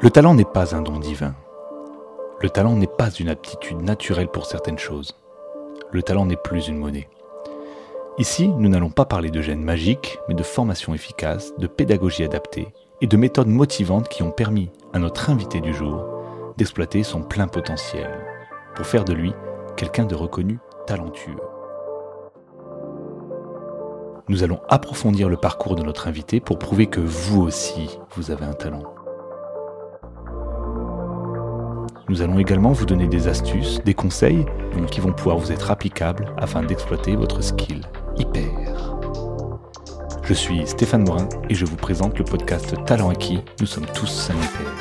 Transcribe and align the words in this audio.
Le 0.00 0.10
talent 0.10 0.34
n'est 0.34 0.44
pas 0.44 0.74
un 0.74 0.82
don 0.82 0.98
divin. 0.98 1.34
Le 2.40 2.50
talent 2.50 2.76
n'est 2.76 2.86
pas 2.86 3.10
une 3.10 3.28
aptitude 3.28 3.80
naturelle 3.80 4.28
pour 4.28 4.46
certaines 4.46 4.78
choses. 4.78 5.16
Le 5.92 6.02
talent 6.02 6.26
n'est 6.26 6.36
plus 6.36 6.68
une 6.68 6.76
monnaie. 6.76 7.08
Ici, 8.18 8.48
nous 8.48 8.68
n'allons 8.68 8.90
pas 8.90 9.06
parler 9.06 9.30
de 9.30 9.40
gènes 9.40 9.64
magiques, 9.64 10.18
mais 10.28 10.34
de 10.34 10.42
formation 10.42 10.94
efficace, 10.94 11.52
de 11.58 11.66
pédagogie 11.66 12.22
adaptée 12.22 12.68
et 13.00 13.06
de 13.06 13.16
méthodes 13.16 13.48
motivantes 13.48 14.08
qui 14.08 14.22
ont 14.22 14.30
permis 14.30 14.70
à 14.92 14.98
notre 14.98 15.30
invité 15.30 15.60
du 15.60 15.74
jour 15.74 16.04
d'exploiter 16.56 17.02
son 17.02 17.22
plein 17.22 17.48
potentiel 17.48 18.08
pour 18.76 18.86
faire 18.86 19.04
de 19.04 19.12
lui 19.12 19.32
quelqu'un 19.76 20.04
de 20.04 20.14
reconnu 20.14 20.58
talentueux. 20.86 21.36
Nous 24.28 24.42
allons 24.42 24.60
approfondir 24.68 25.28
le 25.28 25.36
parcours 25.36 25.76
de 25.76 25.82
notre 25.82 26.08
invité 26.08 26.40
pour 26.40 26.58
prouver 26.58 26.86
que 26.86 27.00
vous 27.00 27.42
aussi, 27.42 27.98
vous 28.16 28.30
avez 28.30 28.44
un 28.44 28.54
talent. 28.54 29.03
Nous 32.08 32.20
allons 32.20 32.38
également 32.38 32.72
vous 32.72 32.84
donner 32.84 33.08
des 33.08 33.28
astuces, 33.28 33.80
des 33.82 33.94
conseils 33.94 34.44
qui 34.90 35.00
vont 35.00 35.12
pouvoir 35.12 35.38
vous 35.38 35.50
être 35.50 35.70
applicables 35.70 36.34
afin 36.36 36.62
d'exploiter 36.62 37.16
votre 37.16 37.42
skill 37.42 37.80
hyper. 38.16 38.98
Je 40.22 40.34
suis 40.34 40.66
Stéphane 40.66 41.04
Morin 41.04 41.28
et 41.48 41.54
je 41.54 41.64
vous 41.64 41.76
présente 41.76 42.18
le 42.18 42.24
podcast 42.24 42.74
Talent 42.84 43.08
acquis. 43.08 43.40
Nous 43.60 43.66
sommes 43.66 43.86
tous 43.86 44.30
un 44.30 44.34
hyper. 44.34 44.72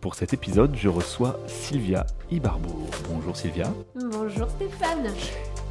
Pour 0.00 0.14
cet 0.14 0.32
épisode, 0.32 0.76
je 0.76 0.88
reçois 0.88 1.40
Sylvia 1.48 2.06
Ibarbour. 2.30 2.88
Bonjour 3.10 3.36
Sylvia. 3.36 3.72
Bonjour 3.94 4.48
Stéphane. 4.48 5.08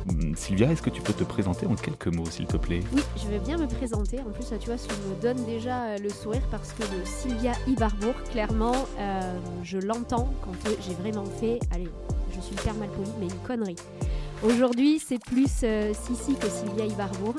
Hum, 0.08 0.36
Sylvia, 0.36 0.72
est-ce 0.72 0.82
que 0.82 0.90
tu 0.90 1.02
peux 1.02 1.14
te 1.14 1.24
présenter 1.24 1.66
en 1.66 1.76
quelques 1.76 2.08
mots, 2.08 2.26
s'il 2.26 2.46
te 2.46 2.58
plaît? 2.58 2.82
Oui, 2.94 3.02
je 3.18 3.28
vais 3.28 3.40
bien 3.40 3.58
me 3.58 3.68
présenter. 3.68 4.20
En 4.20 4.32
plus, 4.32 4.46
tu 4.60 4.68
vois, 4.68 4.78
ça 4.78 4.88
me 5.08 5.22
donne 5.22 5.44
déjà 5.46 5.84
euh, 5.84 5.98
le 5.98 6.10
sourire 6.10 6.42
parce 6.50 6.74
que 6.74 6.84
le 6.84 7.06
Sylvia 7.06 7.52
Ibarbour, 7.68 8.14
clairement, 8.32 8.88
euh, 9.00 9.40
je 9.64 9.78
l'entends 9.78 10.30
quand 10.42 10.70
euh, 10.70 10.74
j'ai 10.88 10.94
vraiment 10.94 11.26
fait, 11.26 11.60
allez, 11.74 11.90
je 12.34 12.40
suis 12.42 12.54
hyper 12.54 12.74
mal 12.76 12.90
polie, 12.90 13.12
mais 13.20 13.26
une 13.26 13.48
connerie. 13.48 13.76
Aujourd'hui, 14.44 15.00
c'est 15.06 15.20
plus 15.20 15.50
Sissi 15.50 16.36
que 16.40 16.48
Sylvia 16.48 16.86
Ibarbour. 16.86 17.36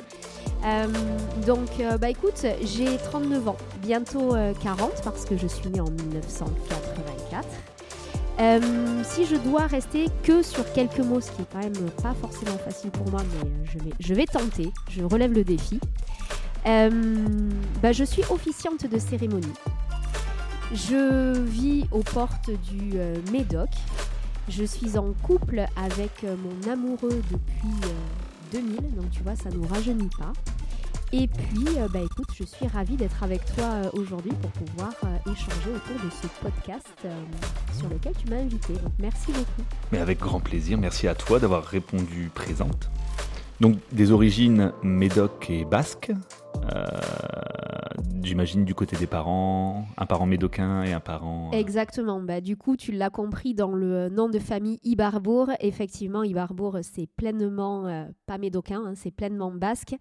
donc, 1.46 1.70
bah 1.98 2.10
écoute, 2.10 2.44
j'ai 2.62 2.98
39 2.98 3.48
ans, 3.48 3.56
bientôt 3.80 4.34
40 4.62 5.00
parce 5.02 5.24
que 5.24 5.34
je 5.38 5.46
suis 5.46 5.70
née 5.70 5.80
en 5.80 5.88
1984. 5.88 7.46
Euh, 8.40 9.02
si 9.04 9.26
je 9.26 9.36
dois 9.36 9.66
rester 9.66 10.06
que 10.22 10.42
sur 10.42 10.72
quelques 10.72 11.00
mots, 11.00 11.20
ce 11.20 11.30
qui 11.30 11.42
est 11.42 11.52
quand 11.52 11.58
même 11.58 11.90
pas 12.02 12.14
forcément 12.14 12.56
facile 12.56 12.90
pour 12.90 13.10
moi, 13.10 13.20
mais 13.34 13.50
je 13.64 13.78
vais, 13.78 13.90
je 14.00 14.14
vais 14.14 14.24
tenter, 14.24 14.72
je 14.88 15.02
relève 15.02 15.32
le 15.32 15.44
défi. 15.44 15.78
Euh, 16.66 16.90
bah, 17.82 17.92
je 17.92 18.04
suis 18.04 18.22
officiante 18.30 18.90
de 18.90 18.98
cérémonie. 18.98 19.52
Je 20.72 21.38
vis 21.38 21.84
aux 21.92 22.02
portes 22.02 22.50
du 22.50 22.92
euh, 22.94 23.16
Médoc. 23.30 23.68
Je 24.48 24.64
suis 24.64 24.96
en 24.96 25.12
couple 25.22 25.66
avec 25.76 26.22
mon 26.22 26.72
amoureux 26.72 27.22
depuis 27.30 27.90
2000, 28.52 28.94
donc 28.94 29.10
tu 29.10 29.22
vois, 29.22 29.36
ça 29.36 29.50
ne 29.50 29.56
nous 29.56 29.66
rajeunit 29.68 30.10
pas. 30.18 30.32
Et 31.12 31.26
puis, 31.26 31.66
euh, 31.76 31.88
bah 31.92 31.98
écoute, 32.04 32.28
je 32.38 32.44
suis 32.44 32.68
ravie 32.68 32.96
d'être 32.96 33.22
avec 33.24 33.44
toi 33.56 33.64
euh, 33.64 33.90
aujourd'hui 33.94 34.32
pour 34.40 34.50
pouvoir 34.52 34.92
euh, 35.04 35.32
échanger 35.32 35.70
autour 35.74 36.04
de 36.04 36.10
ce 36.10 36.28
podcast 36.40 37.06
sur 37.76 37.88
lequel 37.88 38.12
tu 38.16 38.30
m'as 38.30 38.36
invité. 38.36 38.74
Donc 38.74 38.92
merci 39.00 39.32
beaucoup. 39.32 39.62
Mais 39.90 39.98
avec 39.98 40.20
grand 40.20 40.40
plaisir, 40.40 40.78
merci 40.78 41.08
à 41.08 41.16
toi 41.16 41.40
d'avoir 41.40 41.64
répondu 41.64 42.30
présente. 42.32 42.90
Donc 43.60 43.76
des 43.92 44.10
origines 44.10 44.72
médoc 44.82 45.50
et 45.50 45.64
basques, 45.64 46.12
euh, 46.72 46.86
j'imagine 48.30 48.64
du 48.64 48.76
côté 48.76 48.96
des 48.96 49.08
parents, 49.08 49.86
un 49.96 50.06
parent 50.06 50.24
médocain 50.24 50.84
et 50.84 50.92
un 50.92 51.00
parent... 51.00 51.50
Euh, 51.52 51.56
Exactement, 51.56 52.20
bah, 52.20 52.40
du 52.40 52.56
coup 52.56 52.76
tu 52.76 52.92
l'as 52.92 53.10
compris 53.10 53.54
dans 53.54 53.72
le 53.72 54.08
nom 54.08 54.28
de 54.28 54.38
famille 54.38 54.78
Ibarbour, 54.84 55.50
effectivement 55.58 56.22
Ibarbour 56.22 56.78
c'est 56.82 57.08
pleinement, 57.08 57.88
euh, 57.88 58.04
pas 58.26 58.38
médocain, 58.38 58.82
hein, 58.86 58.92
c'est 58.94 59.10
pleinement 59.10 59.50
basque. 59.50 59.96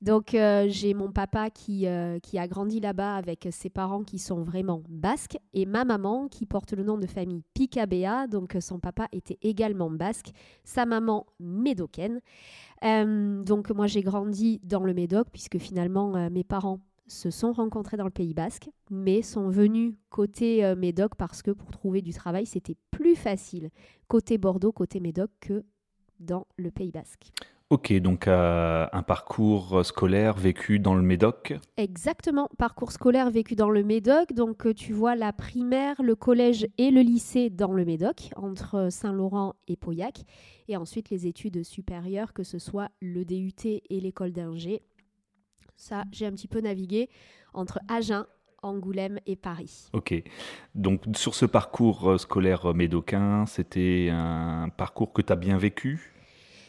Donc 0.00 0.36
j'ai 0.68 0.94
mon 0.94 1.10
papa 1.10 1.50
qui, 1.50 1.86
qui 2.22 2.38
a 2.38 2.46
grandi 2.46 2.78
là-bas 2.78 3.16
avec 3.16 3.48
ses 3.50 3.68
parents 3.68 4.04
qui 4.04 4.20
sont 4.20 4.44
vraiment 4.44 4.82
basques 4.88 5.36
et 5.52 5.66
ma 5.66 5.84
maman 5.84 6.28
qui 6.28 6.46
porte 6.46 6.74
le 6.74 6.84
nom 6.84 6.98
de 6.98 7.06
famille 7.08 7.42
Picabea, 7.52 8.28
donc 8.28 8.56
son 8.60 8.78
papa 8.78 9.08
était 9.10 9.38
également 9.42 9.90
basque, 9.90 10.30
sa 10.62 10.86
maman 10.86 11.26
médocaine. 11.40 12.20
Euh, 12.84 13.42
donc 13.42 13.70
moi 13.70 13.86
j'ai 13.86 14.02
grandi 14.02 14.60
dans 14.64 14.82
le 14.82 14.92
Médoc 14.92 15.28
puisque 15.30 15.58
finalement 15.58 16.16
euh, 16.16 16.30
mes 16.30 16.42
parents 16.42 16.80
se 17.12 17.30
sont 17.30 17.52
rencontrés 17.52 17.96
dans 17.96 18.04
le 18.04 18.10
Pays 18.10 18.34
Basque, 18.34 18.70
mais 18.90 19.22
sont 19.22 19.48
venus 19.48 19.94
côté 20.10 20.64
euh, 20.64 20.74
Médoc 20.74 21.14
parce 21.16 21.42
que 21.42 21.50
pour 21.50 21.70
trouver 21.70 22.02
du 22.02 22.12
travail 22.12 22.46
c'était 22.46 22.76
plus 22.90 23.14
facile 23.14 23.70
côté 24.08 24.38
Bordeaux, 24.38 24.72
côté 24.72 25.00
Médoc 25.00 25.30
que 25.40 25.64
dans 26.20 26.46
le 26.56 26.70
Pays 26.70 26.90
Basque. 26.90 27.30
Ok, 27.70 27.90
donc 28.00 28.28
euh, 28.28 28.86
un 28.92 29.02
parcours 29.02 29.84
scolaire 29.84 30.36
vécu 30.36 30.78
dans 30.78 30.94
le 30.94 31.00
Médoc 31.00 31.54
Exactement, 31.78 32.50
parcours 32.58 32.92
scolaire 32.92 33.30
vécu 33.30 33.56
dans 33.56 33.70
le 33.70 33.82
Médoc. 33.82 34.34
Donc 34.34 34.66
euh, 34.66 34.74
tu 34.74 34.92
vois 34.92 35.16
la 35.16 35.32
primaire, 35.32 36.02
le 36.02 36.14
collège 36.14 36.66
et 36.76 36.90
le 36.90 37.00
lycée 37.00 37.48
dans 37.48 37.72
le 37.72 37.86
Médoc, 37.86 38.30
entre 38.36 38.88
Saint-Laurent 38.90 39.54
et 39.68 39.76
Pauillac. 39.76 40.24
Et 40.68 40.76
ensuite 40.76 41.08
les 41.08 41.26
études 41.26 41.62
supérieures, 41.64 42.34
que 42.34 42.42
ce 42.42 42.58
soit 42.58 42.90
le 43.00 43.24
DUT 43.24 43.64
et 43.64 44.00
l'école 44.00 44.32
d'ingé. 44.32 44.82
Ça, 45.82 46.04
j'ai 46.12 46.26
un 46.26 46.30
petit 46.30 46.46
peu 46.46 46.60
navigué 46.60 47.10
entre 47.54 47.80
Agen, 47.88 48.24
Angoulême 48.62 49.18
et 49.26 49.34
Paris. 49.34 49.88
Ok. 49.92 50.14
Donc 50.76 51.02
sur 51.16 51.34
ce 51.34 51.44
parcours 51.44 52.10
euh, 52.10 52.18
scolaire 52.18 52.72
médocain, 52.72 53.46
c'était 53.46 54.08
un 54.12 54.68
parcours 54.68 55.12
que 55.12 55.22
tu 55.22 55.32
as 55.32 55.36
bien 55.36 55.58
vécu? 55.58 56.12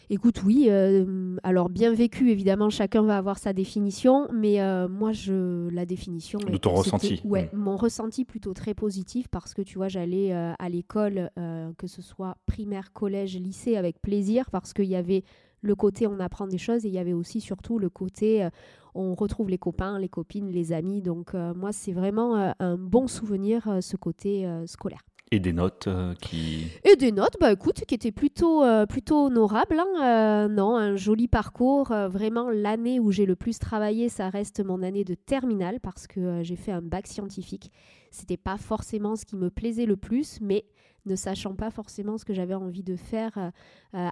Écoute, 0.09 0.43
oui. 0.43 0.67
Euh, 0.69 1.37
alors, 1.43 1.69
bien 1.69 1.93
vécu, 1.93 2.29
évidemment, 2.29 2.69
chacun 2.69 3.03
va 3.03 3.17
avoir 3.17 3.37
sa 3.37 3.53
définition, 3.53 4.27
mais 4.33 4.61
euh, 4.61 4.87
moi, 4.87 5.11
je 5.11 5.69
la 5.69 5.85
définition. 5.85 6.39
De 6.39 6.57
ton 6.57 6.71
ressenti. 6.71 7.21
Ouais, 7.23 7.49
mm. 7.53 7.57
mon 7.57 7.77
ressenti 7.77 8.25
plutôt 8.25 8.53
très 8.53 8.73
positif 8.73 9.27
parce 9.27 9.53
que 9.53 9.61
tu 9.61 9.77
vois, 9.77 9.87
j'allais 9.87 10.33
euh, 10.33 10.53
à 10.59 10.69
l'école, 10.69 11.29
que 11.77 11.87
ce 11.87 12.01
soit 12.01 12.37
primaire, 12.45 12.93
collège, 12.93 13.37
lycée, 13.37 13.77
avec 13.77 14.01
plaisir 14.01 14.49
parce 14.51 14.73
qu'il 14.73 14.85
y 14.85 14.95
avait 14.95 15.23
le 15.61 15.75
côté 15.75 16.07
on 16.07 16.19
apprend 16.19 16.45
des 16.45 16.57
choses 16.57 16.85
et 16.85 16.89
il 16.89 16.93
y 16.93 16.99
avait 16.99 17.13
aussi 17.13 17.39
surtout 17.39 17.79
le 17.79 17.89
côté 17.89 18.47
on 18.95 19.15
retrouve 19.15 19.49
les 19.49 19.57
copains, 19.57 19.99
les 19.99 20.09
copines, 20.09 20.49
les 20.49 20.71
amis. 20.73 21.01
Donc, 21.01 21.33
moi, 21.33 21.71
c'est 21.71 21.93
vraiment 21.93 22.53
un 22.59 22.77
bon 22.77 23.07
souvenir, 23.07 23.77
ce 23.81 23.97
côté 23.97 24.47
scolaire. 24.65 25.01
Et 25.33 25.39
des 25.39 25.51
notes 25.51 25.87
euh, 25.87 26.13
qui... 26.21 26.67
Et 26.83 26.95
des 26.95 27.11
notes, 27.11 27.37
bah 27.39 27.51
écoute, 27.51 27.85
qui 27.87 27.95
étaient 27.95 28.11
plutôt, 28.11 28.63
euh, 28.63 28.85
plutôt 28.85 29.25
honorables. 29.25 29.79
Hein. 29.79 30.03
Euh, 30.03 30.47
non, 30.47 30.77
un 30.77 30.95
joli 30.95 31.27
parcours. 31.27 31.87
vraiment, 31.87 32.51
l'année 32.51 32.99
où 32.99 33.11
j'ai 33.11 33.25
le 33.25 33.35
plus 33.35 33.57
travaillé, 33.57 34.09
ça 34.09 34.29
reste 34.29 34.63
mon 34.63 34.83
année 34.83 35.03
de 35.03 35.15
terminale 35.15 35.79
parce 35.79 36.05
que 36.05 36.43
j'ai 36.43 36.55
fait 36.55 36.71
un 36.71 36.83
bac 36.83 37.07
scientifique. 37.07 37.71
C'était 38.11 38.37
pas 38.37 38.57
forcément 38.57 39.15
ce 39.15 39.25
qui 39.25 39.35
me 39.35 39.49
plaisait 39.49 39.87
le 39.87 39.97
plus, 39.97 40.39
mais 40.39 40.65
ne 41.07 41.15
sachant 41.15 41.55
pas 41.55 41.71
forcément 41.71 42.19
ce 42.19 42.25
que 42.25 42.33
j'avais 42.35 42.53
envie 42.53 42.83
de 42.83 42.95
faire 42.95 43.51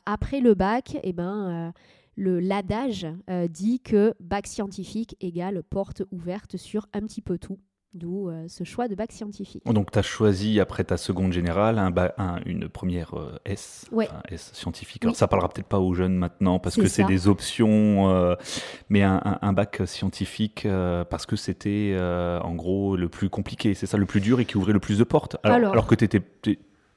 après 0.07 0.41
le 0.41 0.55
bac, 0.55 0.95
et 0.95 1.01
eh 1.03 1.13
ben 1.13 1.71
le 2.15 2.39
l'adage 2.39 3.07
dit 3.49 3.79
que 3.79 4.13
bac 4.19 4.47
scientifique 4.47 5.15
égale 5.21 5.63
porte 5.63 6.03
ouverte 6.11 6.57
sur 6.57 6.87
un 6.93 7.01
petit 7.01 7.21
peu 7.21 7.37
tout. 7.37 7.59
D'où 7.93 8.29
euh, 8.29 8.45
ce 8.47 8.63
choix 8.63 8.87
de 8.87 8.95
bac 8.95 9.11
scientifique. 9.11 9.65
Donc 9.65 9.91
tu 9.91 9.99
as 9.99 10.01
choisi 10.01 10.61
après 10.61 10.85
ta 10.85 10.95
seconde 10.95 11.33
générale 11.33 11.77
un, 11.77 12.39
une 12.45 12.69
première 12.69 13.19
euh, 13.19 13.37
S, 13.43 13.85
S 14.29 14.51
scientifique. 14.53 15.03
Alors 15.03 15.17
ça 15.17 15.27
parlera 15.27 15.49
peut-être 15.49 15.67
pas 15.67 15.79
aux 15.79 15.93
jeunes 15.93 16.15
maintenant 16.15 16.57
parce 16.57 16.77
que 16.77 16.87
c'est 16.87 17.03
des 17.03 17.27
options, 17.27 18.09
euh, 18.09 18.35
mais 18.87 19.03
un, 19.03 19.51
bac 19.51 19.81
scientifique 19.85 20.65
parce 21.09 21.25
que 21.25 21.35
c'était 21.35 21.97
en 21.99 22.55
gros 22.55 22.95
le 22.95 23.09
plus 23.09 23.29
compliqué, 23.29 23.73
c'est 23.73 23.87
ça 23.87 23.97
le 23.97 24.05
plus 24.05 24.21
dur 24.21 24.39
et 24.39 24.45
qui 24.45 24.55
ouvrait 24.55 24.73
le 24.73 24.79
plus 24.79 24.97
de 24.97 25.03
portes. 25.03 25.35
Alors, 25.43 25.73
alors 25.73 25.85
que 25.85 25.95
tu 25.95 26.05
étais, 26.05 26.21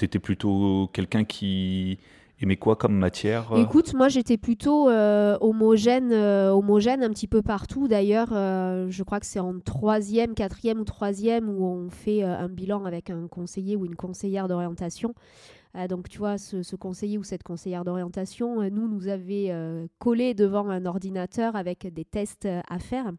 étais, 0.00 0.18
plutôt 0.20 0.88
quelqu'un 0.92 1.24
qui 1.24 1.98
mais 2.42 2.56
quoi 2.56 2.76
comme 2.76 2.96
matière 2.96 3.52
euh 3.52 3.62
Écoute, 3.62 3.94
moi 3.94 4.08
j'étais 4.08 4.36
plutôt 4.36 4.88
euh, 4.88 5.38
homogène, 5.40 6.12
euh, 6.12 6.50
homogène 6.50 7.02
un 7.02 7.10
petit 7.10 7.28
peu 7.28 7.42
partout. 7.42 7.88
D'ailleurs, 7.88 8.28
je 8.30 9.02
crois 9.02 9.20
que 9.20 9.26
c'est 9.26 9.40
en 9.40 9.58
troisième, 9.60 10.34
quatrième 10.34 10.80
ou 10.80 10.84
troisième 10.84 11.48
où 11.48 11.64
on 11.64 11.90
fait 11.90 12.22
un 12.22 12.48
bilan 12.48 12.84
avec 12.84 13.10
un 13.10 13.28
conseiller 13.28 13.76
ou 13.76 13.84
une 13.84 13.96
conseillère 13.96 14.48
d'orientation. 14.48 15.14
donc 15.88 16.08
tu 16.08 16.18
vois, 16.18 16.38
ce, 16.38 16.62
ce, 16.62 16.76
conseiller 16.76 17.18
ou 17.18 17.24
cette 17.24 17.42
conseillère 17.42 17.84
d'orientation, 17.84 18.68
nous, 18.70 18.88
nous 18.88 19.08
avait 19.08 19.52
collé 19.98 20.34
devant 20.34 20.68
un 20.68 20.86
ordinateur 20.86 21.56
avec 21.56 21.92
des 21.92 22.04
tests 22.04 22.48
à 22.68 22.78
faire. 22.78 23.12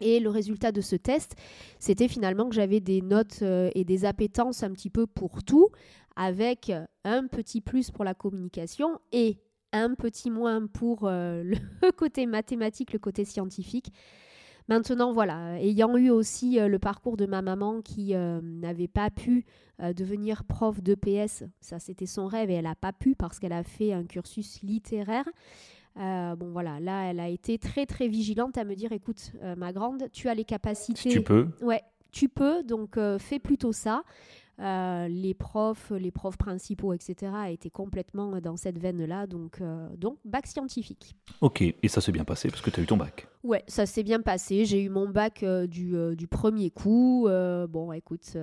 Et 0.00 0.18
le 0.18 0.30
résultat 0.30 0.72
de 0.72 0.80
ce 0.80 0.96
test, 0.96 1.36
c'était 1.78 2.08
finalement 2.08 2.48
que 2.48 2.56
j'avais 2.56 2.80
des 2.80 3.02
notes 3.02 3.42
et 3.42 3.84
des 3.84 4.04
appétences 4.04 4.64
un 4.64 4.72
petit 4.72 4.90
peu 4.90 5.06
pour 5.06 5.44
tout, 5.44 5.68
avec 6.16 6.72
un 7.04 7.26
petit 7.26 7.60
plus 7.60 7.90
pour 7.90 8.04
la 8.04 8.14
communication 8.14 8.98
et 9.12 9.38
un 9.72 9.94
petit 9.94 10.30
moins 10.30 10.66
pour 10.66 11.04
euh, 11.04 11.42
le 11.82 11.90
côté 11.92 12.26
mathématique, 12.26 12.92
le 12.92 12.98
côté 12.98 13.24
scientifique. 13.24 13.92
Maintenant, 14.68 15.12
voilà, 15.12 15.60
ayant 15.60 15.96
eu 15.96 16.10
aussi 16.10 16.60
euh, 16.60 16.68
le 16.68 16.78
parcours 16.78 17.16
de 17.16 17.26
ma 17.26 17.42
maman 17.42 17.82
qui 17.82 18.14
euh, 18.14 18.40
n'avait 18.42 18.88
pas 18.88 19.10
pu 19.10 19.44
devenir 19.96 20.44
prof 20.44 20.80
d'EPS, 20.80 21.42
ça 21.60 21.80
c'était 21.80 22.06
son 22.06 22.28
rêve 22.28 22.50
et 22.50 22.54
elle 22.54 22.66
n'a 22.66 22.76
pas 22.76 22.92
pu 22.92 23.16
parce 23.16 23.40
qu'elle 23.40 23.52
a 23.52 23.64
fait 23.64 23.92
un 23.92 24.04
cursus 24.04 24.62
littéraire. 24.62 25.24
bon 25.96 26.52
voilà, 26.52 26.78
là 26.78 27.10
elle 27.10 27.18
a 27.18 27.28
été 27.28 27.58
très 27.58 27.84
très 27.84 28.06
vigilante 28.06 28.56
à 28.58 28.62
me 28.62 28.76
dire 28.76 28.92
écoute 28.92 29.32
ma 29.56 29.72
grande, 29.72 30.04
tu 30.12 30.28
as 30.28 30.34
les 30.34 30.44
capacités. 30.44 31.08
tu 31.08 31.22
peux. 31.22 31.48
Ouais, 31.62 31.82
tu 32.12 32.28
peux, 32.28 32.62
donc 32.62 32.96
fais 33.18 33.40
plutôt 33.40 33.72
ça. 33.72 34.04
Euh, 34.60 35.08
les 35.08 35.34
profs, 35.34 35.90
les 35.90 36.10
profs 36.10 36.36
principaux, 36.36 36.92
etc., 36.92 37.32
étaient 37.50 37.70
complètement 37.70 38.40
dans 38.40 38.56
cette 38.56 38.78
veine-là. 38.78 39.26
Donc, 39.26 39.60
euh, 39.60 39.88
donc, 39.96 40.18
bac 40.24 40.46
scientifique. 40.46 41.16
Ok, 41.40 41.62
et 41.62 41.88
ça 41.88 42.00
s'est 42.00 42.12
bien 42.12 42.24
passé 42.24 42.48
parce 42.48 42.60
que 42.60 42.70
tu 42.70 42.80
as 42.80 42.82
eu 42.82 42.86
ton 42.86 42.96
bac 42.96 43.28
Ouais, 43.42 43.64
ça 43.66 43.86
s'est 43.86 44.04
bien 44.04 44.20
passé. 44.20 44.64
J'ai 44.64 44.80
eu 44.80 44.88
mon 44.88 45.08
bac 45.08 45.42
euh, 45.42 45.66
du, 45.66 45.96
du, 46.16 46.28
premier 46.28 46.70
coup. 46.70 47.26
bon, 47.68 47.92
écoute, 47.92 48.36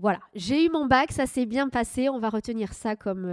voilà. 0.00 0.20
J'ai 0.34 0.64
eu 0.64 0.70
mon 0.70 0.86
bac, 0.86 1.12
ça 1.12 1.26
s'est 1.26 1.44
bien 1.44 1.68
passé. 1.68 2.08
On 2.08 2.18
va 2.18 2.30
retenir 2.30 2.72
ça 2.72 2.96
comme, 2.96 3.28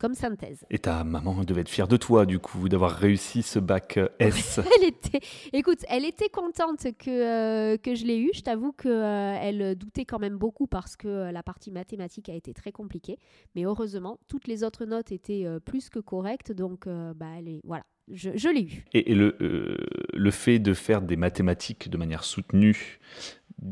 comme 0.00 0.14
synthèse. 0.14 0.66
Et 0.70 0.78
ta 0.78 1.02
maman 1.02 1.44
devait 1.44 1.62
être 1.62 1.70
fière 1.70 1.88
de 1.88 1.96
toi, 1.96 2.26
du 2.26 2.40
coup, 2.40 2.68
d'avoir 2.68 2.90
réussi 2.90 3.42
ce 3.42 3.58
bac 3.58 3.98
S. 4.18 4.60
elle 4.78 4.88
était, 4.88 5.20
écoute, 5.54 5.78
elle 5.88 6.04
était 6.04 6.28
contente 6.28 6.86
que, 6.98 7.76
que 7.76 7.94
je 7.94 8.04
l'ai 8.04 8.18
eu. 8.18 8.30
Je 8.34 8.42
t'avoue 8.42 8.72
qu'elle 8.72 9.76
doutait 9.76 10.04
quand 10.04 10.18
même 10.18 10.36
beaucoup 10.36 10.66
parce 10.66 10.94
que 10.94 11.27
la 11.32 11.42
partie 11.42 11.70
mathématique 11.70 12.28
a 12.28 12.34
été 12.34 12.54
très 12.54 12.72
compliquée. 12.72 13.18
Mais 13.54 13.64
heureusement, 13.64 14.18
toutes 14.28 14.46
les 14.46 14.64
autres 14.64 14.84
notes 14.84 15.12
étaient 15.12 15.44
euh, 15.44 15.60
plus 15.60 15.90
que 15.90 15.98
correctes. 15.98 16.52
Donc, 16.52 16.86
euh, 16.86 17.14
bah, 17.14 17.26
voilà, 17.64 17.84
je, 18.10 18.48
l'ai 18.48 18.62
eu. 18.62 18.84
Et, 18.92 19.14
euh, 19.14 19.76
le 20.12 20.30
fait 20.30 20.58
de 20.58 20.74
faire 20.74 21.02
des 21.02 21.16
mathématiques 21.16 21.88
de 21.88 21.96
manière 21.96 22.24
soutenue 22.24 22.98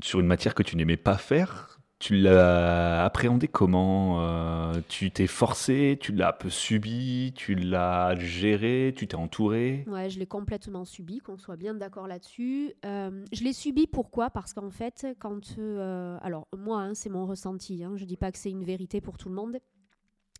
sur 0.02 0.20
une 0.20 0.26
matière 0.26 0.54
que 0.54 0.62
tu 0.62 0.76
n'aimais 0.76 0.96
pas 0.96 1.16
faire, 1.16 1.75
tu 1.98 2.14
l'as 2.16 3.04
appréhendé 3.04 3.48
comment 3.48 4.20
euh, 4.20 4.80
Tu 4.88 5.10
t'es 5.10 5.26
forcé, 5.26 5.96
tu 6.00 6.12
l'as 6.12 6.28
un 6.28 6.32
peu 6.32 6.50
subi, 6.50 7.32
tu 7.34 7.54
l'as 7.54 8.14
géré, 8.16 8.92
tu 8.94 9.08
t'es 9.08 9.14
entouré? 9.14 9.84
Ouais, 9.86 10.10
je 10.10 10.18
l'ai 10.18 10.26
complètement 10.26 10.84
subi, 10.84 11.20
qu'on 11.20 11.38
soit 11.38 11.56
bien 11.56 11.74
d'accord 11.74 12.06
là-dessus. 12.06 12.74
Euh, 12.84 13.24
je 13.32 13.42
l'ai 13.42 13.54
subi 13.54 13.86
pourquoi? 13.86 14.28
Parce 14.28 14.52
qu'en 14.52 14.70
fait, 14.70 15.06
quand... 15.18 15.56
Euh, 15.58 16.18
alors, 16.20 16.48
moi, 16.56 16.82
hein, 16.82 16.94
c'est 16.94 17.08
mon 17.08 17.26
ressenti, 17.26 17.82
hein, 17.82 17.92
je 17.96 18.02
ne 18.02 18.08
dis 18.08 18.18
pas 18.18 18.30
que 18.30 18.38
c'est 18.38 18.50
une 18.50 18.64
vérité 18.64 19.00
pour 19.00 19.16
tout 19.16 19.30
le 19.30 19.34
monde, 19.34 19.58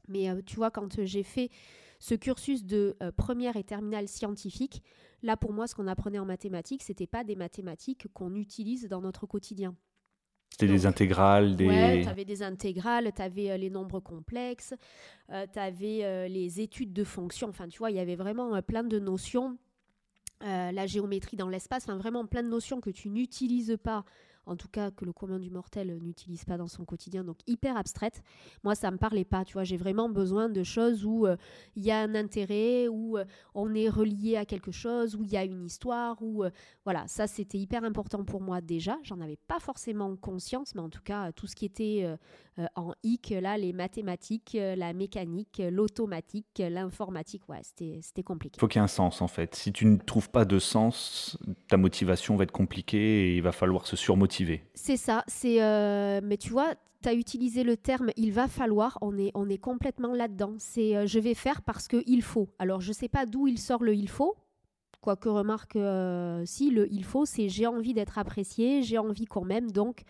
mais 0.09 0.29
tu 0.45 0.57
vois, 0.57 0.71
quand 0.71 1.05
j'ai 1.05 1.23
fait 1.23 1.51
ce 1.99 2.15
cursus 2.15 2.65
de 2.65 2.97
première 3.17 3.57
et 3.57 3.65
terminale 3.65 4.09
scientifique, 4.09 4.83
là, 5.23 5.39
pour 5.39 5.55
moi, 5.55 5.67
ce 5.67 5.75
qu'on 5.75 5.87
apprenait 5.87 6.19
en 6.19 6.27
mathématiques, 6.27 6.83
c'était 6.83 7.07
pas 7.07 7.25
des 7.25 7.35
mathématiques 7.35 8.07
qu'on 8.13 8.35
utilise 8.35 8.89
dans 8.89 9.01
notre 9.01 9.27
quotidien. 9.27 9.75
C'était 10.59 10.73
des 10.73 10.87
intégrales 10.87 11.55
des... 11.55 11.67
Ouais, 11.67 12.01
tu 12.01 12.09
avais 12.09 12.25
des 12.25 12.43
intégrales, 12.43 13.13
tu 13.15 13.21
avais 13.21 13.51
euh, 13.51 13.57
les 13.59 13.69
nombres 13.69 14.01
complexes, 14.01 14.73
euh, 15.31 15.45
tu 15.53 15.59
avais 15.59 16.03
euh, 16.03 16.29
les 16.29 16.63
études 16.63 16.95
de 16.95 17.05
fonctions. 17.05 17.51
Enfin, 17.51 17.69
tu 17.69 17.77
vois, 17.77 17.91
il 17.91 17.97
y 17.99 18.01
avait 18.01 18.17
vraiment 18.17 18.63
plein 18.63 18.83
de 18.83 18.99
notions. 18.99 19.59
la 20.41 20.87
géométrie 20.87 21.37
dans 21.37 21.51
l'espace, 21.51 21.85
enfin 21.85 21.99
vraiment 21.99 22.25
plein 22.25 22.43
de 22.43 22.49
notions 22.49 22.81
que 22.81 22.89
tu 22.89 23.11
n'utilises 23.11 23.77
pas 23.83 24.07
en 24.47 24.57
tout 24.57 24.69
cas 24.69 24.91
que 24.91 25.05
le 25.05 25.13
commun 25.13 25.39
du 25.39 25.51
mortel 25.51 25.99
n'utilise 26.03 26.45
pas 26.45 26.57
dans 26.57 26.69
son 26.69 26.85
quotidien, 26.85 27.25
donc 27.25 27.39
hyper 27.47 27.77
abstraite. 27.77 28.23
Moi, 28.63 28.75
ça 28.75 28.91
me 28.91 28.97
parlait 28.97 29.25
pas, 29.25 29.45
tu 29.45 29.55
vois, 29.55 29.65
j'ai 29.65 29.77
vraiment 29.77 30.09
besoin 30.09 30.49
de 30.49 30.63
choses 30.63 31.05
où 31.05 31.27
euh, 31.27 31.37
il 31.75 31.85
y 31.85 31.91
a 31.91 31.99
un 31.99 32.15
intérêt, 32.15 32.89
où 32.89 33.19
euh, 33.19 33.25
on 33.55 33.75
est 33.75 33.89
relié 33.89 34.37
à 34.37 34.45
quelque 34.45 34.71
chose, 34.71 35.17
où 35.17 35.23
il 35.23 35.31
y 35.31 35.37
a 35.37 35.45
une 35.45 35.65
histoire, 35.65 36.17
où 36.23 36.45
euh, 36.45 36.51
voilà, 36.85 37.07
ça 37.09 37.27
c'était 37.27 37.59
hyper 37.59 37.85
important 37.85 38.25
pour 38.25 38.41
moi 38.41 38.61
déjà. 38.61 38.97
J'en 39.03 39.21
avais 39.21 39.39
pas 39.49 39.59
forcément 39.59 40.15
conscience, 40.17 40.75
mais 40.75 40.83
en 40.83 40.89
tout 40.91 41.03
cas, 41.03 41.33
tout 41.33 41.47
ce 41.47 41.57
qui 41.57 41.65
était 41.67 42.17
en 42.75 42.93
hic, 43.03 43.31
là, 43.31 43.59
les 43.59 43.73
mathématiques, 43.73 44.57
la 44.59 44.93
mécanique, 44.93 45.61
l'automatique, 45.71 46.47
l'informatique, 46.59 47.49
ouais, 47.49 47.61
c'était 47.63 48.23
compliqué. 48.23 48.57
Il 48.57 48.61
faut 48.61 48.69
qu'il 48.69 48.79
y 48.79 48.83
ait 48.83 48.85
un 48.85 48.89
sens 48.89 49.21
en 49.21 49.29
fait. 49.29 49.55
Si 49.55 49.73
tu 49.73 49.87
ne 49.87 49.97
trouves 49.97 50.31
pas 50.31 50.45
de 50.45 50.59
sens, 50.59 51.39
ta 51.69 51.77
motivation 51.77 52.37
va 52.37 52.45
être 52.45 52.53
compliquée 52.53 53.31
et 53.31 53.37
il 53.37 53.43
va 53.43 53.53
falloir 53.53 53.87
se 53.87 53.97
surmotiver 53.97 54.36
c'est 54.75 54.97
ça, 54.97 55.25
c'est 55.27 55.63
euh, 55.63 56.21
mais 56.23 56.37
tu 56.37 56.51
vois, 56.51 56.75
tu 57.03 57.09
as 57.09 57.15
utilisé 57.15 57.65
le 57.65 57.77
terme 57.77 58.11
il 58.17 58.33
va 58.33 58.49
falloir, 58.49 58.99
on 59.01 59.17
est, 59.17 59.31
on 59.35 59.49
est 59.49 59.59
complètement 59.59 60.13
là-dedans. 60.13 60.55
C'est 60.59 60.97
euh, 60.97 61.07
je 61.07 61.19
vais 61.19 61.35
faire 61.35 61.63
parce 61.63 61.89
que 61.89 62.03
il 62.07 62.23
faut. 62.23 62.49
Alors 62.59 62.81
je 62.81 62.93
sais 62.93 63.09
pas 63.09 63.27
d'où 63.27 63.47
il 63.47 63.59
sort 63.59 63.83
le 63.83 63.95
il 63.95 64.09
faut. 64.09 64.37
Quoique 65.01 65.29
remarque, 65.29 65.77
euh, 65.77 66.43
si 66.45 66.71
le 66.71 66.93
il 66.93 67.05
faut, 67.05 67.27
c'est 67.27 67.49
j'ai 67.49 67.67
envie 67.67 67.95
d'être 67.95 68.19
apprécié, 68.19 68.83
j'ai 68.83 68.99
envie 68.99 69.25
qu'on 69.25 69.45
m'aime, 69.45 69.71
donc 69.71 70.03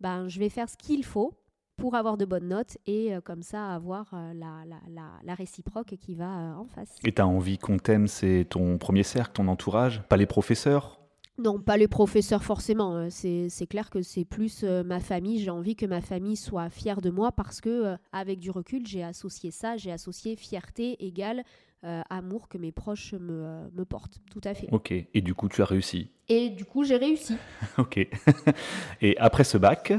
ben, 0.00 0.28
je 0.28 0.38
vais 0.38 0.48
faire 0.48 0.70
ce 0.70 0.76
qu'il 0.76 1.04
faut 1.04 1.34
pour 1.76 1.94
avoir 1.94 2.16
de 2.16 2.24
bonnes 2.24 2.48
notes 2.48 2.76
et 2.86 3.12
comme 3.24 3.42
ça 3.42 3.72
avoir 3.72 4.06
la, 4.12 4.64
la, 4.66 4.80
la, 4.88 5.10
la, 5.22 5.34
réciproque 5.34 5.94
qui 6.00 6.16
va 6.16 6.56
en 6.58 6.66
face. 6.66 6.96
Et 7.04 7.12
tu 7.12 7.22
as 7.22 7.26
envie 7.26 7.56
qu'on 7.56 7.76
t'aime, 7.76 8.08
c'est 8.08 8.46
ton 8.48 8.78
premier 8.78 9.04
cercle, 9.04 9.34
ton 9.34 9.46
entourage, 9.46 10.02
pas 10.08 10.16
les 10.16 10.26
professeurs 10.26 10.97
non, 11.38 11.60
pas 11.60 11.76
les 11.76 11.86
professeurs 11.86 12.42
forcément. 12.42 12.96
Hein. 12.96 13.08
C'est 13.10 13.66
clair 13.68 13.90
que 13.90 14.02
c'est 14.02 14.24
plus 14.24 14.62
euh, 14.64 14.82
ma 14.82 14.98
famille. 14.98 15.38
J'ai 15.38 15.50
envie 15.50 15.76
que 15.76 15.86
ma 15.86 16.00
famille 16.00 16.36
soit 16.36 16.68
fière 16.68 17.00
de 17.00 17.10
moi 17.10 17.30
parce 17.30 17.60
que, 17.60 17.68
euh, 17.68 17.96
avec 18.12 18.40
du 18.40 18.50
recul, 18.50 18.84
j'ai 18.86 19.04
associé 19.04 19.52
ça, 19.52 19.76
j'ai 19.76 19.92
associé 19.92 20.34
fierté 20.34 21.04
égale 21.04 21.44
euh, 21.84 22.02
amour 22.10 22.48
que 22.48 22.58
mes 22.58 22.72
proches 22.72 23.14
me, 23.14 23.70
me, 23.72 23.84
portent. 23.84 24.18
Tout 24.32 24.40
à 24.42 24.52
fait. 24.52 24.68
Ok. 24.72 24.90
Et 24.92 25.20
du 25.20 25.34
coup, 25.34 25.48
tu 25.48 25.62
as 25.62 25.64
réussi. 25.64 26.10
Et 26.28 26.50
du 26.50 26.64
coup, 26.64 26.82
j'ai 26.82 26.96
réussi. 26.96 27.36
ok. 27.78 28.08
Et 29.00 29.16
après 29.18 29.44
ce 29.44 29.58
bac, 29.58 29.92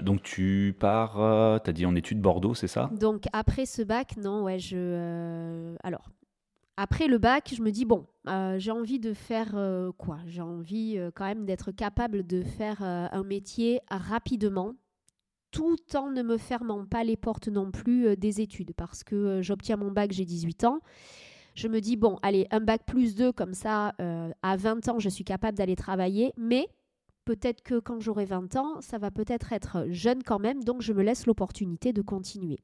donc 0.00 0.22
tu 0.22 0.76
pars, 0.78 1.60
tu 1.62 1.70
as 1.70 1.72
dit 1.72 1.84
en 1.84 1.96
études 1.96 2.20
Bordeaux, 2.20 2.54
c'est 2.54 2.68
ça? 2.68 2.90
Donc 2.92 3.24
après 3.32 3.66
ce 3.66 3.82
bac, 3.82 4.16
non, 4.16 4.44
ouais, 4.44 4.60
je. 4.60 5.74
alors, 5.82 6.10
après 6.80 7.08
le 7.08 7.18
bac, 7.18 7.52
je 7.56 7.60
me 7.60 7.72
dis, 7.72 7.84
bon, 7.84 8.06
euh, 8.28 8.56
j'ai 8.60 8.70
envie 8.70 9.00
de 9.00 9.12
faire 9.12 9.50
euh, 9.56 9.90
quoi? 9.98 10.18
J'ai 10.28 10.42
envie 10.42 10.94
euh, 10.96 11.10
quand 11.12 11.24
même 11.24 11.44
d'être 11.44 11.72
capable 11.72 12.24
de 12.24 12.44
faire 12.44 12.82
un 12.82 13.24
métier 13.24 13.80
rapidement, 13.90 14.74
tout 15.50 15.76
en 15.96 16.10
ne 16.12 16.22
me 16.22 16.36
fermant 16.38 16.86
pas 16.86 17.02
les 17.02 17.16
portes 17.16 17.48
non 17.48 17.72
plus 17.72 18.16
des 18.16 18.40
études, 18.40 18.74
parce 18.76 19.02
que 19.02 19.42
j'obtiens 19.42 19.76
mon 19.76 19.90
bac, 19.90 20.12
j'ai 20.12 20.24
18 20.24 20.64
ans. 20.64 20.78
Je 21.56 21.66
me 21.66 21.80
dis, 21.80 21.96
bon, 21.96 22.16
allez, 22.22 22.46
un 22.52 22.60
bac 22.60 22.82
plus 22.86 23.16
2, 23.16 23.32
comme 23.32 23.54
ça, 23.54 23.94
à 24.42 24.56
20 24.56 24.88
ans, 24.88 25.00
je 25.00 25.08
suis 25.08 25.24
capable 25.24 25.58
d'aller 25.58 25.74
travailler, 25.74 26.32
mais 26.36 26.68
peut-être 27.24 27.62
que 27.62 27.80
quand 27.80 27.98
j'aurai 27.98 28.24
20 28.24 28.54
ans, 28.54 28.80
ça 28.82 28.98
va 28.98 29.10
peut-être 29.10 29.52
être 29.52 29.86
jeune 29.90 30.22
quand 30.22 30.38
même, 30.38 30.62
donc 30.62 30.82
je 30.82 30.92
me 30.92 31.02
laisse 31.02 31.26
l'opportunité 31.26 31.92
de 31.92 32.02
continuer. 32.02 32.60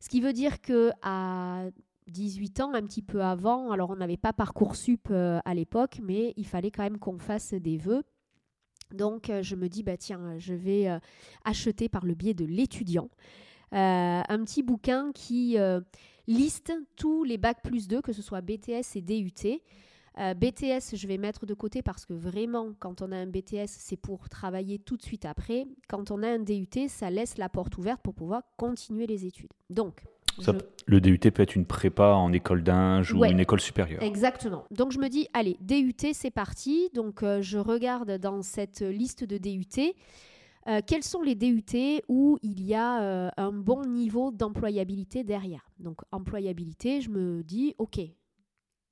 Ce 0.00 0.08
qui 0.08 0.20
veut 0.22 0.32
dire 0.32 0.62
que 0.62 0.92
à 1.02 1.64
18 2.08 2.60
ans, 2.60 2.74
un 2.74 2.82
petit 2.82 3.02
peu 3.02 3.22
avant. 3.22 3.70
Alors, 3.70 3.90
on 3.90 3.96
n'avait 3.96 4.16
pas 4.16 4.32
Parcoursup 4.32 5.08
euh, 5.10 5.40
à 5.44 5.54
l'époque, 5.54 6.00
mais 6.02 6.34
il 6.36 6.46
fallait 6.46 6.70
quand 6.70 6.82
même 6.82 6.98
qu'on 6.98 7.18
fasse 7.18 7.54
des 7.54 7.76
vœux. 7.76 8.02
Donc, 8.92 9.30
euh, 9.30 9.42
je 9.42 9.54
me 9.54 9.68
dis, 9.68 9.82
bah, 9.82 9.96
tiens, 9.96 10.38
je 10.38 10.54
vais 10.54 10.88
euh, 10.88 10.98
acheter 11.44 11.88
par 11.88 12.04
le 12.04 12.14
biais 12.14 12.34
de 12.34 12.44
l'étudiant 12.44 13.08
un 13.70 14.44
petit 14.46 14.62
bouquin 14.62 15.12
qui 15.12 15.58
liste 16.26 16.72
tous 16.96 17.22
les 17.22 17.36
bacs 17.36 17.60
plus 17.62 17.86
2, 17.86 18.00
que 18.00 18.14
ce 18.14 18.22
soit 18.22 18.40
BTS 18.40 18.96
et 18.96 19.02
DUT. 19.02 19.60
BTS, 20.16 20.96
je 20.96 21.06
vais 21.06 21.18
mettre 21.18 21.44
de 21.44 21.52
côté 21.52 21.82
parce 21.82 22.06
que 22.06 22.14
vraiment, 22.14 22.72
quand 22.80 23.02
on 23.02 23.12
a 23.12 23.16
un 23.18 23.26
BTS, 23.26 23.66
c'est 23.66 23.98
pour 23.98 24.30
travailler 24.30 24.78
tout 24.78 24.96
de 24.96 25.02
suite 25.02 25.26
après. 25.26 25.66
Quand 25.86 26.10
on 26.10 26.22
a 26.22 26.28
un 26.30 26.38
DUT, 26.38 26.88
ça 26.88 27.10
laisse 27.10 27.36
la 27.36 27.50
porte 27.50 27.76
ouverte 27.76 28.00
pour 28.00 28.14
pouvoir 28.14 28.42
continuer 28.56 29.06
les 29.06 29.26
études. 29.26 29.52
Donc, 29.68 30.02
le 30.86 31.00
DUT 31.00 31.18
peut 31.18 31.42
être 31.42 31.54
une 31.54 31.66
prépa 31.66 32.14
en 32.14 32.32
école 32.32 32.62
d'inge 32.62 33.12
ou 33.12 33.24
une 33.24 33.40
école 33.40 33.60
supérieure. 33.60 34.02
Exactement. 34.02 34.64
Donc 34.70 34.92
je 34.92 34.98
me 34.98 35.08
dis, 35.08 35.28
allez, 35.34 35.58
DUT, 35.60 36.12
c'est 36.14 36.30
parti. 36.30 36.88
Donc 36.94 37.22
euh, 37.22 37.42
je 37.42 37.58
regarde 37.58 38.18
dans 38.18 38.42
cette 38.42 38.80
liste 38.80 39.24
de 39.24 39.36
DUT. 39.36 39.94
Euh, 40.66 40.80
quels 40.86 41.02
sont 41.02 41.22
les 41.22 41.34
DUT 41.34 42.02
où 42.08 42.38
il 42.42 42.62
y 42.62 42.74
a 42.74 43.02
euh, 43.02 43.30
un 43.36 43.52
bon 43.52 43.84
niveau 43.84 44.30
d'employabilité 44.30 45.24
derrière 45.24 45.70
Donc 45.78 46.00
employabilité, 46.10 47.00
je 47.00 47.10
me 47.10 47.42
dis, 47.42 47.74
ok, 47.78 48.00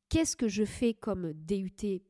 qu'est-ce 0.09 0.37
que 0.37 0.49
je 0.49 0.65
fais 0.65 0.95
comme 0.95 1.33
DUT 1.33 2.03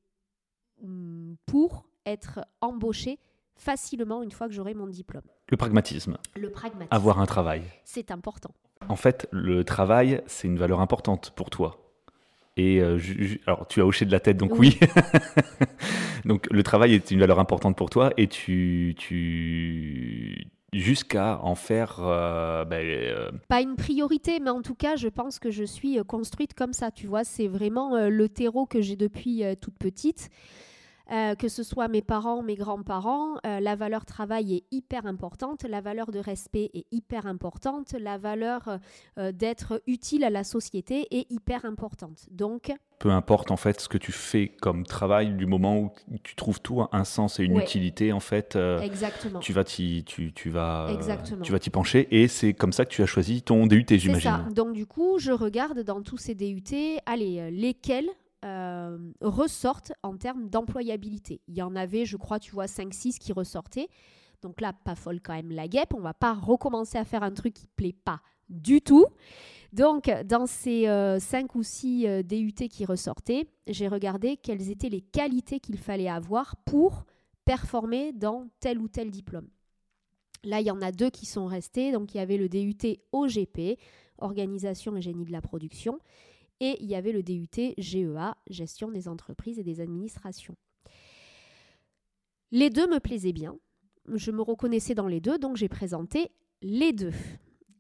hmm, 0.83 1.35
pour 1.47 1.89
être 2.05 2.41
embauché 2.61 3.19
facilement 3.57 4.23
une 4.23 4.31
fois 4.31 4.47
que 4.47 4.53
j'aurai 4.53 4.75
mon 4.75 4.87
diplôme? 4.87 5.25
Le 5.49 5.57
pragmatisme. 5.57 6.17
Le 6.37 6.51
pragmatisme. 6.51 6.95
Avoir 6.95 7.21
un 7.21 7.27
travail. 7.27 7.63
C'est 7.85 8.11
important. 8.11 8.51
En 8.89 8.97
fait, 8.97 9.27
le 9.31 9.65
travail, 9.65 10.23
c'est 10.27 10.49
une 10.49 10.59
valeur 10.59 10.81
importante 10.81 11.33
pour 11.35 11.51
toi. 11.51 11.87
Et 12.57 12.81
euh, 12.81 12.99
alors, 13.47 13.67
tu 13.69 13.81
as 13.81 13.87
hoché 13.87 14.05
de 14.07 14.13
la 14.13 14.21
tête, 14.21 14.39
donc 14.39 14.59
oui. 14.59 14.79
donc, 16.25 16.47
le 16.51 16.63
travail 16.63 16.95
est 16.95 17.11
une 17.11 17.21
valeur 17.21 17.39
importante 17.39 17.77
pour 17.77 17.91
toi 17.91 18.13
et 18.17 18.29
tu, 18.29 18.95
tu, 18.97 20.47
jusqu'à 20.73 21.39
en 21.43 21.55
faire 21.55 21.99
euh, 22.01 22.65
ben, 22.65 22.83
euh, 22.83 23.31
Pas 23.49 23.61
une 23.61 23.77
priorité, 23.77 24.41
mais 24.41 24.51
en 24.51 24.63
tout 24.63 24.75
cas, 24.75 24.97
je 24.97 25.09
pense 25.09 25.39
que 25.39 25.51
je 25.51 25.65
suis 25.65 25.99
construite 26.07 26.55
comme 26.55 26.73
ça. 26.73 26.91
Tu 26.91 27.07
vois, 27.07 27.25
c'est 27.25 27.49
vraiment 27.49 28.09
le 28.09 28.29
terreau 28.29 28.65
que 28.65 28.81
j'ai 28.81 28.97
depuis 28.97 29.43
toute 29.61 29.77
petite. 29.77 30.31
Euh, 31.13 31.37
que 31.37 31.47
ce 31.47 31.63
soit 31.63 31.87
mes 31.87 32.03
parents, 32.03 32.43
mes 32.43 32.57
grands-parents, 32.57 33.37
euh, 33.47 33.61
la 33.61 33.77
valeur 33.77 34.05
travail 34.05 34.57
est 34.57 34.65
hyper 34.73 35.07
importante, 35.07 35.63
la 35.63 35.81
valeur 35.81 36.11
de 36.11 36.19
respect 36.19 36.71
est 36.75 36.85
hyper 36.91 37.27
importante, 37.27 37.93
la 37.93 38.19
valeur 38.19 38.79
euh, 39.19 39.31
d'être 39.31 39.81
utile 39.87 40.25
à 40.25 40.31
la 40.31 40.43
société 40.43 41.07
est 41.17 41.31
hyper 41.31 41.65
importante. 41.65 42.27
Donc, 42.33 42.73
peu 42.99 43.11
importe 43.11 43.53
en 43.53 43.57
fait 43.57 43.81
ce 43.81 43.89
que 43.89 43.99
tu 43.99 44.11
fais 44.11 44.49
comme 44.49 44.85
travail, 44.85 45.35
du 45.35 45.47
moment 45.47 45.79
où 45.79 45.91
tu 46.25 46.35
trouves 46.35 46.61
tout 46.61 46.83
un 46.91 47.05
sens 47.05 47.39
et 47.39 47.45
une 47.45 47.53
Ouais. 47.57 47.63
utilité, 47.63 48.13
en 48.13 48.19
fait, 48.21 48.57
euh, 48.57 48.81
exactement. 48.81 49.39
tu 49.39 49.53
vas 49.53 49.63
t'y 49.63 50.03
tu, 50.05 50.33
tu 50.33 50.51
vas, 50.51 50.89
Exactement. 50.93 51.43
tu 51.43 51.53
vas 51.53 51.61
t'y 51.61 51.71
pencher. 51.71 52.09
Et 52.11 52.27
c'est 52.27 52.53
comme 52.53 52.73
ça 52.73 52.85
que 52.85 52.91
tu 52.91 53.03
as 53.03 53.07
choisi 53.07 53.43
ton 53.43 53.69
DUT, 53.69 53.85
C'est 53.89 53.99
j'imagine. 53.99 54.23
ça. 54.31 54.47
Donc 54.53 54.73
du 54.73 54.87
coup, 54.87 55.19
je 55.21 55.31
regarde 55.31 55.81
dans 55.85 56.03
tous 56.03 56.17
ces 56.17 56.35
DUT, 56.35 56.63
allez, 57.07 57.49
lesquels 57.53 58.09
euh, 58.47 58.99
ressortent 59.21 59.93
en 60.03 60.17
termes 60.17 60.49
d'employabilité. 60.49 61.43
Il 61.49 61.55
y 61.57 61.63
en 61.63 61.77
avait, 61.77 62.05
je 62.05 62.17
crois, 62.17 62.39
tu 62.39 62.53
vois, 62.53 62.67
5-6 62.67 63.19
qui 63.19 63.33
ressortaient. 63.33 63.89
Donc 64.43 64.61
là, 64.61 64.73
pas 64.73 64.95
folle 64.95 65.21
quand 65.21 65.35
même 65.35 65.51
la 65.51 65.69
guêpe. 65.69 65.93
On 65.95 66.01
va 66.01 66.15
pas 66.15 66.33
recommencer 66.33 66.97
à 66.97 67.05
faire 67.05 67.23
un 67.23 67.33
truc 67.33 67.55
qui 67.55 67.67
plaît 67.67 67.97
pas 68.05 68.21
du 68.49 68.81
tout. 68.81 69.07
Donc, 69.73 70.09
dans 70.25 70.47
ces 70.47 70.87
5 71.19 71.55
ou 71.57 71.63
6 71.63 72.23
DUT 72.25 72.69
qui 72.71 72.85
ressortaient, 72.85 73.49
j'ai 73.67 73.89
regardé 73.89 74.37
quelles 74.37 74.71
étaient 74.71 74.89
les 74.89 75.01
qualités 75.01 75.59
qu'il 75.59 75.79
fallait 75.79 76.09
avoir 76.09 76.57
pour 76.65 77.05
performer 77.45 78.13
dans 78.13 78.49
tel 78.61 78.79
ou 78.79 78.89
tel 78.89 79.11
diplôme. 79.11 79.49
Là, 80.45 80.61
il 80.61 80.67
y 80.67 80.71
en 80.71 80.81
a 80.81 80.93
deux 80.93 81.11
qui 81.11 81.27
sont 81.27 81.47
restés. 81.47 81.93
Donc, 81.93 82.15
il 82.15 82.19
y 82.19 82.21
avait 82.21 82.37
le 82.37 82.49
DUT 82.49 82.99
OGP, 83.13 83.79
Organisation 84.19 84.97
et 84.97 85.03
Génie 85.03 85.25
de 85.25 85.33
la 85.33 85.41
Production, 85.41 85.99
et 86.61 86.77
il 86.81 86.87
y 86.87 86.95
avait 86.95 87.13
le 87.13 87.23
DUT 87.23 87.75
GEA, 87.79 88.37
Gestion 88.49 88.91
des 88.91 89.09
entreprises 89.09 89.59
et 89.59 89.65
des 89.65 89.81
administrations. 89.81 90.57
Les 92.53 92.71
deux 92.71 92.87
me 92.87 93.01
plaisaient 93.01 93.33
bien. 93.33 93.57
Je 94.15 94.31
me 94.31 94.43
reconnaissais 94.43 94.95
dans 94.95 95.09
les 95.09 95.21
deux, 95.21 95.39
donc 95.39 95.57
j'ai 95.57 95.69
présenté 95.69 96.31
les 96.63 96.93
deux. 96.93 97.13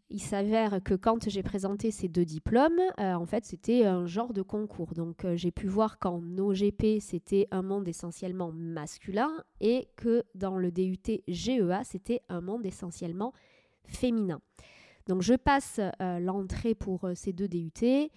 Il 0.08 0.20
s'avère 0.20 0.82
que 0.84 0.94
quand 0.94 1.28
j'ai 1.28 1.42
présenté 1.42 1.90
ces 1.90 2.06
deux 2.06 2.24
diplômes, 2.24 2.80
euh, 3.00 3.14
en 3.14 3.26
fait, 3.26 3.44
c'était 3.44 3.84
un 3.84 4.06
genre 4.06 4.32
de 4.32 4.42
concours. 4.42 4.94
Donc, 4.94 5.24
euh, 5.24 5.36
j'ai 5.36 5.50
pu 5.50 5.66
voir 5.66 5.98
qu'en 5.98 6.22
OGP, 6.38 7.00
c'était 7.00 7.48
un 7.50 7.62
monde 7.62 7.88
essentiellement 7.88 8.52
masculin 8.52 9.32
et 9.60 9.88
que 9.96 10.22
dans 10.36 10.58
le 10.58 10.70
DUT 10.70 11.22
GEA, 11.26 11.82
c'était 11.82 12.22
un 12.28 12.40
monde 12.40 12.64
essentiellement 12.66 13.32
féminin. 13.84 14.40
Donc, 15.08 15.22
je 15.22 15.34
passe 15.34 15.80
euh, 16.00 16.20
l'entrée 16.20 16.76
pour 16.76 17.08
ces 17.16 17.32
deux 17.32 17.48
DUT. 17.48 18.10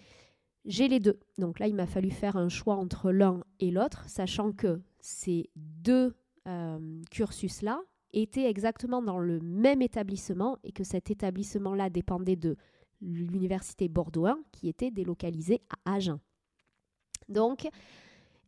J'ai 0.66 0.88
les 0.88 1.00
deux. 1.00 1.20
Donc 1.38 1.60
là, 1.60 1.68
il 1.68 1.76
m'a 1.76 1.88
fallu 1.88 2.12
faire 2.12 2.36
un 2.36 2.50
choix 2.50 2.76
entre 2.76 3.12
l'un 3.12 3.42
et 3.60 3.72
l'autre, 3.72 4.08
sachant 4.08 4.52
que 4.52 4.82
ces 5.00 5.50
deux 5.56 6.16
euh, 6.48 7.02
cursus-là 7.12 7.82
étaient 8.14 8.50
exactement 8.50 9.02
dans 9.02 9.20
le 9.20 9.40
même 9.40 9.82
établissement 9.82 10.58
et 10.64 10.72
que 10.72 10.84
cet 10.84 11.12
établissement-là 11.12 11.90
dépendait 11.90 12.36
de 12.36 12.58
l'université 13.02 13.88
Bordeaux 13.88 14.26
1 14.26 14.40
qui 14.52 14.68
était 14.68 14.92
délocalisée 14.92 15.62
à 15.86 15.94
Agen. 15.94 16.20
Donc, 17.30 17.68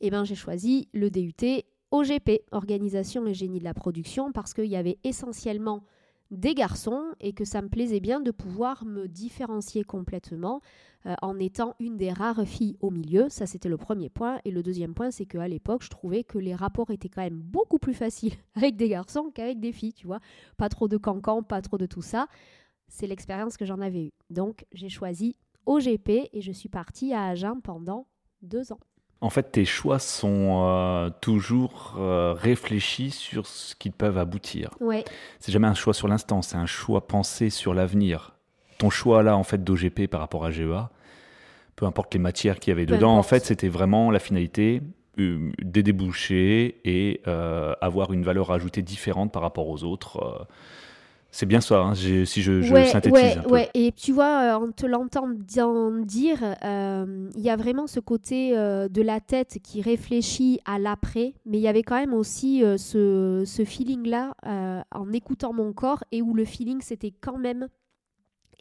eh 0.02 0.10
ben, 0.10 0.24
j'ai 0.24 0.36
choisi 0.36 0.90
le 0.94 1.10
DUT 1.10 1.64
OGP, 1.92 2.44
Organisation 2.52 3.28
et 3.28 3.34
Génie 3.34 3.60
de 3.60 3.66
la 3.66 3.74
Production, 3.74 4.32
parce 4.32 4.54
qu'il 4.54 4.66
y 4.66 4.78
avait 4.78 4.98
essentiellement 5.04 5.84
des 6.32 6.56
garçons 6.56 7.04
et 7.20 7.34
que 7.34 7.46
ça 7.46 7.62
me 7.62 7.68
plaisait 7.68 8.00
bien 8.00 8.22
de 8.22 8.32
pouvoir 8.32 8.86
me 8.86 9.08
différencier 9.08 9.84
complètement 9.84 10.62
euh, 11.06 11.14
en 11.22 11.38
étant 11.40 11.76
une 11.80 11.98
des 11.98 12.12
rares 12.12 12.46
filles 12.46 12.78
au 12.80 12.90
milieu. 12.90 13.28
Ça, 13.30 13.46
c'était 13.46 13.70
le 13.70 13.78
premier 13.78 14.10
point. 14.10 14.40
Et 14.46 14.52
le 14.52 14.64
deuxième 14.64 14.94
point, 14.94 15.12
c'est 15.12 15.26
qu'à 15.26 15.48
l'époque, 15.48 15.84
je 15.84 15.90
trouvais 15.90 16.24
que 16.24 16.38
les 16.38 16.56
rapports 16.56 16.90
étaient 16.90 17.10
quand 17.10 17.22
même 17.22 17.42
beaucoup 17.42 17.80
plus 17.80 17.94
faciles 17.94 18.34
avec 18.56 18.78
des 18.78 18.88
garçons 18.88 19.32
qu'avec 19.34 19.60
des 19.60 19.74
filles, 19.74 19.94
tu 19.94 20.08
vois. 20.08 20.20
Pas 20.58 20.70
trop 20.70 20.88
de 20.88 20.98
cancans, 20.98 21.44
pas 21.44 21.62
trop 21.62 21.78
de 21.78 21.86
tout 21.86 22.02
ça. 22.02 22.28
C'est 22.88 23.08
l'expérience 23.08 23.58
que 23.58 23.66
j'en 23.66 23.82
avais 23.82 24.06
eue. 24.06 24.14
Donc, 24.30 24.66
j'ai 24.72 24.90
choisi 24.90 25.36
OGP 25.66 26.10
et 26.32 26.42
je 26.42 26.52
suis 26.52 26.70
partie 26.70 27.14
à 27.14 27.26
Agen 27.28 27.60
pendant 27.62 28.08
deux 28.42 28.72
ans. 28.72 28.80
En 29.22 29.30
fait, 29.30 29.52
tes 29.52 29.66
choix 29.66 30.00
sont 30.00 30.64
euh, 30.66 31.10
toujours 31.22 31.96
euh, 32.00 32.34
réfléchis 32.34 33.12
sur 33.12 33.46
ce 33.46 33.76
qu'ils 33.76 33.92
peuvent 33.92 34.18
aboutir. 34.18 34.72
Ouais, 34.80 35.06
C'est 35.40 35.52
jamais 35.52 35.68
un 35.68 35.76
choix 35.76 35.94
sur 35.94 36.08
l'instant, 36.08 36.42
c'est 36.42 36.58
un 36.58 36.66
choix 36.66 37.08
pensé 37.08 37.52
sur 37.52 37.76
l'avenir. 37.76 38.34
Ton 38.80 38.90
choix 38.90 39.22
là, 39.22 39.38
en 39.38 39.44
fait, 39.44 39.64
d'OGP 39.64 40.08
par 40.08 40.22
rapport 40.22 40.44
à 40.44 40.50
GEA, 40.50 40.90
peu 41.76 41.86
importe 41.86 42.14
les 42.16 42.20
matières 42.20 42.60
qu'il 42.60 42.72
y 42.72 42.74
avait 42.74 42.88
Peu 42.88 42.96
dedans, 42.96 43.16
en 43.16 43.24
fait, 43.24 43.46
c'était 43.46 43.68
vraiment 43.70 44.10
la 44.10 44.18
finalité 44.18 44.82
euh, 45.20 45.52
des 45.62 45.84
débouchés 45.84 46.80
et 46.84 47.22
euh, 47.28 47.74
avoir 47.80 48.14
une 48.14 48.24
valeur 48.24 48.52
ajoutée 48.52 48.82
différente 48.82 49.32
par 49.32 49.44
rapport 49.44 49.68
aux 49.68 49.84
autres. 49.84 50.48
C'est 51.32 51.46
bien 51.46 51.62
ça, 51.62 51.80
hein, 51.80 51.96
si 51.96 52.26
je, 52.26 52.62
je 52.62 52.74
ouais, 52.74 52.86
synthétise 52.86 53.14
ouais, 53.14 53.38
un 53.38 53.42
peu. 53.44 53.50
ouais. 53.54 53.70
Et 53.74 53.92
tu 53.94 54.12
vois, 54.12 54.58
euh, 54.58 54.66
en 54.66 54.72
te 54.72 54.86
l'entendant 54.86 55.92
dire, 55.92 56.38
euh, 56.64 57.30
il 57.36 57.42
y 57.42 57.50
a 57.50 57.56
vraiment 57.56 57.88
ce 57.88 58.00
côté 58.00 58.58
euh, 58.58 58.90
de 58.90 59.02
la 59.02 59.20
tête 59.22 59.60
qui 59.64 59.82
réfléchit 59.82 60.60
à 60.66 60.78
l'après, 60.78 61.34
mais 61.46 61.58
il 61.58 61.62
y 61.62 61.68
avait 61.68 61.84
quand 61.84 61.96
même 61.96 62.14
aussi 62.14 62.64
euh, 62.64 62.78
ce, 62.78 63.44
ce 63.46 63.64
feeling-là 63.66 64.34
en 64.92 65.12
écoutant 65.14 65.54
mon 65.54 65.74
corps 65.74 66.04
et 66.12 66.22
où 66.22 66.34
le 66.34 66.46
feeling, 66.46 66.82
c'était 66.82 67.14
quand 67.22 67.38
même 67.38 67.68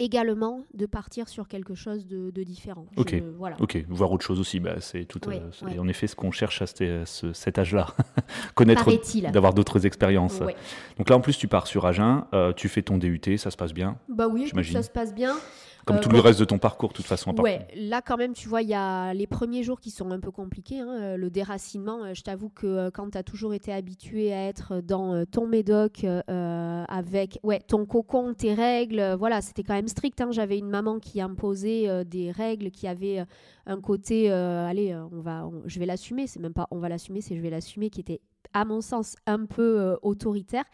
également 0.00 0.64
de 0.75 0.87
partir 0.87 1.28
sur 1.28 1.47
quelque 1.47 1.75
chose 1.75 2.07
de, 2.07 2.30
de 2.30 2.42
différent. 2.42 2.87
Je- 2.97 3.00
Ok. 3.02 3.23
voilà. 3.37 3.57
Ok, 3.61 3.85
voir 3.88 4.11
autre 4.11 4.25
chose 4.25 4.40
aussi, 4.40 4.59
bah, 4.59 4.76
c'est 4.80 5.04
tout. 5.04 5.21
Ouais, 5.28 5.40
euh, 5.62 5.78
en 5.78 5.87
effet 5.87 6.07
ce 6.07 6.16
qu'on 6.16 6.33
cherche 6.33 6.61
à 6.62 6.66
cet, 6.66 6.78
ce- 7.07 7.33
cet 7.33 7.59
âge-là, 7.59 7.87
connaître, 8.54 8.90
d'avoir 9.30 9.54
d'autres 9.54 9.87
expériences. 9.87 10.40
Ouais. 10.40 10.57
Donc 10.99 11.09
là, 11.11 11.16
en 11.16 11.21
plus, 11.21 11.37
tu 11.38 11.47
pars 11.49 11.66
sur 11.66 11.87
Agen, 11.87 12.25
euh, 12.35 12.52
tu 12.52 12.69
fais 12.69 12.83
ton 12.83 12.99
DUT, 12.99 13.21
ça 13.37 13.50
se 13.50 13.57
passe 13.57 13.73
bien, 13.73 13.97
Bah 14.09 14.26
oui, 14.28 14.50
ça 14.73 14.83
se 14.83 14.90
passe 14.90 15.14
bien. 15.14 15.37
Comme 15.84 15.96
Euh, 15.96 16.00
tout 16.00 16.08
bon. 16.08 16.16
le 16.16 16.20
reste 16.20 16.38
de 16.40 16.44
ton 16.44 16.58
parcours, 16.58 16.90
de 16.90 16.94
toute 16.94 17.06
façon. 17.06 17.30
à 17.30 17.40
Ouais, 17.42 17.66
là 17.75 18.02
quand 18.02 18.16
même, 18.16 18.32
tu 18.32 18.49
vois, 18.49 18.62
il 18.62 18.68
y 18.68 18.75
a 18.75 19.12
les 19.14 19.26
premiers 19.26 19.62
jours 19.62 19.80
qui 19.80 19.90
sont 19.90 20.10
un 20.10 20.20
peu 20.20 20.30
compliqués. 20.30 20.80
hein, 20.80 20.88
euh, 21.00 21.16
le 21.16 21.30
déracinement, 21.30 22.04
euh, 22.04 22.14
je 22.14 22.22
t'avoue 22.22 22.49
que 22.50 22.90
quand 22.90 23.10
tu 23.10 23.18
as 23.18 23.22
toujours 23.22 23.54
été 23.54 23.72
habitué 23.72 24.32
à 24.32 24.46
être 24.49 24.80
dans 24.80 25.25
ton 25.26 25.46
médoc 25.46 26.04
euh, 26.04 26.84
avec 26.88 27.38
ouais, 27.42 27.60
ton 27.60 27.87
cocon, 27.87 28.34
tes 28.34 28.54
règles, 28.54 29.14
voilà, 29.18 29.40
c'était 29.40 29.62
quand 29.62 29.75
même 29.75 29.88
strict. 29.88 30.20
hein. 30.20 30.28
J'avais 30.30 30.58
une 30.58 30.70
maman 30.70 30.99
qui 30.99 31.20
imposait 31.20 31.88
euh, 31.88 32.04
des 32.04 32.30
règles 32.30 32.70
qui 32.70 32.87
avaient 32.87 33.20
euh, 33.20 33.25
un 33.66 33.80
côté, 33.80 34.30
allez, 34.30 34.94
on 35.12 35.20
va, 35.20 35.46
on- 35.46 35.62
je 35.66 35.78
vais 35.78 35.87
l'assumer, 35.87 36.26
c'est 36.26 36.40
même 36.40 36.52
pas 36.54 36.66
on 36.70 36.78
va 36.78 36.88
l'assumer, 36.88 37.20
c'est 37.20 37.37
je 37.37 37.40
vais 37.40 37.50
l'assumer, 37.50 37.88
qui 37.90 38.00
était 38.00 38.20
à 38.52 38.64
mon 38.64 38.80
sens 38.80 39.14
un 39.26 39.46
peu 39.46 39.96
autoritaire. 40.02 40.64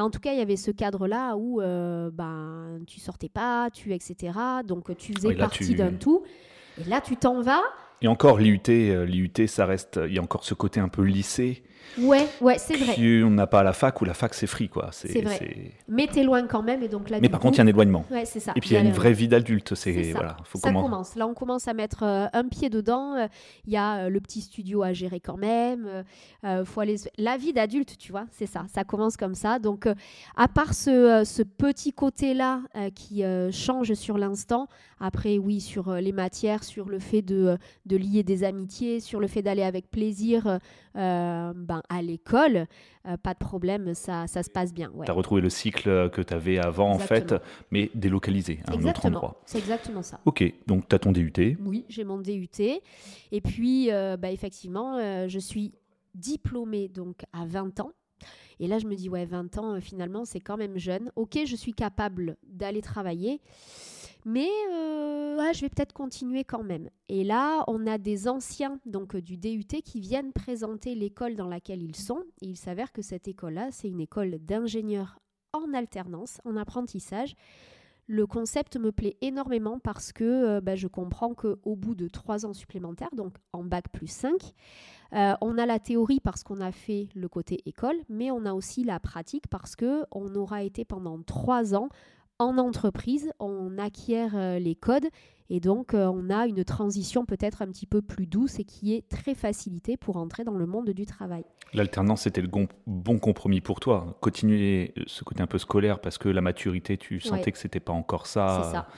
Mais 0.00 0.04
en 0.04 0.08
tout 0.08 0.18
cas, 0.18 0.32
il 0.32 0.38
y 0.38 0.40
avait 0.40 0.56
ce 0.56 0.70
cadre-là 0.70 1.36
où 1.36 1.60
euh, 1.60 2.08
ben, 2.10 2.80
tu 2.86 3.00
sortais 3.00 3.28
pas, 3.28 3.68
tu, 3.70 3.92
etc. 3.92 4.32
Donc 4.66 4.96
tu 4.96 5.12
faisais 5.12 5.28
Oui, 5.28 5.34
là, 5.34 5.40
partie 5.44 5.66
tu- 5.66 5.74
d'un 5.74 5.92
tout. 5.92 6.22
Et 6.80 6.88
là, 6.88 7.02
tu 7.02 7.18
t'en 7.18 7.42
vas. 7.42 7.60
Et 8.00 8.08
encore, 8.08 8.38
l'IUT, 8.38 8.62
euh, 8.70 9.04
l'IUT, 9.04 9.46
ça 9.46 9.66
reste. 9.66 10.00
Il 10.06 10.14
y 10.14 10.18
a 10.18 10.22
encore 10.22 10.44
ce 10.44 10.54
côté 10.54 10.80
un 10.80 10.88
peu 10.88 11.02
lycée 11.02 11.62
Ouais, 11.98 12.28
ouais, 12.40 12.56
c'est 12.58 12.76
vrai. 12.76 12.94
qu'on 12.94 13.30
n'a 13.30 13.46
pas 13.46 13.60
à 13.60 13.62
la 13.64 13.72
fac, 13.72 14.00
où 14.00 14.04
la 14.04 14.14
fac, 14.14 14.32
c'est 14.34 14.46
free, 14.46 14.68
quoi. 14.68 14.88
C'est 14.92 15.22
vrai. 15.22 15.72
Mais 15.88 16.06
t'es 16.06 16.22
loin 16.22 16.46
quand 16.46 16.62
même. 16.62 16.82
Et 16.82 16.88
donc 16.88 17.10
là, 17.10 17.18
Mais 17.20 17.28
par 17.28 17.40
coup- 17.40 17.48
contre, 17.48 17.56
il 17.56 17.58
y 17.58 17.60
a 17.62 17.64
un 17.64 17.68
éloignement. 17.68 18.04
Ouais, 18.10 18.24
c'est 18.24 18.40
ça. 18.40 18.52
Et 18.56 18.60
puis, 18.60 18.70
il 18.70 18.72
y 18.74 18.76
a 18.76 18.80
une 18.80 18.92
vraie 18.92 19.12
vie 19.12 19.28
d'adulte. 19.28 19.74
C'est 19.74 20.12
voilà, 20.12 20.36
faut 20.44 20.58
ça 20.58 20.68
comment- 20.68 20.82
commence. 20.82 21.16
Là, 21.16 21.26
on 21.26 21.34
commence 21.34 21.66
à 21.68 21.74
mettre 21.74 22.04
euh, 22.04 22.26
un 22.32 22.44
pied 22.48 22.70
dedans. 22.70 23.16
Euh, 23.16 23.26
Il 23.66 23.72
y 23.72 23.76
a 23.76 24.04
euh, 24.04 24.08
le 24.08 24.20
petit 24.20 24.40
studio 24.40 24.82
à 24.82 24.92
gérer 24.92 25.20
quand 25.20 25.36
même. 25.36 26.04
Faut 26.64 26.80
aller... 26.80 26.96
La 27.18 27.36
vie 27.36 27.52
d'adulte, 27.52 27.96
tu 27.98 28.12
vois, 28.12 28.24
c'est 28.30 28.46
ça. 28.46 28.64
Ça 28.72 28.84
commence 28.84 29.16
comme 29.16 29.34
ça. 29.34 29.58
Donc, 29.58 29.86
à 30.36 30.48
part 30.48 30.74
ce, 30.74 31.22
ce 31.24 31.42
petit 31.42 31.92
côté-là 31.92 32.60
euh, 32.76 32.90
qui 32.94 33.22
change 33.52 33.94
sur 33.94 34.16
l'instant, 34.16 34.68
après, 35.00 35.38
oui, 35.38 35.60
sur 35.60 35.92
les 35.94 36.12
matières, 36.12 36.62
sur 36.64 36.88
le 36.88 36.98
fait 36.98 37.22
de, 37.22 37.56
de 37.86 37.96
lier 37.96 38.22
des 38.22 38.44
amitiés, 38.44 39.00
sur 39.00 39.18
le 39.20 39.26
fait 39.26 39.42
d'aller 39.42 39.62
avec 39.62 39.90
plaisir 39.90 40.58
ben, 41.70 41.82
à 41.88 42.02
l'école, 42.02 42.66
euh, 43.06 43.16
pas 43.16 43.32
de 43.32 43.38
problème, 43.38 43.94
ça, 43.94 44.26
ça 44.26 44.42
se 44.42 44.50
passe 44.50 44.74
bien. 44.74 44.90
Ouais. 44.92 45.04
Tu 45.04 45.10
as 45.12 45.14
retrouvé 45.14 45.40
le 45.40 45.50
cycle 45.50 46.10
que 46.10 46.20
tu 46.20 46.34
avais 46.34 46.58
avant, 46.58 46.90
en 46.90 46.98
fait, 46.98 47.32
mais 47.70 47.92
délocalisé 47.94 48.58
à 48.66 48.72
un 48.72 48.84
autre 48.84 49.06
endroit. 49.06 49.40
C'est 49.46 49.58
exactement 49.58 50.02
ça. 50.02 50.18
Ok, 50.24 50.42
donc 50.66 50.88
tu 50.88 50.94
as 50.96 50.98
ton 50.98 51.12
DUT. 51.12 51.56
Oui, 51.64 51.84
j'ai 51.88 52.02
mon 52.02 52.18
DUT. 52.18 52.48
Et 53.30 53.40
puis, 53.40 53.92
euh, 53.92 54.16
bah, 54.16 54.32
effectivement, 54.32 54.96
euh, 54.96 55.28
je 55.28 55.38
suis 55.38 55.72
diplômée 56.16 56.88
donc 56.88 57.22
à 57.32 57.46
20 57.46 57.78
ans. 57.78 57.92
Et 58.58 58.66
là, 58.66 58.80
je 58.80 58.86
me 58.86 58.96
dis, 58.96 59.08
ouais, 59.08 59.24
20 59.24 59.58
ans, 59.58 59.74
euh, 59.76 59.80
finalement, 59.80 60.24
c'est 60.24 60.40
quand 60.40 60.56
même 60.56 60.76
jeune. 60.76 61.12
Ok, 61.14 61.38
je 61.46 61.54
suis 61.54 61.72
capable 61.72 62.36
d'aller 62.42 62.82
travailler, 62.82 63.40
mais 64.24 64.48
euh, 64.72 65.52
je 65.52 65.62
vais 65.62 65.68
peut-être 65.68 65.92
continuer 65.92 66.44
quand 66.44 66.62
même. 66.62 66.90
Et 67.08 67.24
là, 67.24 67.64
on 67.66 67.86
a 67.86 67.98
des 67.98 68.28
anciens 68.28 68.78
donc 68.86 69.14
euh, 69.14 69.22
du 69.22 69.36
DUT 69.36 69.64
qui 69.64 70.00
viennent 70.00 70.32
présenter 70.32 70.94
l'école 70.94 71.36
dans 71.36 71.48
laquelle 71.48 71.82
ils 71.82 71.96
sont. 71.96 72.22
Il 72.40 72.56
s'avère 72.56 72.92
que 72.92 73.02
cette 73.02 73.28
école-là, 73.28 73.68
c'est 73.72 73.88
une 73.88 74.00
école 74.00 74.38
d'ingénieurs 74.38 75.18
en 75.52 75.74
alternance, 75.74 76.40
en 76.44 76.56
apprentissage. 76.56 77.34
Le 78.06 78.26
concept 78.26 78.76
me 78.76 78.90
plaît 78.90 79.16
énormément 79.20 79.78
parce 79.78 80.12
que 80.12 80.24
euh, 80.24 80.60
bah, 80.60 80.74
je 80.74 80.88
comprends 80.88 81.32
qu'au 81.34 81.76
bout 81.76 81.94
de 81.94 82.08
trois 82.08 82.44
ans 82.44 82.52
supplémentaires, 82.52 83.14
donc 83.14 83.36
en 83.52 83.62
bac 83.62 83.84
plus 83.92 84.10
5, 84.10 84.32
euh, 85.12 85.34
on 85.40 85.58
a 85.58 85.64
la 85.64 85.78
théorie 85.78 86.18
parce 86.18 86.42
qu'on 86.42 86.60
a 86.60 86.72
fait 86.72 87.08
le 87.14 87.28
côté 87.28 87.60
école, 87.66 87.96
mais 88.08 88.32
on 88.32 88.46
a 88.46 88.52
aussi 88.52 88.82
la 88.82 88.98
pratique 88.98 89.46
parce 89.48 89.76
que 89.76 90.04
on 90.10 90.34
aura 90.34 90.64
été 90.64 90.84
pendant 90.84 91.22
trois 91.22 91.74
ans 91.74 91.88
en 92.40 92.56
entreprise, 92.58 93.30
on 93.38 93.78
acquiert 93.78 94.34
euh, 94.34 94.58
les 94.58 94.74
codes 94.74 95.06
et 95.50 95.60
donc 95.60 95.94
euh, 95.94 96.06
on 96.06 96.30
a 96.30 96.46
une 96.46 96.64
transition 96.64 97.26
peut-être 97.26 97.60
un 97.60 97.66
petit 97.66 97.86
peu 97.86 98.00
plus 98.00 98.26
douce 98.26 98.58
et 98.58 98.64
qui 98.64 98.94
est 98.94 99.06
très 99.08 99.34
facilitée 99.34 99.96
pour 99.96 100.16
entrer 100.16 100.42
dans 100.42 100.54
le 100.54 100.66
monde 100.66 100.88
du 100.90 101.04
travail. 101.04 101.44
L'alternance, 101.74 102.22
c'était 102.22 102.40
le 102.40 102.48
bon 102.86 103.18
compromis 103.18 103.60
pour 103.60 103.78
toi. 103.78 104.16
Continuer 104.20 104.94
ce 105.06 105.22
côté 105.22 105.42
un 105.42 105.46
peu 105.46 105.58
scolaire 105.58 106.00
parce 106.00 106.18
que 106.18 106.28
la 106.28 106.40
maturité, 106.40 106.96
tu 106.96 107.20
sentais 107.20 107.52
que 107.52 107.58
c'était 107.58 107.78
pas 107.78 107.92
encore 107.92 108.26
ça. 108.26 108.62
C'est 108.64 108.72
ça. 108.72 108.88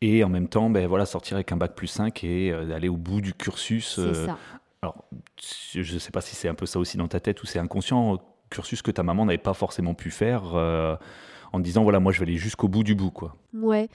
Et 0.00 0.24
en 0.24 0.28
même 0.28 0.48
temps, 0.48 0.68
ben 0.68 0.86
voilà, 0.88 1.06
sortir 1.06 1.36
avec 1.36 1.52
un 1.52 1.56
bac 1.56 1.76
plus 1.76 1.86
5 1.86 2.24
et 2.24 2.50
euh, 2.50 2.74
aller 2.74 2.88
au 2.88 2.96
bout 2.96 3.20
du 3.20 3.32
cursus. 3.32 3.94
C'est 3.94 4.26
ça. 4.26 4.36
Alors, 4.82 5.04
je 5.38 5.94
ne 5.94 5.98
sais 6.00 6.10
pas 6.10 6.20
si 6.20 6.34
c'est 6.34 6.48
un 6.48 6.54
peu 6.54 6.66
ça 6.66 6.80
aussi 6.80 6.96
dans 6.96 7.06
ta 7.06 7.20
tête 7.20 7.40
ou 7.44 7.46
c'est 7.46 7.60
inconscient, 7.60 8.18
cursus 8.50 8.82
que 8.82 8.90
ta 8.90 9.04
maman 9.04 9.24
n'avait 9.24 9.38
pas 9.38 9.54
forcément 9.54 9.94
pu 9.94 10.10
faire 10.10 10.56
en 11.52 11.60
disant 11.60 11.82
voilà, 11.82 12.00
moi 12.00 12.12
je 12.12 12.18
vais 12.18 12.24
aller 12.24 12.36
jusqu'au 12.36 12.68
bout 12.68 12.82
du 12.82 12.94
bout, 12.94 13.10
quoi. 13.10 13.36
Ouais. 13.54 13.88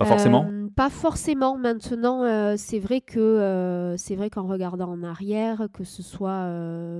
Pas 0.00 0.06
forcément. 0.06 0.46
Euh, 0.50 0.68
pas 0.74 0.88
forcément. 0.88 1.58
Maintenant, 1.58 2.24
euh, 2.24 2.54
c'est 2.56 2.78
vrai 2.78 3.02
que 3.02 3.20
euh, 3.20 3.98
c'est 3.98 4.16
vrai 4.16 4.30
qu'en 4.30 4.46
regardant 4.46 4.88
en 4.88 5.02
arrière, 5.02 5.68
que 5.74 5.84
ce 5.84 6.02
soit 6.02 6.48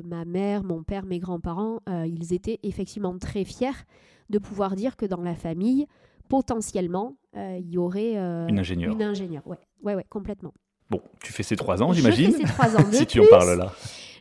ma 0.04 0.26
mère, 0.26 0.64
mon 0.64 0.82
père, 0.82 1.06
mes 1.06 1.18
grands-parents, 1.18 1.80
ils 1.88 2.34
étaient 2.34 2.60
effectivement 2.62 3.16
très 3.18 3.44
fiers 3.44 3.86
de 4.28 4.38
pouvoir 4.38 4.76
dire 4.76 4.96
que 4.96 5.06
dans 5.06 5.22
la 5.22 5.34
famille, 5.34 5.86
potentiellement, 6.28 7.16
il 7.34 7.70
y 7.70 7.78
aurait 7.78 8.16
une 8.16 8.58
ingénieure. 8.58 8.92
Une 8.92 9.02
ingénieure, 9.02 9.46
ouais, 9.46 9.58
ouais, 9.82 9.94
ouais, 9.94 10.04
complètement. 10.08 10.52
Bon, 10.90 11.00
tu 11.22 11.32
fais 11.32 11.42
ces 11.42 11.56
trois 11.56 11.82
ans, 11.82 11.92
j'imagine. 11.94 12.32
Je 12.32 12.36
fais 12.36 12.46
ces 12.46 12.52
trois 12.52 12.76
ans 12.76 12.88
de 12.90 12.92
si 12.92 12.98
plus. 12.98 13.06
tu 13.06 13.20
en 13.20 13.26
parles 13.30 13.56
là. 13.56 13.72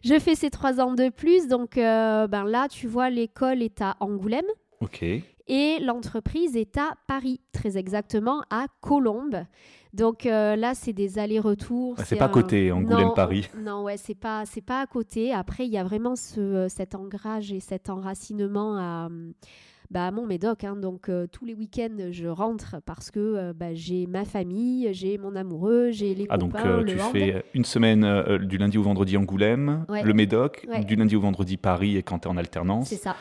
Je 0.05 0.17
fais 0.19 0.35
ces 0.35 0.49
trois 0.49 0.79
ans 0.79 0.93
de 0.93 1.09
plus, 1.09 1.49
donc 1.49 1.75
ben 1.75 2.45
là, 2.45 2.69
tu 2.69 2.87
vois, 2.87 3.09
l'école 3.09 3.61
est 3.61 3.81
à 3.81 3.97
Angoulême. 3.99 4.45
Ok 4.79 5.03
et 5.49 5.79
l'entreprise 5.79 6.55
est 6.55 6.77
à 6.77 6.93
Paris, 7.07 7.41
très 7.51 7.77
exactement 7.77 8.43
à 8.49 8.67
Colombes. 8.81 9.43
Donc 9.93 10.27
euh, 10.27 10.55
là, 10.55 10.75
c'est 10.75 10.93
des 10.93 11.17
allers-retours. 11.17 11.95
Ah, 11.97 12.05
c'est 12.05 12.15
pas 12.15 12.25
à 12.25 12.29
côté, 12.29 12.71
Angoulême-Paris. 12.71 13.49
Non, 13.59 13.83
ouais, 13.83 13.97
c'est 13.97 14.15
pas, 14.15 14.43
c'est 14.45 14.61
pas 14.61 14.81
à 14.81 14.85
côté. 14.85 15.33
Après, 15.33 15.65
il 15.65 15.71
y 15.71 15.77
a 15.77 15.83
vraiment 15.83 16.15
ce, 16.15 16.39
euh, 16.39 16.69
cet 16.69 16.93
ancrage 16.93 17.51
et 17.51 17.59
cet 17.59 17.89
enracinement 17.89 18.77
à, 18.77 19.09
bah, 19.89 20.11
mon 20.11 20.27
Médoc. 20.27 20.63
Hein. 20.63 20.75
Donc 20.75 21.09
euh, 21.09 21.25
tous 21.25 21.45
les 21.45 21.55
week-ends, 21.55 22.09
je 22.11 22.27
rentre 22.27 22.75
parce 22.85 23.09
que 23.09 23.51
bah, 23.53 23.73
j'ai 23.73 24.05
ma 24.05 24.25
famille, 24.25 24.89
j'ai 24.93 25.17
mon 25.17 25.35
amoureux, 25.35 25.89
j'ai 25.89 26.13
les 26.13 26.27
ah, 26.29 26.37
copains. 26.37 26.77
donc 26.77 26.85
tu 26.85 26.97
fais 26.97 27.43
une 27.55 27.65
semaine 27.65 28.37
du 28.43 28.59
lundi 28.59 28.77
au 28.77 28.83
vendredi 28.83 29.17
Angoulême, 29.17 29.85
le 29.89 30.13
Médoc, 30.13 30.67
du 30.85 30.95
lundi 30.95 31.15
au 31.15 31.21
vendredi 31.21 31.57
Paris 31.57 31.97
et 31.97 32.03
quand 32.03 32.19
tu 32.19 32.27
es 32.27 32.31
en 32.31 32.37
alternance. 32.37 32.89
C'est 32.89 32.95
ça. 32.95 33.15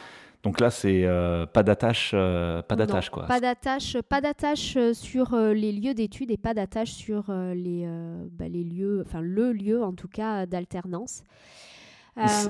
Donc 0.45 0.61
là, 0.61 0.71
c'est 0.71 1.03
euh, 1.05 1.47
pas 1.47 1.63
d'attache, 1.63 2.13
euh, 2.15 2.63
pas 2.63 2.77
d'attache 2.77 3.11
quoi. 3.11 3.27
Pas 3.27 3.41
d'attache, 3.41 3.97
pas 4.09 4.21
d'attache 4.21 4.77
euh, 4.77 4.95
sur 4.95 5.37
les 5.37 5.73
lieux 5.73 5.95
d'études 5.95 6.31
et 6.31 6.37
pas 6.37 6.55
d'attache 6.55 6.93
sur 6.93 7.33
les, 7.55 7.89
bah, 8.33 8.49
les 8.49 8.63
lieux, 8.63 9.03
enfin 9.07 9.21
le 9.21 9.53
lieu 9.53 9.83
en 9.83 9.93
tout 9.93 10.09
cas 10.09 10.47
d'alternance. 10.47 11.25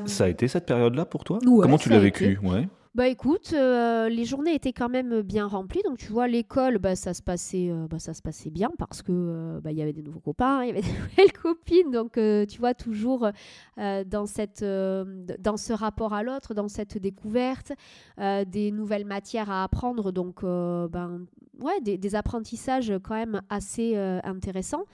Ça 0.07 0.25
a 0.25 0.28
été 0.28 0.49
cette 0.49 0.66
période-là 0.66 1.04
pour 1.04 1.25
toi? 1.25 1.38
Comment 1.42 1.78
tu 1.78 1.88
l'as 1.88 1.99
vécu? 1.99 2.38
ouais. 2.42 2.68
Bah 2.95 3.07
écoute, 3.07 3.52
euh, 3.52 4.09
les 4.09 4.25
journées 4.25 4.54
étaient 4.54 4.73
quand 4.73 4.88
même 4.88 5.21
bien 5.21 5.47
remplies. 5.47 5.83
Donc 5.85 5.99
tu 5.99 6.11
vois, 6.11 6.26
l'école, 6.26 6.78
bah, 6.78 6.97
ça, 6.97 7.12
se 7.12 7.23
passait, 7.23 7.68
euh, 7.71 7.87
bah, 7.87 7.99
ça 7.99 8.14
se 8.14 8.23
passait 8.23 8.50
bien 8.50 8.71
parce 8.78 9.02
que 9.02 9.12
euh, 9.12 9.61
bah, 9.61 9.73
il 9.73 9.78
y 9.78 9.83
avait 9.83 9.92
des 9.92 10.02
nouveaux 10.02 10.21
copains, 10.21 10.62
il 10.64 10.68
y 10.68 10.71
avait 10.71 10.80
des 10.80 10.92
nouvelles 10.92 11.33
copines. 11.33 11.90
Donc 11.90 12.18
tu 12.49 12.59
vois, 12.59 12.75
toujours 12.75 13.28
dans, 13.76 14.26
cette, 14.26 14.65
dans 14.65 15.56
ce 15.56 15.73
rapport 15.73 16.15
à 16.15 16.23
l'autre, 16.23 16.54
dans 16.54 16.69
cette 16.69 16.99
découverte, 16.99 17.73
des 18.19 18.73
nouvelles 18.73 19.06
matières 19.06 19.50
à 19.50 19.65
apprendre. 19.65 20.10
Donc 20.10 20.43
ben, 20.43 21.26
ouais, 21.60 21.80
des, 21.82 21.99
des, 21.99 22.15
apprentissages 22.15 22.93
quand 23.02 23.15
même 23.15 23.43
assez 23.50 23.97
intéressants. 23.97 24.84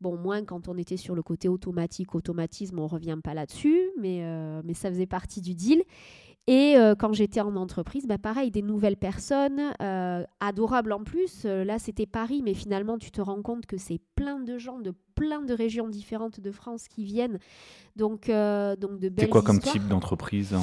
Bon, 0.00 0.16
moins 0.16 0.42
quand 0.44 0.68
on 0.68 0.78
était 0.78 0.96
sur 0.96 1.14
le 1.14 1.22
côté 1.22 1.48
automatique, 1.48 2.14
automatisme, 2.14 2.78
on 2.78 2.86
revient 2.86 3.18
pas 3.22 3.34
là-dessus, 3.34 3.90
mais, 3.98 4.22
mais 4.64 4.74
ça 4.74 4.90
faisait 4.90 5.06
partie 5.06 5.40
du 5.40 5.54
deal. 5.54 5.82
Et 6.46 6.76
euh, 6.76 6.94
quand 6.94 7.12
j'étais 7.12 7.40
en 7.40 7.54
entreprise, 7.54 8.06
bah 8.06 8.18
pareil, 8.18 8.50
des 8.50 8.62
nouvelles 8.62 8.96
personnes, 8.96 9.72
euh, 9.80 10.24
adorables 10.40 10.92
en 10.92 11.04
plus. 11.04 11.42
Euh, 11.44 11.64
là, 11.64 11.78
c'était 11.78 12.06
Paris, 12.06 12.42
mais 12.42 12.54
finalement, 12.54 12.98
tu 12.98 13.10
te 13.10 13.20
rends 13.20 13.42
compte 13.42 13.66
que 13.66 13.76
c'est 13.76 14.00
plein 14.16 14.40
de 14.40 14.58
gens 14.58 14.78
de 14.78 14.92
plein 15.14 15.42
de 15.42 15.52
régions 15.52 15.88
différentes 15.88 16.40
de 16.40 16.50
France 16.50 16.88
qui 16.88 17.04
viennent. 17.04 17.38
Donc, 17.94 18.28
donc 18.28 18.98
de 18.98 19.08
belles 19.10 19.26
C'est 19.26 19.28
quoi 19.28 19.42
comme 19.42 19.60
type 19.60 19.86
d'entreprise 19.86 20.56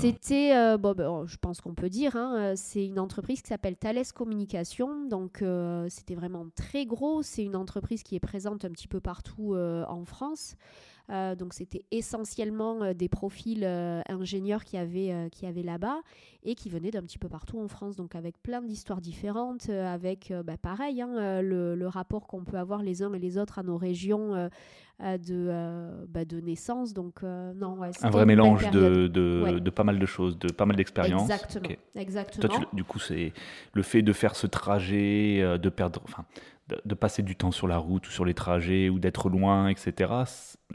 C'était, 0.00 0.78
bon, 0.78 0.94
ben, 0.94 1.26
je 1.26 1.36
pense 1.36 1.60
qu'on 1.60 1.74
peut 1.74 1.90
dire, 1.90 2.16
hein, 2.16 2.54
c'est 2.56 2.86
une 2.86 2.98
entreprise 2.98 3.42
qui 3.42 3.48
s'appelle 3.48 3.76
Thales 3.76 4.10
Communication. 4.14 5.04
Donc, 5.04 5.44
c'était 5.88 6.14
vraiment 6.14 6.46
très 6.56 6.86
gros. 6.86 7.22
C'est 7.22 7.44
une 7.44 7.56
entreprise 7.56 8.02
qui 8.02 8.16
est 8.16 8.20
présente 8.20 8.64
un 8.64 8.70
petit 8.70 8.88
peu 8.88 9.00
partout 9.00 9.54
en 9.54 10.06
France. 10.06 10.56
Euh, 11.10 11.34
donc 11.34 11.54
c'était 11.54 11.84
essentiellement 11.90 12.82
euh, 12.82 12.92
des 12.92 13.08
profils 13.08 13.64
euh, 13.64 14.02
ingénieurs 14.08 14.64
qui 14.64 14.76
avaient, 14.76 15.28
qui 15.32 15.46
avaient 15.46 15.62
là-bas 15.62 16.00
et 16.42 16.54
qui 16.54 16.68
venaient 16.68 16.90
d'un 16.90 17.02
petit 17.02 17.18
peu 17.18 17.28
partout 17.28 17.58
en 17.58 17.68
France, 17.68 17.96
donc 17.96 18.14
avec 18.14 18.40
plein 18.42 18.60
d'histoires 18.60 19.00
différentes, 19.00 19.68
avec 19.68 20.32
bah, 20.44 20.56
pareil, 20.60 21.00
hein, 21.02 21.42
le, 21.42 21.86
rapport 21.86 22.26
qu'on 22.26 22.44
peut 22.44 22.58
avoir 22.58 22.82
les 22.82 23.02
uns 23.02 23.12
et 23.12 23.18
les 23.18 23.38
autres 23.38 23.58
à 23.58 23.62
nos 23.62 23.76
régions 23.76 24.48
de, 25.00 26.06
bah, 26.08 26.24
de 26.24 26.40
naissance. 26.40 26.94
Donc 26.94 27.22
non, 27.22 27.78
un 27.82 28.10
vrai 28.10 28.24
mélange 28.24 28.70
de, 28.70 29.08
de, 29.08 29.58
de, 29.58 29.70
pas 29.70 29.84
mal 29.84 29.98
de 29.98 30.06
choses, 30.06 30.38
de 30.38 30.52
pas 30.52 30.64
mal 30.64 30.76
d'expériences. 30.76 31.28
Exactement. 31.28 31.68
Exactement. 31.96 32.64
du 32.72 32.84
coup, 32.84 32.98
c'est 32.98 33.32
le 33.72 33.82
fait 33.82 34.02
de 34.02 34.12
faire 34.12 34.36
ce 34.36 34.46
trajet, 34.46 35.58
de 35.58 35.68
perdre, 35.68 36.00
enfin, 36.04 36.24
de, 36.84 36.94
passer 36.94 37.22
du 37.22 37.36
temps 37.36 37.50
sur 37.50 37.68
la 37.68 37.78
route 37.78 38.06
ou 38.08 38.10
sur 38.10 38.24
les 38.24 38.34
trajets 38.34 38.88
ou 38.88 38.98
d'être 38.98 39.28
loin, 39.28 39.68
etc. 39.68 40.12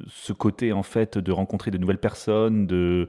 Ce 0.08 0.34
côté 0.34 0.74
en 0.74 0.84
fait 0.84 1.18
de 1.18 1.32
rencontrer 1.32 1.72
de 1.72 1.78
nouvelles 1.78 2.00
personnes, 2.00 2.68
de 2.68 3.08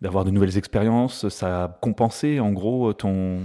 d'avoir 0.00 0.24
de 0.24 0.32
nouvelles 0.32 0.58
expériences, 0.58 1.28
ça 1.28 1.64
a 1.64 1.68
compensé 1.68 2.40
en 2.40 2.50
gros 2.50 2.92
ton 2.92 3.38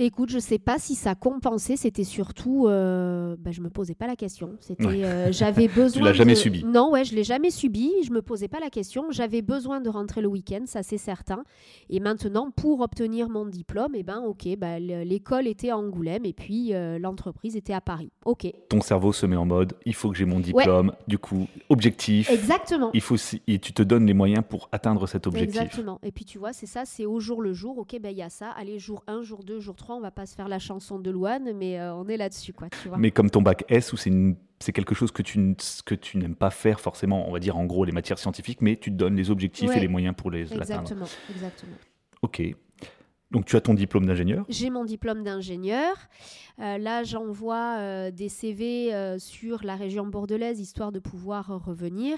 Écoute, 0.00 0.30
je 0.30 0.38
sais 0.38 0.60
pas 0.60 0.78
si 0.78 0.94
ça 0.94 1.16
compensait. 1.16 1.76
C'était 1.76 2.04
surtout, 2.04 2.68
euh, 2.68 3.34
bah, 3.38 3.50
je 3.50 3.60
me 3.60 3.68
posais 3.68 3.96
pas 3.96 4.06
la 4.06 4.14
question. 4.14 4.56
C'était, 4.60 5.04
euh, 5.04 5.32
j'avais 5.32 5.66
besoin. 5.66 5.98
tu 5.98 6.04
l'as 6.04 6.12
jamais 6.12 6.36
subi 6.36 6.64
Non, 6.64 6.92
ouais, 6.92 7.04
je 7.04 7.16
l'ai 7.16 7.24
jamais 7.24 7.50
subi. 7.50 7.90
Je 8.04 8.12
me 8.12 8.22
posais 8.22 8.46
pas 8.46 8.60
la 8.60 8.70
question. 8.70 9.10
J'avais 9.10 9.42
besoin 9.42 9.80
de 9.80 9.88
rentrer 9.88 10.20
le 10.20 10.28
week-end, 10.28 10.62
ça 10.66 10.84
c'est 10.84 10.98
certain. 10.98 11.42
Et 11.90 11.98
maintenant, 11.98 12.52
pour 12.52 12.80
obtenir 12.80 13.28
mon 13.28 13.44
diplôme, 13.44 13.92
eh 13.94 14.04
ben, 14.04 14.22
ok, 14.24 14.56
bah, 14.56 14.78
l'école 14.78 15.48
était 15.48 15.70
à 15.70 15.78
Angoulême 15.78 16.24
et 16.24 16.32
puis 16.32 16.74
euh, 16.74 17.00
l'entreprise 17.00 17.56
était 17.56 17.74
à 17.74 17.80
Paris. 17.80 18.12
Ok. 18.24 18.46
Ton 18.68 18.80
cerveau 18.80 19.12
se 19.12 19.26
met 19.26 19.36
en 19.36 19.46
mode, 19.46 19.74
il 19.84 19.94
faut 19.94 20.10
que 20.10 20.16
j'ai 20.16 20.26
mon 20.26 20.38
diplôme. 20.38 20.92
Du 21.08 21.18
coup, 21.18 21.48
objectif. 21.70 22.30
Exactement. 22.30 22.90
Il 22.94 23.00
faut 23.00 23.16
et 23.48 23.58
tu 23.58 23.72
te 23.72 23.82
donnes 23.82 24.06
les 24.06 24.14
moyens 24.14 24.44
pour 24.48 24.68
atteindre 24.70 25.08
cet 25.08 25.26
objectif. 25.26 25.60
Exactement. 25.60 25.98
Et 26.04 26.12
puis 26.12 26.24
tu 26.24 26.38
vois, 26.38 26.52
c'est 26.52 26.66
ça, 26.66 26.84
c'est 26.84 27.04
au 27.04 27.18
jour 27.18 27.42
le 27.42 27.52
jour. 27.52 27.78
Ok, 27.78 27.96
ben 28.00 28.10
il 28.10 28.18
y 28.18 28.22
a 28.22 28.30
ça. 28.30 28.50
Allez, 28.50 28.78
jour 28.78 29.02
1, 29.08 29.22
jour 29.22 29.42
2, 29.42 29.58
jour 29.58 29.74
3 29.74 29.87
on 29.96 30.00
va 30.00 30.10
pas 30.10 30.26
se 30.26 30.34
faire 30.34 30.48
la 30.48 30.58
chanson 30.58 30.98
de 30.98 31.10
Louane, 31.10 31.52
mais 31.54 31.78
euh, 31.78 31.94
on 31.94 32.06
est 32.08 32.16
là-dessus, 32.16 32.52
quoi, 32.52 32.68
tu 32.70 32.88
vois. 32.88 32.98
Mais 32.98 33.10
comme 33.10 33.30
ton 33.30 33.42
bac 33.42 33.64
S, 33.68 33.92
où 33.92 33.96
c'est 33.96 34.12
c'est 34.60 34.72
quelque 34.72 34.94
chose 34.94 35.12
que 35.12 35.22
tu, 35.22 35.54
que 35.86 35.94
tu 35.94 36.18
n'aimes 36.18 36.34
pas 36.34 36.50
faire 36.50 36.80
forcément, 36.80 37.28
on 37.28 37.32
va 37.32 37.38
dire 37.38 37.56
en 37.56 37.64
gros 37.64 37.84
les 37.84 37.92
matières 37.92 38.18
scientifiques, 38.18 38.60
mais 38.60 38.76
tu 38.76 38.90
te 38.90 38.96
donnes 38.96 39.14
les 39.14 39.30
objectifs 39.30 39.70
et 39.70 39.80
les 39.80 39.88
moyens 39.88 40.16
pour 40.16 40.30
les 40.30 40.52
atteindre. 40.52 40.62
Exactement, 40.62 41.06
exactement. 41.30 41.76
Ok. 42.22 42.42
Donc 43.30 43.44
tu 43.44 43.56
as 43.56 43.60
ton 43.60 43.74
diplôme 43.74 44.06
d'ingénieur 44.06 44.46
J'ai 44.48 44.70
mon 44.70 44.84
diplôme 44.84 45.22
d'ingénieur. 45.22 45.94
Euh, 46.60 46.78
là, 46.78 47.02
j'envoie 47.02 47.76
euh, 47.78 48.10
des 48.10 48.30
CV 48.30 48.94
euh, 48.94 49.18
sur 49.18 49.64
la 49.64 49.76
région 49.76 50.06
bordelaise, 50.06 50.60
histoire 50.60 50.92
de 50.92 50.98
pouvoir 50.98 51.62
revenir. 51.64 52.16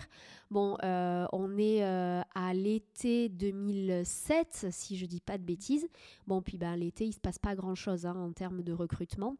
Bon, 0.51 0.77
on 0.83 1.59
est 1.59 1.83
à 1.83 2.55
l'été 2.55 3.29
2007, 3.29 4.66
si 4.70 4.96
je 4.96 5.07
dis 5.07 5.20
pas 5.20 5.38
de 5.38 5.44
bêtises. 5.44 5.88
Bon, 6.27 6.42
puis 6.42 6.59
ben, 6.59 6.75
l'été, 6.75 7.07
il 7.07 7.12
se 7.12 7.20
passe 7.20 7.38
pas 7.38 7.55
grand-chose 7.55 8.05
hein, 8.05 8.16
en 8.16 8.33
termes 8.33 8.62
de 8.62 8.73
recrutement. 8.73 9.37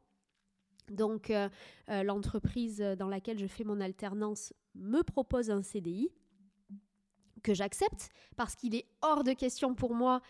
Donc, 0.89 1.33
l'entreprise 1.89 2.79
dans 2.97 3.09
laquelle 3.09 3.41
je 3.41 3.49
fais 3.49 3.65
mon 3.65 3.81
alternance 3.81 4.53
me 4.77 5.03
propose 5.03 5.51
un 5.51 5.63
CDI 5.63 6.11
que 7.43 7.55
j'accepte 7.55 8.11
parce 8.37 8.55
qu'il 8.55 8.77
est 8.77 8.87
hors 9.03 9.25
de 9.25 9.33
question 9.33 9.75
pour 9.75 9.95
moi 9.95 10.21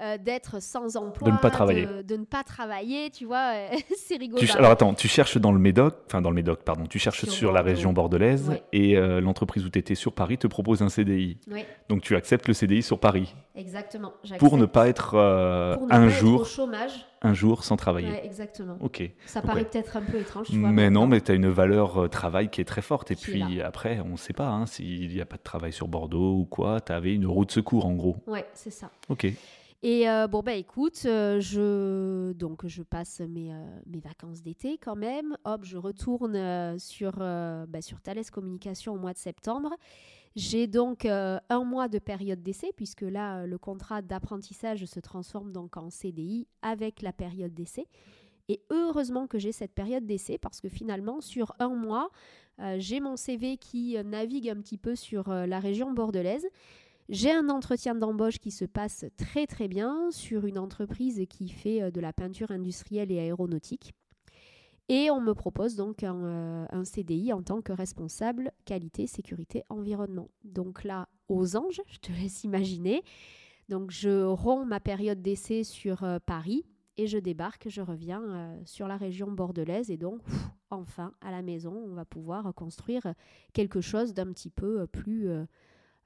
euh, 0.00 0.16
d'être 0.18 0.60
sans 0.62 0.96
emploi, 0.96 1.28
De 1.28 1.32
ne 1.32 1.38
pas 1.38 1.50
travailler. 1.50 1.86
de, 1.86 2.02
de 2.02 2.16
ne 2.16 2.24
pas 2.24 2.44
travailler, 2.44 3.10
tu 3.10 3.24
vois, 3.24 3.52
euh, 3.54 3.68
c'est 3.96 4.16
rigolo. 4.16 4.40
Tu 4.44 4.50
alors 4.52 4.70
attends, 4.70 4.94
tu 4.94 5.08
cherches 5.08 5.38
dans 5.38 5.52
le 5.52 5.58
Médoc, 5.58 5.94
enfin 6.06 6.20
dans 6.22 6.30
le 6.30 6.36
Médoc, 6.36 6.62
pardon, 6.62 6.84
tu 6.86 6.98
cherches 6.98 7.24
sur, 7.24 7.32
Sur 7.32 7.52
la 7.52 7.62
région 7.62 7.92
bordelaise 7.92 8.48
Ouais. 8.48 8.62
et 8.72 8.96
euh, 8.96 9.20
l'entreprise 9.20 9.64
où 9.64 9.70
tu 9.70 9.78
étais 9.78 9.94
sur 9.94 10.12
Paris 10.12 10.38
te 10.38 10.46
propose 10.46 10.82
un 10.82 10.88
CDI. 10.88 11.38
Oui, 11.50 11.64
Donc 11.88 12.02
tu 12.02 12.14
acceptes 12.16 12.46
le 12.48 12.54
CDI 12.54 12.82
sur 12.82 13.00
Paris 13.00 13.34
exactement. 13.56 14.12
pour 14.38 14.56
ne 14.56 14.66
pas 14.66 14.88
être 14.88 15.14
euh, 15.14 15.74
Pour 15.76 15.86
ne 15.88 15.92
un 15.92 15.98
pas 16.00 16.04
être 16.06 16.10
jour, 16.10 16.40
au 16.42 16.44
chômage. 16.44 17.06
un 17.22 17.34
jour 17.34 17.64
sans 17.64 17.76
travailler. 17.76 18.08
Ouais, 18.10 18.24
exactement. 18.24 18.76
Ok. 18.80 19.02
Ça 19.26 19.40
Donc, 19.40 19.48
paraît 19.48 19.60
ouais. 19.62 19.66
peut-être 19.68 19.96
un 19.96 20.02
peu 20.02 20.18
étrange, 20.18 20.46
tu 20.46 20.58
vois. 20.60 20.70
Mais 20.70 20.90
non, 20.90 21.06
mais 21.08 21.20
tu 21.20 21.32
as 21.32 21.34
une 21.34 21.48
valeur 21.48 22.08
travail 22.08 22.48
qui 22.50 22.60
est 22.60 22.64
très 22.64 22.82
forte. 22.82 23.10
Et 23.10 23.16
puis 23.16 23.60
après, 23.60 24.00
on 24.04 24.10
ne 24.10 24.16
sait 24.16 24.32
pas 24.32 24.48
hein, 24.48 24.66
s'il 24.66 25.08
n'y 25.12 25.20
a 25.20 25.26
pas 25.26 25.36
de 25.36 25.42
travail 25.42 25.72
sur 25.72 25.88
Bordeaux 25.88 26.34
ou 26.36 26.44
quoi. 26.44 26.80
Tu 26.80 26.92
avais 26.92 27.14
une 27.14 27.26
roue 27.26 27.44
de 27.44 27.50
secours 27.50 27.86
en 27.86 27.94
gros. 27.94 28.16
Ouais, 28.26 28.46
c'est 28.54 28.70
ça. 28.70 28.90
Ok. 29.08 29.26
Et 29.84 30.08
euh, 30.08 30.26
bon, 30.26 30.42
bah 30.42 30.54
écoute, 30.54 31.02
euh, 31.04 31.38
je, 31.38 32.32
donc, 32.32 32.66
je 32.66 32.82
passe 32.82 33.20
mes, 33.20 33.52
euh, 33.52 33.80
mes 33.86 34.00
vacances 34.00 34.42
d'été 34.42 34.76
quand 34.76 34.96
même. 34.96 35.36
Hop, 35.44 35.64
je 35.64 35.76
retourne 35.76 36.78
sur, 36.80 37.12
bah, 37.12 37.78
Thales 38.02 38.30
Communication 38.32 38.94
au 38.94 38.98
mois 38.98 39.12
de 39.12 39.18
septembre. 39.18 39.70
J'ai 40.34 40.66
donc 40.66 41.04
un 41.04 41.64
mois 41.64 41.88
de 41.88 41.98
période 41.98 42.42
d'essai, 42.42 42.72
puisque 42.76 43.02
là, 43.02 43.46
le 43.46 43.58
contrat 43.58 44.02
d'apprentissage 44.02 44.84
se 44.84 45.00
transforme 45.00 45.52
donc 45.52 45.76
en 45.76 45.90
CDI 45.90 46.46
avec 46.62 47.02
la 47.02 47.12
période 47.12 47.54
d'essai. 47.54 47.86
Et 48.48 48.62
heureusement 48.70 49.26
que 49.26 49.38
j'ai 49.38 49.52
cette 49.52 49.72
période 49.72 50.06
d'essai, 50.06 50.38
parce 50.38 50.60
que 50.60 50.68
finalement, 50.68 51.20
sur 51.20 51.54
un 51.58 51.70
mois, 51.70 52.10
j'ai 52.76 53.00
mon 53.00 53.16
CV 53.16 53.56
qui 53.56 53.96
navigue 54.04 54.48
un 54.48 54.60
petit 54.60 54.78
peu 54.78 54.94
sur 54.94 55.28
la 55.28 55.58
région 55.58 55.92
bordelaise. 55.92 56.46
J'ai 57.08 57.32
un 57.32 57.48
entretien 57.48 57.94
d'embauche 57.94 58.38
qui 58.38 58.50
se 58.50 58.66
passe 58.66 59.06
très 59.16 59.46
très 59.46 59.66
bien 59.66 60.10
sur 60.10 60.44
une 60.44 60.58
entreprise 60.58 61.24
qui 61.30 61.48
fait 61.48 61.82
euh, 61.82 61.90
de 61.90 62.00
la 62.00 62.12
peinture 62.12 62.50
industrielle 62.50 63.10
et 63.10 63.18
aéronautique. 63.18 63.94
Et 64.90 65.10
on 65.10 65.20
me 65.20 65.32
propose 65.32 65.74
donc 65.74 66.02
un, 66.02 66.66
euh, 66.70 66.84
CDI 66.84 67.32
en 67.32 67.42
tant 67.42 67.62
que 67.62 67.72
responsable 67.72 68.52
qualité, 68.66 69.06
sécurité, 69.06 69.62
environnement. 69.70 70.28
Donc 70.44 70.84
là, 70.84 71.08
aux 71.28 71.56
anges, 71.56 71.80
je 71.86 71.98
te 71.98 72.12
laisse 72.12 72.44
imaginer. 72.44 73.02
Donc 73.70 73.90
je 73.90 74.24
romps 74.24 74.66
ma 74.66 74.80
période 74.80 75.22
d'essai 75.22 75.64
sur 75.64 76.04
euh, 76.04 76.18
Paris 76.24 76.66
et 76.98 77.06
je 77.06 77.16
débarque, 77.16 77.68
je 77.70 77.80
reviens 77.80 78.58
sur 78.64 78.86
la 78.88 78.96
région 78.96 79.30
bordelaise 79.30 79.88
et 79.90 79.96
donc 79.96 80.20
enfin 80.70 81.12
à 81.20 81.30
la 81.30 81.42
maison, 81.42 81.72
on 81.72 81.94
va 81.94 82.04
pouvoir 82.04 82.52
construire 82.54 83.14
quelque 83.52 83.80
chose 83.80 84.14
d'un 84.14 84.26
petit 84.32 84.50
peu 84.50 84.84
plus 84.88 85.30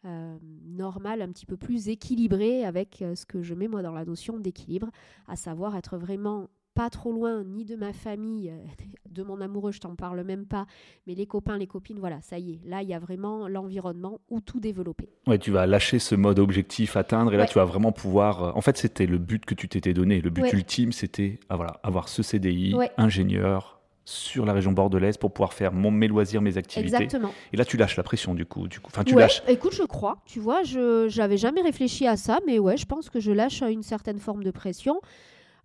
euh, 0.05 0.09
euh, 0.09 0.37
normal, 0.67 1.23
un 1.23 1.29
petit 1.29 1.47
peu 1.47 1.57
plus 1.57 1.89
équilibré 1.89 2.65
avec 2.65 3.03
euh, 3.03 3.15
ce 3.15 3.27
que 3.27 3.43
je 3.43 3.55
mets 3.55 3.69
moi 3.69 3.83
dans 3.83 3.93
la 3.93 4.05
notion 4.05 4.39
d'équilibre, 4.39 4.89
à 5.29 5.37
savoir 5.37 5.77
être 5.77 5.97
vraiment 5.97 6.49
pas 6.75 6.89
trop 6.89 7.13
loin 7.13 7.45
ni 7.45 7.65
de 7.67 7.77
ma 7.77 7.93
famille, 7.93 8.51
de 9.11 9.23
mon 9.23 9.41
amoureux, 9.43 9.73
je 9.73 9.81
t'en 9.81 9.95
parle 9.95 10.23
même 10.25 10.47
pas, 10.47 10.67
mais 11.07 11.15
les 11.15 11.27
copains, 11.27 11.59
les 11.59 11.67
copines, 11.67 11.99
voilà, 11.99 12.21
ça 12.23 12.39
y 12.39 12.53
est, 12.53 12.61
là 12.65 12.83
il 12.83 12.89
y 12.89 12.95
a 12.95 12.99
vraiment 12.99 13.47
l'environnement 13.47 14.21
où 14.31 14.41
tout 14.41 14.59
développer. 14.59 15.11
Ouais, 15.27 15.39
tu 15.39 15.51
vas 15.51 15.67
lâcher 15.67 15.99
ce 15.99 16.15
mode 16.15 16.39
objectif 16.39 16.97
atteindre 16.97 17.35
et 17.35 17.37
là 17.37 17.43
Ouais. 17.43 17.49
tu 17.49 17.55
vas 17.59 17.65
vraiment 17.67 17.93
pouvoir. 17.93 18.43
euh, 18.43 18.53
En 18.55 18.63
fait, 18.63 18.79
c'était 18.79 19.07
le 19.07 19.19
but 19.19 19.45
que 19.45 19.55
tu 19.55 19.69
t'étais 19.69 19.93
donné. 19.93 20.21
Le 20.23 20.31
but 20.31 20.43
Ouais. 20.43 20.53
ultime, 20.55 20.93
c'était 20.93 21.39
ah, 21.51 21.57
voilà, 21.57 21.79
avoir 21.83 22.09
ce 22.09 22.23
CDI, 22.23 22.75
Ouais. 22.75 22.91
ingénieur 22.97 23.82
sur 24.13 24.45
la 24.45 24.53
région 24.53 24.73
bordelaise 24.73 25.17
pour 25.17 25.33
pouvoir 25.33 25.53
faire 25.55 25.73
mon, 25.73 25.91
mes 25.91 26.09
loisirs, 26.09 26.43
mes 26.43 26.57
activités. 26.59 26.85
Exactement. 27.03 27.33
Et 27.53 27.57
là, 27.57 27.65
tu 27.65 27.77
lâches 27.77 27.97
la 27.97 28.03
pression 28.03 28.35
du 28.35 28.45
coup. 28.47 28.69
Du 28.69 28.81
coup. 28.81 28.91
Enfin, 28.93 29.05
tu 29.05 29.15
Ouais, 29.15 29.23
lâches. 29.23 29.43
écoute, 29.49 29.75
je 29.75 29.83
crois, 29.83 30.19
tu 30.27 30.39
vois, 30.41 30.63
je 30.63 31.07
j'avais 31.09 31.37
jamais 31.37 31.63
réfléchi 31.63 32.07
à 32.07 32.17
ça, 32.17 32.39
mais 32.47 32.59
ouais, 32.59 32.77
je 32.77 32.87
pense 32.87 33.11
que 33.11 33.21
je 33.21 33.33
lâche 33.33 33.63
une 33.63 33.83
certaine 33.83 34.19
forme 34.19 34.45
de 34.45 34.51
pression. 34.51 35.01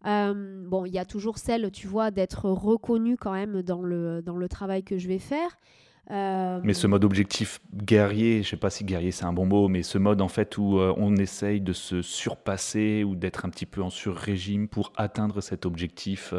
Euh, 0.05 0.63
bon, 0.67 0.85
il 0.85 0.93
y 0.93 0.99
a 0.99 1.05
toujours 1.05 1.37
celle, 1.37 1.71
tu 1.71 1.87
vois, 1.87 2.11
d'être 2.11 2.49
reconnu 2.49 3.17
quand 3.17 3.33
même 3.33 3.61
dans 3.63 3.81
le, 3.81 4.21
dans 4.21 4.37
le 4.37 4.47
travail 4.47 4.83
que 4.83 4.97
je 4.97 5.07
vais 5.07 5.19
faire. 5.19 5.57
Euh, 6.09 6.61
Mais 6.63 6.73
ce 6.73 6.87
mode 6.87 7.03
objectif 7.03 7.59
guerrier, 7.73 8.41
je 8.41 8.49
sais 8.51 8.55
pas 8.57 8.69
si 8.69 8.85
guerrier 8.85 9.11
c'est 9.11 9.25
un 9.25 9.33
bon 9.33 9.45
mot, 9.45 9.67
mais 9.67 9.83
ce 9.83 9.97
mode 9.97 10.21
en 10.21 10.29
fait 10.29 10.57
où 10.57 10.79
euh, 10.79 10.93
on 10.95 11.17
essaye 11.17 11.59
de 11.59 11.73
se 11.73 12.01
surpasser 12.01 13.03
ou 13.03 13.15
d'être 13.15 13.43
un 13.45 13.49
petit 13.49 13.65
peu 13.65 13.81
en 13.81 13.89
sur-régime 13.89 14.69
pour 14.69 14.93
atteindre 14.95 15.41
cet 15.41 15.65
objectif 15.65 16.33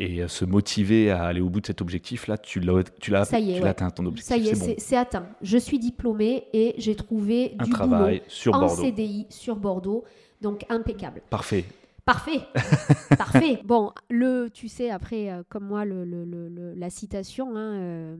et 0.00 0.22
euh, 0.22 0.28
se 0.28 0.44
motiver 0.44 1.10
à 1.10 1.24
aller 1.24 1.40
au 1.40 1.48
bout 1.48 1.60
de 1.60 1.66
cet 1.66 1.80
objectif, 1.80 2.26
là 2.26 2.36
tu 2.38 2.60
l'as 2.60 2.82
tu 3.00 3.10
l'as 3.10 3.26
tu 3.26 3.34
ouais. 3.36 3.60
l'as 3.60 3.68
atteint 3.70 3.90
ton 3.90 4.06
objectif. 4.06 4.28
ça 4.28 4.36
y 4.36 4.48
est, 4.48 4.54
c'est 4.80 4.94
bon. 4.96 5.00
atteint. 5.00 5.26
Je 5.42 5.56
suis 5.58 5.78
diplômée 5.78 6.46
et 6.52 6.74
j'ai 6.78 6.94
trouvé 6.96 7.54
un 7.58 7.64
du 7.64 7.70
travail 7.70 8.22
sur 8.28 8.52
boulot 8.52 8.64
en 8.64 8.68
Bordeaux. 8.68 8.82
CDI 8.82 9.26
sur 9.30 9.56
Bordeaux, 9.56 10.04
donc 10.40 10.64
impeccable. 10.68 11.22
Parfait. 11.30 11.64
Parfait, 12.04 12.40
parfait. 13.16 13.60
Bon, 13.64 13.90
le, 14.10 14.48
tu 14.52 14.68
sais, 14.68 14.90
après, 14.90 15.30
euh, 15.30 15.42
comme 15.48 15.64
moi, 15.64 15.86
le, 15.86 16.04
le- 16.04 16.24
le- 16.26 16.74
la 16.74 16.90
citation 16.90 17.56
hein, 17.56 17.72
euh, 17.80 18.16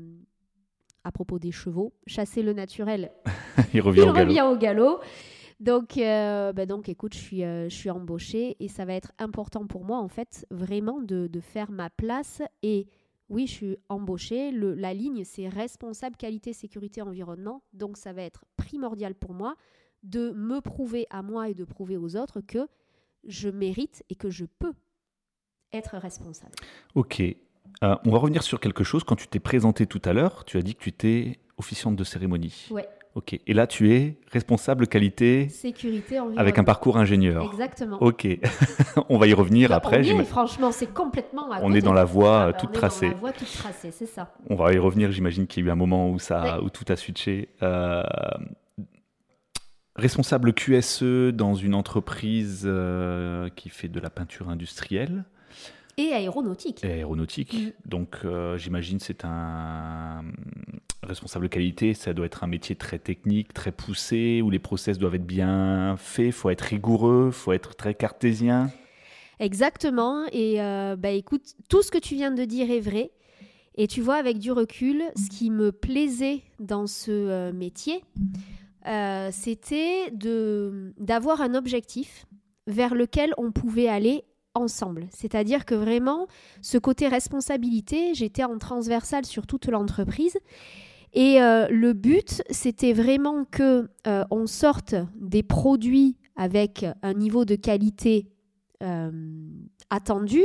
à 1.04 1.12
propos 1.12 1.38
des 1.38 1.52
chevaux, 1.52 1.92
chasser 2.06 2.42
le 2.42 2.54
naturel, 2.54 3.10
Il 3.74 3.82
revient 3.82 4.00
il 4.04 4.08
au 4.08 4.12
galop. 4.14 4.26
revient 4.28 4.40
au 4.42 4.56
galop. 4.56 5.00
Donc, 5.64 5.96
euh, 5.96 6.52
bah 6.52 6.66
donc, 6.66 6.90
écoute, 6.90 7.14
je 7.14 7.18
suis, 7.18 7.42
euh, 7.42 7.70
je 7.70 7.74
suis 7.74 7.88
embauchée 7.88 8.54
et 8.60 8.68
ça 8.68 8.84
va 8.84 8.92
être 8.92 9.12
important 9.18 9.66
pour 9.66 9.86
moi, 9.86 9.98
en 9.98 10.08
fait, 10.08 10.46
vraiment 10.50 11.00
de, 11.00 11.26
de 11.26 11.40
faire 11.40 11.70
ma 11.70 11.88
place. 11.88 12.42
Et 12.62 12.86
oui, 13.30 13.46
je 13.46 13.52
suis 13.52 13.78
embauchée. 13.88 14.50
Le, 14.50 14.74
la 14.74 14.92
ligne, 14.92 15.24
c'est 15.24 15.48
responsable 15.48 16.16
qualité, 16.16 16.52
sécurité, 16.52 17.00
environnement. 17.00 17.62
Donc, 17.72 17.96
ça 17.96 18.12
va 18.12 18.20
être 18.20 18.44
primordial 18.56 19.14
pour 19.14 19.32
moi 19.32 19.56
de 20.02 20.32
me 20.32 20.60
prouver 20.60 21.06
à 21.08 21.22
moi 21.22 21.48
et 21.48 21.54
de 21.54 21.64
prouver 21.64 21.96
aux 21.96 22.14
autres 22.14 22.42
que 22.42 22.68
je 23.26 23.48
mérite 23.48 24.04
et 24.10 24.16
que 24.16 24.28
je 24.28 24.44
peux 24.44 24.74
être 25.72 25.96
responsable. 25.96 26.52
Ok. 26.94 27.20
Euh, 27.20 27.96
on 28.04 28.10
va 28.10 28.18
revenir 28.18 28.42
sur 28.42 28.60
quelque 28.60 28.84
chose. 28.84 29.02
Quand 29.02 29.16
tu 29.16 29.28
t'es 29.28 29.40
présenté 29.40 29.86
tout 29.86 30.02
à 30.04 30.12
l'heure, 30.12 30.44
tu 30.44 30.58
as 30.58 30.62
dit 30.62 30.74
que 30.74 30.82
tu 30.82 30.90
étais 30.90 31.40
officiante 31.56 31.96
de 31.96 32.04
cérémonie. 32.04 32.68
Ouais. 32.70 32.86
Ok. 33.14 33.38
Et 33.46 33.54
là, 33.54 33.66
tu 33.68 33.92
es 33.94 34.16
responsable 34.32 34.88
qualité 34.88 35.48
Sécurité, 35.48 36.18
environnement. 36.18 36.40
avec 36.40 36.58
un 36.58 36.64
parcours 36.64 36.96
ingénieur. 36.96 37.44
Exactement. 37.52 37.98
Ok. 38.02 38.26
on 39.08 39.18
va 39.18 39.26
y 39.28 39.32
revenir 39.34 39.70
après. 39.70 39.98
on 40.12 40.20
est, 40.20 40.24
franchement, 40.24 40.72
c'est 40.72 40.92
complètement. 40.92 41.50
à 41.52 41.60
On 41.60 41.66
côté. 41.68 41.78
est 41.78 41.82
dans 41.82 41.92
la 41.92 42.04
voie 42.04 42.40
Ah 42.40 42.46
euh, 42.46 42.52
bah, 42.52 42.58
toute 42.58 42.70
on 42.70 42.72
est 42.72 42.76
tracée. 42.76 43.06
Dans 43.06 43.12
la 43.12 43.18
voie 43.20 43.32
toute 43.32 43.52
tracée, 43.52 43.92
c'est 43.92 44.06
ça. 44.06 44.34
On 44.50 44.56
va 44.56 44.72
y 44.72 44.78
revenir. 44.78 45.12
J'imagine 45.12 45.46
qu'il 45.46 45.62
y 45.62 45.66
a 45.66 45.68
eu 45.68 45.72
un 45.72 45.76
moment 45.76 46.10
où, 46.10 46.18
ça, 46.18 46.58
Ouais. 46.58 46.64
où 46.64 46.70
tout 46.70 46.84
a 46.88 46.96
switché. 46.96 47.50
Euh, 47.62 48.02
responsable 49.96 50.52
QSE 50.52 51.32
dans 51.32 51.54
une 51.54 51.74
entreprise 51.74 52.62
euh, 52.66 53.48
qui 53.54 53.68
fait 53.68 53.88
de 53.88 54.00
la 54.00 54.10
peinture 54.10 54.48
industrielle. 54.48 55.24
Et 55.96 56.12
aéronautique. 56.12 56.82
et 56.82 56.90
aéronautique. 56.90 57.54
Mm. 57.54 57.88
Donc, 57.88 58.16
euh, 58.24 58.56
j'imagine 58.58 58.98
c'est 58.98 59.24
un 59.24 60.24
responsable 61.04 61.48
qualité. 61.48 61.94
Ça 61.94 62.12
doit 62.12 62.26
être 62.26 62.44
un 62.44 62.46
métier 62.46 62.76
très 62.76 62.98
technique, 62.98 63.52
très 63.52 63.72
poussé, 63.72 64.40
où 64.42 64.50
les 64.50 64.58
process 64.58 64.98
doivent 64.98 65.14
être 65.14 65.26
bien 65.26 65.96
faits. 65.98 66.32
faut 66.32 66.50
être 66.50 66.62
rigoureux, 66.62 67.30
faut 67.30 67.52
être 67.52 67.74
très 67.74 67.94
cartésien. 67.94 68.70
Exactement. 69.40 70.24
Et 70.32 70.60
euh, 70.60 70.96
bah 70.96 71.10
écoute, 71.10 71.54
tout 71.68 71.82
ce 71.82 71.90
que 71.90 71.98
tu 71.98 72.14
viens 72.14 72.30
de 72.30 72.44
dire 72.44 72.70
est 72.70 72.80
vrai. 72.80 73.10
Et 73.76 73.88
tu 73.88 74.00
vois, 74.00 74.16
avec 74.16 74.38
du 74.38 74.52
recul, 74.52 75.02
ce 75.16 75.28
qui 75.28 75.50
me 75.50 75.72
plaisait 75.72 76.42
dans 76.60 76.86
ce 76.86 77.10
euh, 77.10 77.52
métier, 77.52 78.04
euh, 78.86 79.30
c'était 79.32 80.12
d'avoir 80.98 81.40
un 81.40 81.54
objectif 81.54 82.26
vers 82.66 82.94
lequel 82.94 83.34
on 83.36 83.50
pouvait 83.50 83.88
aller 83.88 84.24
ensemble. 84.54 85.08
C'est-à-dire 85.10 85.64
que 85.64 85.74
vraiment, 85.74 86.28
ce 86.62 86.78
côté 86.78 87.08
responsabilité, 87.08 88.14
j'étais 88.14 88.44
en 88.44 88.58
transversal 88.58 89.24
sur 89.24 89.46
toute 89.46 89.66
l'entreprise. 89.66 90.38
Et 91.14 91.40
euh, 91.40 91.68
le 91.70 91.92
but, 91.92 92.42
c'était 92.50 92.92
vraiment 92.92 93.44
que 93.44 93.88
euh, 94.06 94.24
on 94.30 94.46
sorte 94.46 94.96
des 95.14 95.44
produits 95.44 96.16
avec 96.36 96.84
un 97.02 97.14
niveau 97.14 97.44
de 97.44 97.54
qualité 97.54 98.26
euh, 98.82 99.10
attendu, 99.90 100.42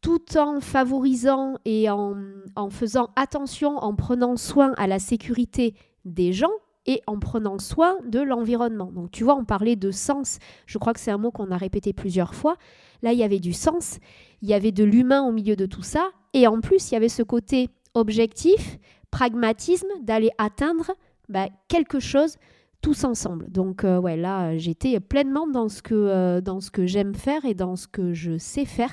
tout 0.00 0.36
en 0.36 0.60
favorisant 0.60 1.54
et 1.64 1.88
en, 1.88 2.16
en 2.56 2.70
faisant 2.70 3.10
attention, 3.14 3.78
en 3.78 3.94
prenant 3.94 4.36
soin 4.36 4.74
à 4.76 4.88
la 4.88 4.98
sécurité 4.98 5.74
des 6.04 6.32
gens 6.32 6.50
et 6.86 7.00
en 7.06 7.18
prenant 7.20 7.58
soin 7.58 7.96
de 8.04 8.20
l'environnement. 8.20 8.90
Donc 8.90 9.12
tu 9.12 9.22
vois, 9.22 9.36
on 9.36 9.44
parlait 9.44 9.76
de 9.76 9.92
sens, 9.92 10.38
je 10.66 10.78
crois 10.78 10.92
que 10.92 11.00
c'est 11.00 11.12
un 11.12 11.18
mot 11.18 11.30
qu'on 11.30 11.52
a 11.52 11.56
répété 11.56 11.92
plusieurs 11.92 12.34
fois. 12.34 12.56
Là, 13.02 13.12
il 13.12 13.18
y 13.18 13.22
avait 13.22 13.38
du 13.38 13.52
sens, 13.52 13.98
il 14.42 14.48
y 14.48 14.54
avait 14.54 14.72
de 14.72 14.84
l'humain 14.84 15.22
au 15.22 15.32
milieu 15.32 15.56
de 15.56 15.66
tout 15.66 15.82
ça, 15.82 16.10
et 16.32 16.46
en 16.46 16.60
plus, 16.60 16.90
il 16.90 16.94
y 16.94 16.96
avait 16.96 17.08
ce 17.08 17.22
côté 17.22 17.70
objectif, 17.94 18.78
pragmatisme, 19.14 19.86
d'aller 20.02 20.30
atteindre 20.38 20.90
bah, 21.28 21.46
quelque 21.68 22.00
chose 22.00 22.36
tous 22.82 23.04
ensemble. 23.04 23.48
Donc 23.48 23.84
euh, 23.84 24.00
ouais, 24.00 24.16
là, 24.16 24.48
euh, 24.48 24.54
j'étais 24.58 24.98
pleinement 24.98 25.46
dans 25.46 25.68
ce 25.68 25.82
que, 25.82 25.94
euh, 25.94 26.40
dans 26.40 26.60
ce 26.60 26.72
que 26.72 26.84
j'aime 26.84 27.14
faire 27.14 27.44
et 27.44 27.54
dans 27.54 27.76
ce 27.76 27.86
que 27.86 28.12
je 28.12 28.36
sais 28.38 28.64
faire. 28.64 28.92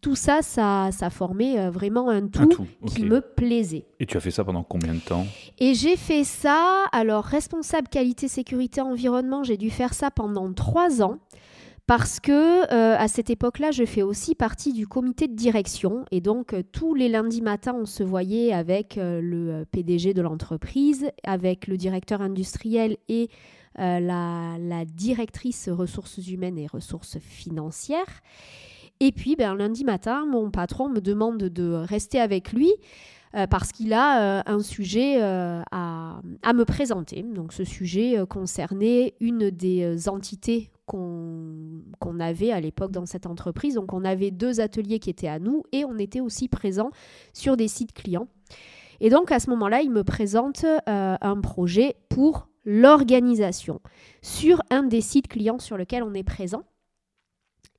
Tout 0.00 0.14
ça, 0.14 0.40
ça, 0.40 0.88
ça 0.90 1.10
formait 1.10 1.58
euh, 1.58 1.70
vraiment 1.70 2.08
un 2.08 2.28
tout, 2.28 2.42
Un 2.42 2.46
tout. 2.46 2.66
qui 2.86 3.04
me 3.04 3.20
plaisait. 3.20 3.84
Et 4.00 4.06
tu 4.06 4.16
as 4.16 4.20
fait 4.20 4.30
ça 4.30 4.42
pendant 4.42 4.62
combien 4.62 4.94
de 4.94 5.00
temps? 5.00 5.26
Et 5.58 5.74
j'ai 5.74 5.96
fait 5.96 6.24
ça, 6.24 6.84
alors 6.92 7.24
responsable 7.24 7.88
qualité, 7.88 8.26
sécurité, 8.26 8.80
environnement, 8.80 9.42
j'ai 9.42 9.58
dû 9.58 9.68
faire 9.70 9.92
ça 9.92 10.10
pendant 10.10 10.50
trois 10.54 11.02
ans 11.02 11.18
parce 11.88 12.20
que 12.20 12.70
euh, 12.70 12.98
à 12.98 13.08
cette 13.08 13.30
époque-là, 13.30 13.70
je 13.70 13.86
fais 13.86 14.02
aussi 14.02 14.34
partie 14.34 14.74
du 14.74 14.86
comité 14.86 15.26
de 15.26 15.34
direction 15.34 16.04
et 16.10 16.20
donc 16.20 16.52
euh, 16.52 16.62
tous 16.70 16.94
les 16.94 17.08
lundis 17.08 17.40
matins, 17.40 17.74
on 17.74 17.86
se 17.86 18.02
voyait 18.02 18.52
avec 18.52 18.98
euh, 18.98 19.22
le 19.22 19.64
PDG 19.64 20.12
de 20.12 20.20
l'entreprise, 20.20 21.10
avec 21.24 21.66
le 21.66 21.78
directeur 21.78 22.20
industriel 22.20 22.98
et 23.08 23.30
la, 23.76 24.56
la, 24.58 24.84
directrice 24.84 25.68
ressources 25.68 26.18
humaines 26.18 26.58
et 26.58 26.66
ressources 26.66 27.18
financières. 27.20 28.22
Et 28.98 29.12
puis, 29.12 29.36
ben, 29.36 29.54
lundi 29.54 29.84
matin, 29.84 30.26
mon 30.26 30.50
patron 30.50 30.88
me 30.88 31.00
demande 31.00 31.38
de 31.38 31.72
rester 31.72 32.18
avec 32.18 32.52
lui 32.52 32.72
euh, 33.34 33.46
parce 33.46 33.72
qu'il 33.72 33.92
a 33.92 34.38
euh, 34.38 34.42
un 34.46 34.60
sujet 34.60 35.22
euh, 35.22 35.62
à, 35.70 36.20
me 36.54 36.64
présenter. 36.64 37.22
Donc 37.22 37.52
ce 37.52 37.64
sujet 37.64 38.16
concernait 38.28 39.14
une 39.20 39.50
des 39.50 40.08
entités 40.08 40.70
qu'on 40.86 41.82
avait 42.20 42.50
à 42.52 42.60
l'époque 42.60 42.90
dans 42.90 43.06
cette 43.06 43.26
entreprise. 43.26 43.74
Donc 43.74 43.92
on 43.92 44.04
avait 44.04 44.30
deux 44.30 44.60
ateliers 44.60 44.98
qui 44.98 45.10
étaient 45.10 45.28
à 45.28 45.38
nous 45.38 45.62
et 45.72 45.84
on 45.84 45.98
était 45.98 46.20
aussi 46.20 46.48
présents 46.48 46.90
sur 47.32 47.56
des 47.56 47.68
sites 47.68 47.92
clients. 47.92 48.28
Et 49.00 49.10
donc 49.10 49.30
à 49.30 49.38
ce 49.38 49.50
moment-là, 49.50 49.82
il 49.82 49.90
me 49.90 50.02
présente 50.02 50.64
un 50.86 51.40
projet 51.40 51.96
pour 52.08 52.48
l'organisation 52.64 53.80
sur 54.22 54.62
un 54.70 54.82
des 54.82 55.00
sites 55.00 55.28
clients 55.28 55.58
sur 55.58 55.76
lequel 55.76 56.02
on 56.02 56.14
est 56.14 56.24
présent. 56.24 56.64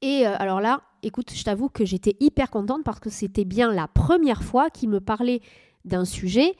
Et 0.01 0.25
alors 0.25 0.61
là, 0.61 0.81
écoute, 1.03 1.31
je 1.33 1.43
t'avoue 1.43 1.69
que 1.69 1.85
j'étais 1.85 2.15
hyper 2.19 2.49
contente 2.49 2.83
parce 2.83 2.99
que 2.99 3.09
c'était 3.09 3.45
bien 3.45 3.73
la 3.73 3.87
première 3.87 4.43
fois 4.43 4.69
qu'il 4.69 4.89
me 4.89 4.99
parlait 4.99 5.41
d'un 5.85 6.05
sujet 6.05 6.55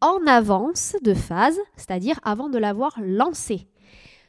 en 0.00 0.18
avance 0.26 0.96
de 1.02 1.14
phase, 1.14 1.58
c'est-à-dire 1.76 2.18
avant 2.22 2.48
de 2.48 2.58
l'avoir 2.58 2.98
lancé. 3.02 3.68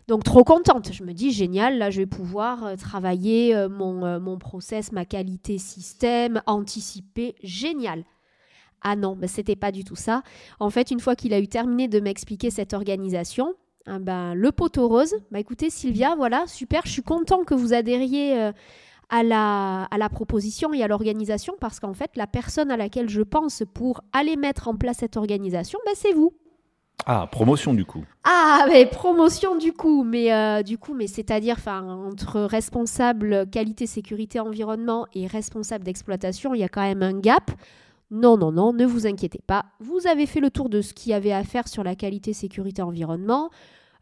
Donc 0.08 0.24
trop 0.24 0.44
contente, 0.44 0.92
je 0.92 1.04
me 1.04 1.14
dis 1.14 1.32
génial, 1.32 1.78
là 1.78 1.90
je 1.90 2.00
vais 2.00 2.06
pouvoir 2.06 2.66
euh, 2.66 2.76
travailler 2.76 3.56
euh, 3.56 3.70
mon, 3.70 4.04
euh, 4.04 4.20
mon, 4.20 4.38
process, 4.38 4.92
ma 4.92 5.06
qualité 5.06 5.58
système, 5.58 6.42
anticiper, 6.48 7.36
génial. 7.44 8.04
Ah 8.82 8.96
non, 8.96 9.16
mais 9.16 9.28
c'était 9.28 9.56
pas 9.56 9.72
du 9.72 9.84
tout 9.84 9.96
ça. 9.96 10.24
En 10.60 10.72
fait, 10.72 10.90
une 10.92 11.00
fois 11.00 11.16
qu'il 11.16 11.34
a 11.34 11.40
eu 11.40 11.48
terminé 11.48 11.88
de 11.88 12.00
m'expliquer 12.00 12.50
cette 12.50 12.74
organisation, 12.74 13.54
ah 13.86 14.00
ben, 14.00 14.34
le 14.34 14.52
poteau 14.52 14.88
rose, 14.88 15.14
bah 15.30 15.40
écoutez 15.40 15.70
Sylvia, 15.70 16.16
voilà, 16.16 16.46
super, 16.48 16.82
je 16.86 16.92
suis 16.92 17.04
content 17.04 17.44
que 17.44 17.54
vous 17.54 17.74
adhériez 17.74 18.52
à 19.12 19.24
la, 19.24 19.84
à 19.84 19.98
la 19.98 20.10
proposition 20.10 20.74
et 20.74 20.82
à 20.82 20.88
l'organisation 20.88 21.54
parce 21.60 21.80
qu'en 21.80 21.94
fait, 21.94 22.12
la 22.16 22.28
personne 22.28 22.72
à 22.72 22.78
laquelle 22.78 23.10
je 23.10 23.22
pense 23.22 23.64
pour 23.74 24.02
aller 24.14 24.38
mettre 24.38 24.68
en 24.68 24.76
place 24.76 24.98
cette 25.00 25.18
organisation, 25.18 25.78
ben, 25.86 25.94
c'est 25.96 26.14
vous. 26.14 26.34
Ah, 27.06 27.28
promotion 27.32 27.74
du 27.74 27.84
coup. 27.84 28.06
Ah, 28.24 28.66
mais 28.70 28.86
promotion 28.86 29.58
du 29.58 29.74
coup, 29.74 30.04
mais 30.04 30.32
euh, 30.32 30.62
du 30.64 30.78
coup, 30.78 30.94
mais 30.94 31.08
c'est-à-dire, 31.08 31.58
entre 31.68 32.42
responsable 32.42 33.50
qualité, 33.50 33.86
sécurité, 33.88 34.40
environnement 34.40 35.08
et 35.14 35.28
responsable 35.28 35.84
d'exploitation, 35.84 36.54
il 36.54 36.62
y 36.62 36.64
a 36.64 36.70
quand 36.70 36.82
même 36.82 37.04
un 37.04 37.20
gap. 37.20 37.52
Non, 38.12 38.38
non, 38.38 38.52
non, 38.52 38.74
ne 38.74 38.86
vous 38.86 39.08
inquiétez 39.08 39.42
pas. 39.46 39.66
Vous 39.80 40.06
avez 40.06 40.26
fait 40.26 40.42
le 40.42 40.52
tour 40.52 40.70
de 40.70 40.82
ce 40.82 40.94
qu'il 40.94 41.12
y 41.12 41.16
avait 41.16 41.32
à 41.32 41.44
faire 41.44 41.68
sur 41.68 41.84
la 41.84 41.96
qualité, 41.96 42.34
sécurité, 42.34 42.82
environnement. 42.82 43.50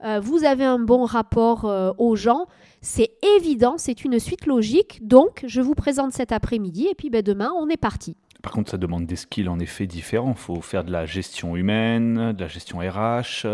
Euh, 0.04 0.20
vous 0.22 0.46
avez 0.46 0.64
un 0.64 0.80
bon 0.80 1.06
rapport 1.06 1.66
euh, 1.66 1.92
aux 1.98 2.16
gens. 2.16 2.46
C'est 2.82 3.12
évident, 3.38 3.76
c'est 3.78 4.06
une 4.06 4.20
suite 4.20 4.46
logique. 4.46 5.06
Donc, 5.06 5.44
je 5.46 5.60
vous 5.62 5.76
présente 5.76 6.14
cet 6.14 6.32
après-midi 6.32 6.88
et 6.90 6.96
puis 6.96 7.10
ben, 7.10 7.22
demain, 7.22 7.52
on 7.60 7.68
est 7.70 7.78
parti. 7.78 8.16
Par 8.42 8.54
contre, 8.54 8.72
ça 8.72 8.78
demande 8.78 9.06
des 9.06 9.18
skills 9.18 9.50
en 9.50 9.60
effet 9.60 9.86
différents. 9.86 10.32
Il 10.32 10.38
faut 10.38 10.62
faire 10.62 10.86
de 10.86 10.92
la 10.92 11.06
gestion 11.06 11.58
humaine, 11.58 12.32
de 12.32 12.40
la 12.40 12.48
gestion 12.48 12.78
RH. 12.80 13.46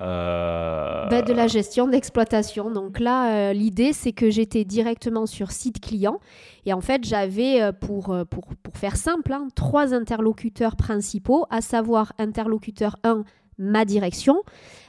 Euh, 0.00 1.08
ben, 1.08 1.24
de 1.24 1.32
la 1.32 1.46
gestion 1.46 1.86
d'exploitation. 1.86 2.72
Donc 2.72 2.98
là, 2.98 3.52
l'idée, 3.52 3.92
c'est 3.92 4.10
que 4.10 4.30
j'étais 4.30 4.64
directement 4.64 5.26
sur 5.26 5.52
site 5.52 5.80
client. 5.80 6.18
Et 6.66 6.72
en 6.72 6.80
fait, 6.80 7.04
j'avais, 7.04 7.72
pour, 7.72 8.16
pour, 8.28 8.48
pour, 8.60 8.76
faire 8.76 8.96
simple, 8.96 9.32
hein, 9.32 9.46
trois 9.54 9.94
interlocuteurs 9.94 10.74
principaux, 10.74 11.46
à 11.50 11.60
savoir 11.60 12.12
interlocuteur 12.18 12.96
1, 13.04 13.22
ma 13.58 13.84
direction. 13.84 14.42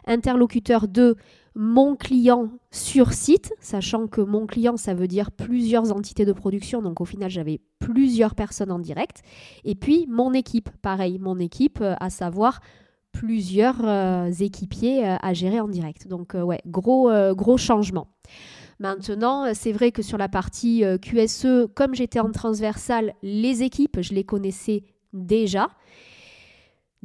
Interlocuteur 0.05 0.87
2, 0.87 1.15
mon 1.55 1.95
client 1.95 2.49
sur 2.69 3.13
site, 3.13 3.53
sachant 3.61 4.07
que 4.07 4.19
mon 4.19 4.45
client, 4.45 4.75
ça 4.75 4.93
veut 4.93 5.07
dire 5.07 5.31
plusieurs 5.31 5.93
entités 5.93 6.25
de 6.25 6.33
production, 6.33 6.81
donc 6.81 6.99
au 6.99 7.05
final, 7.05 7.29
j'avais 7.29 7.61
plusieurs 7.79 8.35
personnes 8.35 8.71
en 8.71 8.79
direct. 8.79 9.21
Et 9.63 9.75
puis, 9.75 10.05
mon 10.09 10.33
équipe, 10.33 10.69
pareil, 10.81 11.17
mon 11.17 11.39
équipe, 11.39 11.79
euh, 11.81 11.95
à 11.99 12.09
savoir 12.09 12.59
plusieurs 13.13 13.85
euh, 13.85 14.29
équipiers 14.31 15.07
euh, 15.07 15.15
à 15.21 15.33
gérer 15.33 15.61
en 15.61 15.69
direct. 15.69 16.07
Donc, 16.07 16.33
ouais, 16.33 16.61
gros, 16.67 17.09
gros 17.33 17.57
changement. 17.57 18.07
Maintenant, 18.79 19.53
c'est 19.53 19.71
vrai 19.71 19.93
que 19.93 20.01
sur 20.01 20.17
la 20.17 20.27
partie 20.27 20.83
QSE, 21.01 21.67
comme 21.73 21.95
j'étais 21.95 22.19
en 22.19 22.29
transversal, 22.31 23.13
les 23.23 23.63
équipes, 23.63 24.01
je 24.01 24.13
les 24.13 24.25
connaissais 24.25 24.83
déjà. 25.13 25.69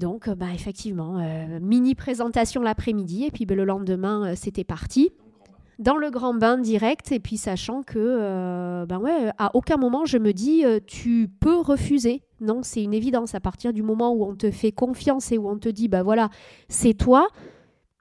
Donc, 0.00 0.28
euh, 0.28 0.34
bah, 0.34 0.46
effectivement, 0.54 1.18
euh, 1.18 1.60
mini 1.60 1.94
présentation 1.94 2.62
l'après-midi, 2.62 3.26
et 3.26 3.30
puis 3.30 3.44
bah, 3.44 3.54
le 3.54 3.66
lendemain, 3.66 4.30
euh, 4.30 4.34
c'était 4.34 4.64
parti. 4.64 5.10
Dans 5.78 5.98
le 5.98 6.10
grand 6.10 6.32
bain 6.32 6.56
direct, 6.56 7.12
et 7.12 7.20
puis 7.20 7.36
sachant 7.36 7.82
que, 7.82 8.84
ben 8.84 8.98
ouais, 8.98 9.30
à 9.38 9.56
aucun 9.56 9.78
moment 9.78 10.04
je 10.04 10.18
me 10.18 10.34
dis, 10.34 10.62
tu 10.86 11.30
peux 11.40 11.56
refuser. 11.56 12.22
Non, 12.42 12.60
c'est 12.62 12.82
une 12.82 12.92
évidence. 12.92 13.34
À 13.34 13.40
partir 13.40 13.72
du 13.72 13.82
moment 13.82 14.12
où 14.12 14.22
on 14.24 14.34
te 14.34 14.50
fait 14.50 14.72
confiance 14.72 15.32
et 15.32 15.38
où 15.38 15.48
on 15.48 15.56
te 15.56 15.70
dit, 15.70 15.88
bah 15.88 16.02
voilà, 16.02 16.28
c'est 16.68 16.92
toi, 16.92 17.28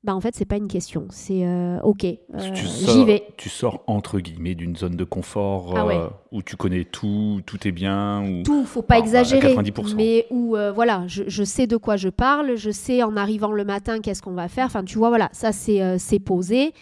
bah 0.04 0.16
en 0.16 0.22
fait 0.22 0.34
c'est 0.34 0.46
pas 0.46 0.56
une 0.56 0.70
question, 0.70 1.08
c'est 1.10 1.46
euh, 1.46 1.78
ok, 1.82 2.06
euh, 2.06 2.16
j'y 2.54 3.04
vais. 3.04 3.24
Tu 3.36 3.50
sors 3.50 3.84
entre 3.86 4.22
guillemets 4.22 4.56
d'une 4.56 4.78
zone 4.78 4.96
de 4.96 5.04
confort 5.04 5.74
ah 5.76 5.86
euh, 5.88 6.08
où 6.32 6.42
tu 6.42 6.56
connais 6.56 6.86
tout, 6.86 7.42
tout 7.46 7.68
est 7.68 7.74
bien. 7.74 8.24
Ou... 8.24 8.44
Tout, 8.44 8.64
faut 8.66 8.82
pas 8.82 8.98
exagérer, 8.98 9.58
mais 9.98 10.26
où 10.30 10.56
voilà, 10.74 11.04
je, 11.08 11.24
je, 11.28 11.44
sais 11.44 11.68
de 11.68 11.76
quoi 11.76 11.98
je 11.98 12.08
parle, 12.08 12.56
je 12.56 12.72
sais 12.72 13.04
en 13.04 13.18
arrivant 13.18 13.52
le 13.52 13.66
matin 13.66 14.00
qu'est-ce 14.00 14.22
qu'on 14.22 14.32
va 14.32 14.48
faire. 14.48 14.68
Enfin 14.68 14.86
tu 14.86 14.98
vois 14.98 15.10
voilà, 15.10 15.28
ça 15.34 15.52
c'est 15.52 16.00
c'est 16.00 16.20
posé. 16.20 16.74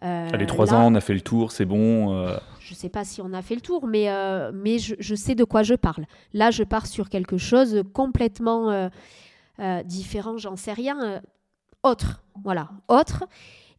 Allez 0.00 0.46
trois 0.46 0.74
ans, 0.74 0.92
on 0.92 0.96
a 0.96 1.00
fait 1.00 1.14
le 1.14 1.20
tour, 1.20 1.52
c'est 1.52 1.66
bon. 1.66 2.26
Je 2.58 2.74
sais 2.74 2.88
pas 2.88 3.04
si 3.04 3.20
on 3.20 3.32
a 3.34 3.42
fait 3.42 3.54
le 3.54 3.60
tour, 3.60 3.86
mais 3.86 4.08
mais 4.52 4.80
je, 4.80 4.96
je, 4.98 5.14
sais 5.14 5.36
de 5.36 5.44
quoi 5.44 5.62
je 5.62 5.74
parle. 5.74 6.06
Là 6.32 6.50
je 6.50 6.64
pars 6.64 6.88
sur 6.88 7.08
quelque 7.08 7.38
chose 7.38 7.84
complètement 7.92 8.90
différent, 9.84 10.38
j'en 10.38 10.56
sais 10.56 10.72
rien 10.72 11.22
autre. 11.84 12.22
Voilà, 12.42 12.70
autre. 12.88 13.24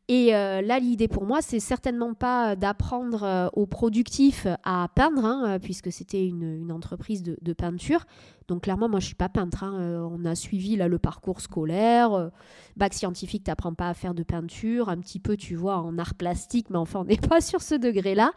Et 0.07 0.35
euh, 0.35 0.61
là, 0.61 0.77
l'idée 0.79 1.07
pour 1.07 1.25
moi, 1.25 1.41
c'est 1.41 1.59
certainement 1.59 2.13
pas 2.13 2.55
d'apprendre 2.55 3.23
euh, 3.23 3.47
aux 3.53 3.65
productifs 3.65 4.45
à 4.63 4.87
peindre, 4.93 5.25
hein, 5.25 5.57
puisque 5.59 5.91
c'était 5.91 6.25
une, 6.27 6.71
entreprise 6.71 7.23
de, 7.23 7.53
peinture. 7.53 8.05
Donc 8.47 8.63
clairement, 8.63 8.87
moi, 8.87 8.99
je 8.99 9.07
suis 9.07 9.15
pas 9.15 9.29
peintre. 9.29 9.63
Hein. 9.63 9.73
Euh, 9.79 10.07
on 10.11 10.23
a 10.25 10.35
suivi 10.35 10.75
là 10.75 10.87
le 10.87 10.99
parcours 10.99 11.41
scolaire, 11.41 12.29
bac 12.77 12.93
scientifique, 12.93 13.45
t'apprends 13.45 13.73
pas 13.73 13.89
à 13.89 13.93
faire 13.95 14.13
de 14.13 14.21
peinture, 14.21 14.89
un 14.89 14.97
petit 14.97 15.19
peu, 15.19 15.37
tu 15.37 15.55
vois, 15.55 15.77
en 15.77 15.97
art 15.97 16.13
plastique, 16.13 16.69
mais 16.69 16.77
enfin, 16.77 16.99
on 16.99 17.05
n'est 17.05 17.17
pas 17.29 17.41
sur 17.41 17.63
ce 17.63 17.73
degré-là. 17.73 18.31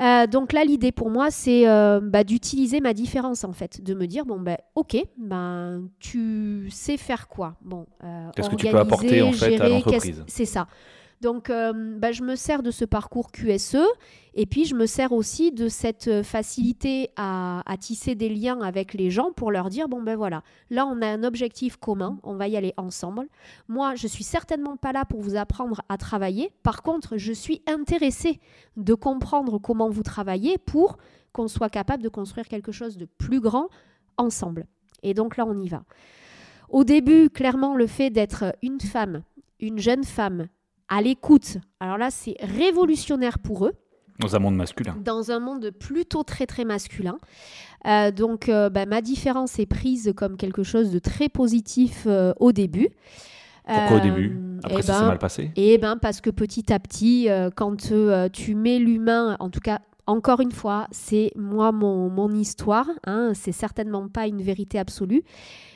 Euh, 0.00 0.26
donc 0.26 0.52
là, 0.52 0.64
l'idée 0.64 0.92
pour 0.92 1.10
moi, 1.10 1.30
c'est 1.30 1.68
euh, 1.68 2.00
bah, 2.02 2.24
d'utiliser 2.24 2.80
ma 2.80 2.92
différence 2.94 3.44
en 3.44 3.52
fait, 3.52 3.82
de 3.82 3.94
me 3.94 4.06
dire 4.06 4.26
bon 4.26 4.40
ben 4.40 4.56
ok, 4.74 4.96
ben 5.16 5.88
tu 6.00 6.68
sais 6.70 6.96
faire 6.96 7.28
quoi? 7.28 7.54
Bon, 7.62 7.86
euh, 8.02 8.28
qu'est-ce 8.34 8.50
que 8.50 8.56
tu 8.56 8.66
peux 8.66 8.78
apporter 8.78 9.22
en 9.22 9.32
fait 9.32 9.60
à 9.60 9.68
l'entreprise? 9.68 10.24
C'est 10.26 10.46
ça. 10.46 10.66
Donc, 11.24 11.48
euh, 11.48 11.72
bah, 11.72 12.12
je 12.12 12.22
me 12.22 12.36
sers 12.36 12.62
de 12.62 12.70
ce 12.70 12.84
parcours 12.84 13.32
QSE 13.32 13.78
et 14.34 14.44
puis 14.44 14.66
je 14.66 14.74
me 14.74 14.84
sers 14.84 15.10
aussi 15.10 15.52
de 15.52 15.68
cette 15.68 16.08
euh, 16.08 16.22
facilité 16.22 17.08
à, 17.16 17.62
tisser 17.80 18.14
des 18.14 18.28
liens 18.28 18.60
avec 18.60 18.92
les 18.92 19.10
gens 19.10 19.32
pour 19.32 19.50
leur 19.50 19.70
dire 19.70 19.88
bon 19.88 20.02
ben 20.02 20.16
voilà, 20.16 20.42
là 20.68 20.84
on 20.84 21.00
a 21.00 21.06
un 21.06 21.24
objectif 21.24 21.78
commun, 21.78 22.18
on 22.24 22.34
va 22.34 22.46
y 22.48 22.58
aller 22.58 22.74
ensemble. 22.76 23.26
Moi, 23.68 23.94
je 23.94 24.06
suis 24.06 24.22
certainement 24.22 24.76
pas 24.76 24.92
là 24.92 25.06
pour 25.06 25.22
vous 25.22 25.34
apprendre 25.34 25.80
à 25.88 25.96
travailler. 25.96 26.52
Par 26.62 26.82
contre, 26.82 27.16
je 27.16 27.32
suis 27.32 27.62
intéressée 27.66 28.38
de 28.76 28.92
comprendre 28.92 29.56
comment 29.56 29.88
vous 29.88 30.02
travaillez 30.02 30.58
pour 30.58 30.98
qu'on 31.32 31.48
soit 31.48 31.70
capable 31.70 32.02
de 32.02 32.10
construire 32.10 32.48
quelque 32.48 32.70
chose 32.70 32.98
de 32.98 33.06
plus 33.06 33.40
grand 33.40 33.70
ensemble. 34.18 34.66
Et 35.02 35.14
donc 35.14 35.38
là, 35.38 35.46
on 35.46 35.58
y 35.58 35.70
va. 35.70 35.84
Au 36.68 36.84
début, 36.84 37.30
clairement, 37.30 37.76
le 37.76 37.86
fait 37.86 38.10
d'être 38.10 38.54
une 38.60 38.80
femme, 38.80 39.22
une 39.58 39.78
jeune 39.78 40.04
femme, 40.04 40.48
à 40.88 41.02
l'écoute. 41.02 41.58
Alors 41.80 41.98
là, 41.98 42.10
c'est 42.10 42.36
révolutionnaire 42.40 43.38
pour 43.38 43.66
eux. 43.66 43.72
Dans 44.18 44.36
un 44.36 44.38
monde 44.38 44.56
masculin. 44.56 44.96
Dans 45.00 45.32
un 45.32 45.40
monde 45.40 45.70
plutôt 45.70 46.22
très 46.22 46.46
très 46.46 46.64
masculin. 46.64 47.18
Euh, 47.86 48.10
donc 48.10 48.48
euh, 48.48 48.70
bah, 48.70 48.86
ma 48.86 49.00
différence 49.00 49.58
est 49.58 49.66
prise 49.66 50.12
comme 50.16 50.36
quelque 50.36 50.62
chose 50.62 50.90
de 50.90 50.98
très 50.98 51.28
positif 51.28 52.04
euh, 52.06 52.32
au 52.38 52.52
début. 52.52 52.88
Pourquoi 53.66 53.96
au 53.96 54.00
début 54.00 54.38
Après, 54.62 54.82
ça 54.82 54.92
s'est 54.92 55.00
ben, 55.00 55.08
mal 55.08 55.18
passé 55.18 55.50
Eh 55.56 55.78
ben 55.78 55.96
parce 55.96 56.20
que 56.20 56.28
petit 56.28 56.70
à 56.70 56.78
petit, 56.78 57.28
quand 57.56 57.76
tu 58.30 58.54
mets 58.54 58.78
l'humain, 58.78 59.38
en 59.40 59.48
tout 59.48 59.60
cas, 59.60 59.80
encore 60.06 60.40
une 60.40 60.52
fois, 60.52 60.86
c'est 60.90 61.32
moi 61.34 61.72
mon, 61.72 62.10
mon 62.10 62.30
histoire. 62.30 62.86
Hein, 63.06 63.32
c'est 63.34 63.52
certainement 63.52 64.06
pas 64.08 64.26
une 64.26 64.42
vérité 64.42 64.78
absolue. 64.78 65.22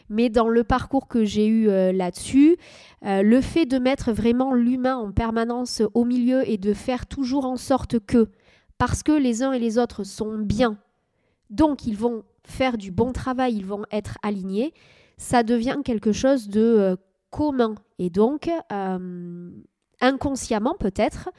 Mais 0.09 0.29
dans 0.29 0.49
le 0.49 0.65
parcours 0.65 1.09
que 1.09 1.25
j'ai 1.25 1.47
eu 1.47 1.69
euh, 1.69 1.93
là-dessus, 1.93 2.57
euh, 3.05 3.23
le 3.23 3.41
fait 3.41 3.67
de 3.67 3.79
mettre 3.79 4.13
vraiment 4.13 4.55
l'humain 4.55 4.97
en 4.97 5.13
permanence 5.13 5.83
au 5.95 6.05
milieu 6.05 6.49
et 6.49 6.57
de 6.57 6.73
faire 6.73 7.07
toujours 7.07 7.45
en 7.45 7.57
sorte 7.57 7.99
que, 7.99 8.29
parce 8.79 9.03
que 9.03 9.13
les 9.13 9.43
uns 9.43 9.53
et 9.53 9.59
les 9.59 9.79
autres 9.79 10.05
sont 10.05 10.39
bien, 10.39 10.79
donc 11.51 11.87
ils 11.87 11.97
vont 11.97 12.23
faire 12.45 12.79
du 12.79 12.91
bon 12.91 13.13
travail, 13.13 13.57
ils 13.57 13.67
vont 13.67 13.85
être 13.93 14.17
alignés, 14.23 14.73
ça 15.17 15.43
devient 15.43 15.79
quelque 15.85 16.13
chose 16.13 16.49
de 16.49 16.61
euh, 16.61 16.97
commun. 17.31 17.75
Et 17.99 18.11
donc, 18.11 18.49
inconsciemment 20.01 20.77
peut-être, 20.79 21.31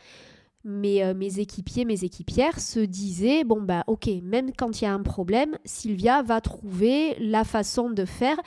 mes, 0.63 1.13
mes, 1.13 1.39
équipiers, 1.39 1.85
mes 1.85 2.03
équipières 2.03 2.59
se 2.59 2.79
disaient 2.79 3.43
bon 3.43 3.61
bah 3.61 3.83
ok, 3.87 4.09
même 4.23 4.51
quand 4.55 4.81
il 4.81 4.85
y 4.85 4.87
a 4.87 4.93
un 4.93 5.03
problème, 5.03 5.57
Sylvia 5.65 6.21
va 6.21 6.41
trouver 6.41 7.15
la 7.19 7.43
façon 7.43 7.89
de 7.89 8.05
faire 8.05 8.37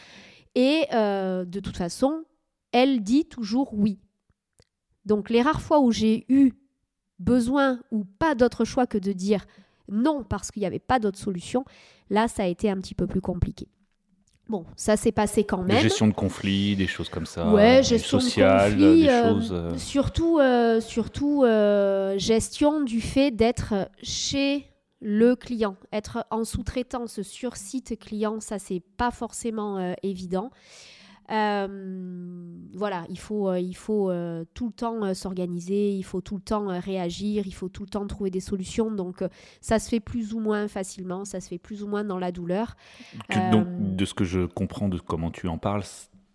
et 0.55 0.87
euh, 0.93 1.45
de 1.45 1.61
toute 1.61 1.77
façon, 1.77 2.25
elle 2.73 3.03
dit 3.03 3.25
toujours 3.25 3.73
oui. 3.75 3.99
Donc 5.05 5.31
les 5.31 5.43
rares 5.43 5.63
fois 5.63 5.81
où 5.81 5.91
j'ai 5.91 6.25
eu 6.29 6.53
besoin 7.19 7.81
ou 7.91 8.05
pas 8.05 8.35
d'autre 8.35 8.65
choix 8.65 8.87
que 8.87 8.99
de 8.99 9.13
dire 9.13 9.47
non 9.89 10.25
parce 10.25 10.51
qu'il 10.51 10.61
n'y 10.61 10.67
avait 10.67 10.79
pas 10.79 10.99
d'autre 10.99 11.19
solution, 11.19 11.65
là 12.11 12.29
ça 12.29 12.45
a 12.45 12.47
été 12.47 12.71
un 12.71 12.77
petit 12.77 12.95
peu 12.95 13.07
plus 13.07 13.21
compliqué. 13.21 13.69
Bon, 14.49 14.67
ça 14.77 14.97
s'est 14.97 15.13
passé 15.13 15.45
quand 15.45 15.63
même. 15.63 15.79
gestion 15.79 16.09
de 16.09 16.13
conflits, 16.13 16.77
des 16.77 16.87
choses 16.87 17.09
comme 17.09 17.27
ça. 17.27 17.49
Ouais, 17.53 17.83
gestion 17.83 18.21
sociale, 18.21 18.77
de 18.77 18.85
conflits, 18.85 19.03
des 19.03 19.09
euh, 19.09 19.29
choses. 19.33 19.53
euh, 19.53 19.77
Surtout, 19.79 20.39
euh, 20.39 20.81
surtout 20.81 21.45
euh, 21.45 22.19
gestion 22.19 22.81
du 22.83 23.01
fait 23.01 23.31
d'être 23.31 23.89
chez 24.03 24.67
le 25.01 25.35
client, 25.37 25.77
être 25.93 26.27
en 26.31 26.45
sous-traitance 26.45 27.23
sur 27.23 27.57
site 27.57 27.99
client, 27.99 28.41
ça 28.41 28.59
c'est 28.59 28.83
pas 28.97 29.11
forcément 29.11 29.95
évident. 30.03 30.51
Euh, 31.31 32.57
voilà, 32.75 33.05
il 33.09 33.19
faut, 33.19 33.49
euh, 33.49 33.59
il 33.59 33.75
faut 33.77 34.11
euh, 34.11 34.45
tout 34.55 34.67
le 34.67 34.73
temps 34.73 35.15
s'organiser, 35.15 35.93
il 35.93 36.03
faut 36.03 36.21
tout 36.21 36.37
le 36.37 36.43
temps 36.43 36.67
réagir, 36.81 37.47
il 37.47 37.55
faut 37.55 37.69
tout 37.69 37.83
le 37.83 37.89
temps 37.89 38.07
trouver 38.07 38.31
des 38.31 38.41
solutions. 38.41 38.91
Donc 38.91 39.25
ça 39.61 39.79
se 39.79 39.89
fait 39.89 40.01
plus 40.01 40.35
ou 40.35 40.41
moins 40.41 40.69
facilement, 40.69 41.25
ça 41.25 41.41
se 41.41 41.49
fait 41.49 41.59
plus 41.59 41.83
ou 41.83 41.87
moins 41.89 42.05
dans 42.05 42.19
la 42.19 42.33
douleur. 42.33 42.77
tu- 43.29 43.51
Donc, 43.51 43.67
de 43.79 44.05
ce 44.05 44.15
que 44.15 44.25
je 44.25 44.47
comprends 44.47 44.89
de 44.89 44.99
comment 44.99 45.31
tu 45.31 45.49
en 45.49 45.59
parles, 45.59 45.85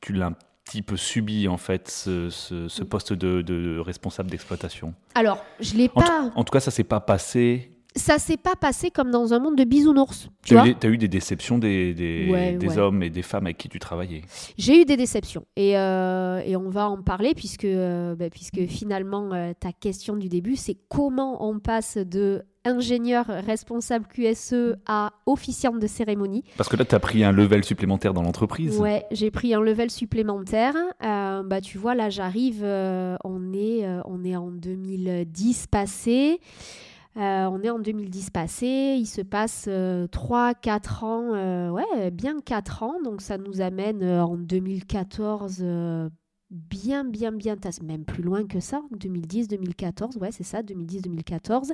tu 0.02 0.14
l'as 0.14 0.28
un 0.28 0.36
petit 0.64 0.82
peu 0.82 0.98
subi, 0.98 1.48
en 1.48 1.58
fait, 1.58 1.90
ce, 1.90 2.30
ce- 2.30 2.68
ce 2.68 2.84
poste 2.84 3.14
de, 3.14 3.42
de 3.42 3.80
responsable 3.80 4.30
d'exploitation? 4.30 4.94
Alors, 5.16 5.44
je 5.60 5.76
l'ai 5.76 5.90
En, 5.96 6.02
pas. 6.02 6.32
en 6.36 6.44
tout 6.44 6.52
cas, 6.52 6.60
ça 6.60 6.72
s'est 6.72 6.84
pas 6.84 7.00
passé. 7.00 7.72
Ça 7.96 8.20
s'est 8.20 8.38
pas 8.38 8.56
passé 8.56 8.92
comme 8.92 9.10
dans 9.10 9.34
un 9.34 9.40
monde 9.40 9.56
de 9.58 9.64
bisounours. 9.64 10.30
Tu 10.44 10.50
Tu 10.50 10.54
vois 10.54 10.64
as, 10.64 10.68
eu 10.68 10.76
des- 10.76 10.88
eu 10.88 10.98
des 10.98 11.08
déceptions 11.08 11.58
des, 11.58 11.96
des, 11.96 12.30
Ouais, 12.30 12.54
des 12.54 12.68
ouais. 12.68 12.78
hommes 12.78 13.02
et 13.02 13.10
des 13.10 13.24
femmes 13.24 13.46
avec 13.48 13.58
qui 13.58 13.70
tu 13.70 13.80
travaillais. 13.80 14.22
J'ai 14.58 14.82
eu 14.82 14.86
des 14.86 14.98
déceptions 14.98 15.46
et, 15.56 15.78
euh, 15.78 16.40
et 16.46 16.56
on 16.56 16.70
va 16.70 16.90
en 16.90 17.02
parler 17.02 17.34
puisque, 17.34 17.66
euh, 17.66 18.16
bah, 18.16 18.30
puisque 18.30 18.66
finalement 18.68 19.34
euh, 19.34 19.54
ta 19.60 19.72
question 19.72 20.16
du 20.16 20.30
début 20.30 20.56
c'est 20.58 20.78
comment 20.90 21.44
on 21.48 21.58
passe 21.60 21.98
de 21.98 22.44
ingénieur 22.66 23.26
responsable 23.28 24.06
QSE 24.14 24.76
à 24.86 25.14
officiante 25.26 25.80
de 25.80 25.88
cérémonie. 25.88 26.44
Parce 26.58 26.70
que 26.70 26.76
là, 26.76 26.84
tu 26.84 26.94
as 26.94 27.00
pris 27.00 27.24
un 27.24 27.32
level 27.32 27.64
supplémentaire 27.64 28.14
dans 28.14 28.22
l'entreprise. 28.24 28.78
Ouais, 28.78 29.06
j'ai 29.10 29.32
pris 29.32 29.54
un 29.54 29.62
level 29.62 29.90
supplémentaire. 29.90 30.76
Euh, 31.04 31.44
bah 31.44 31.62
tu 31.62 31.78
vois 31.80 31.96
là 31.96 32.10
j'arrive, 32.10 32.62
euh, 32.64 33.16
on 33.24 33.54
est 33.54 33.86
euh, 33.88 34.02
on 34.06 34.24
est 34.24 34.36
en 34.36 34.52
2010 34.52 35.68
passé. 35.68 36.40
Euh, 37.18 37.50
on 37.52 37.62
est 37.64 37.70
en 37.70 37.80
2010 37.80 38.30
passé, 38.30 38.96
il 39.00 39.08
se 39.08 39.22
passe 39.22 39.68
3-4 39.68 41.04
ans, 41.04 41.34
euh, 41.34 41.70
ouais, 41.72 42.12
bien 42.12 42.40
4 42.40 42.84
ans, 42.84 43.02
donc 43.04 43.22
ça 43.22 43.38
nous 43.40 43.60
amène 43.62 44.04
euh, 44.04 44.24
en 44.24 44.38
2014, 44.38 45.58
euh, 45.62 46.10
bien, 46.50 47.04
bien, 47.04 47.32
bien, 47.32 47.56
même 47.84 48.06
plus 48.06 48.24
loin 48.24 48.46
que 48.46 48.60
ça, 48.60 48.82
2010-2014, 48.96 50.18
ouais, 50.20 50.32
c'est 50.32 50.44
ça, 50.44 50.62
2010-2014. 50.62 51.72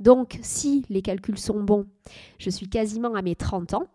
Donc, 0.00 0.38
si 0.42 0.84
les 0.88 1.02
calculs 1.02 1.38
sont 1.38 1.62
bons, 1.62 1.86
je 2.38 2.50
suis 2.50 2.68
quasiment 2.68 3.14
à 3.14 3.22
mes 3.22 3.34
30 3.34 3.74
ans. 3.74 3.86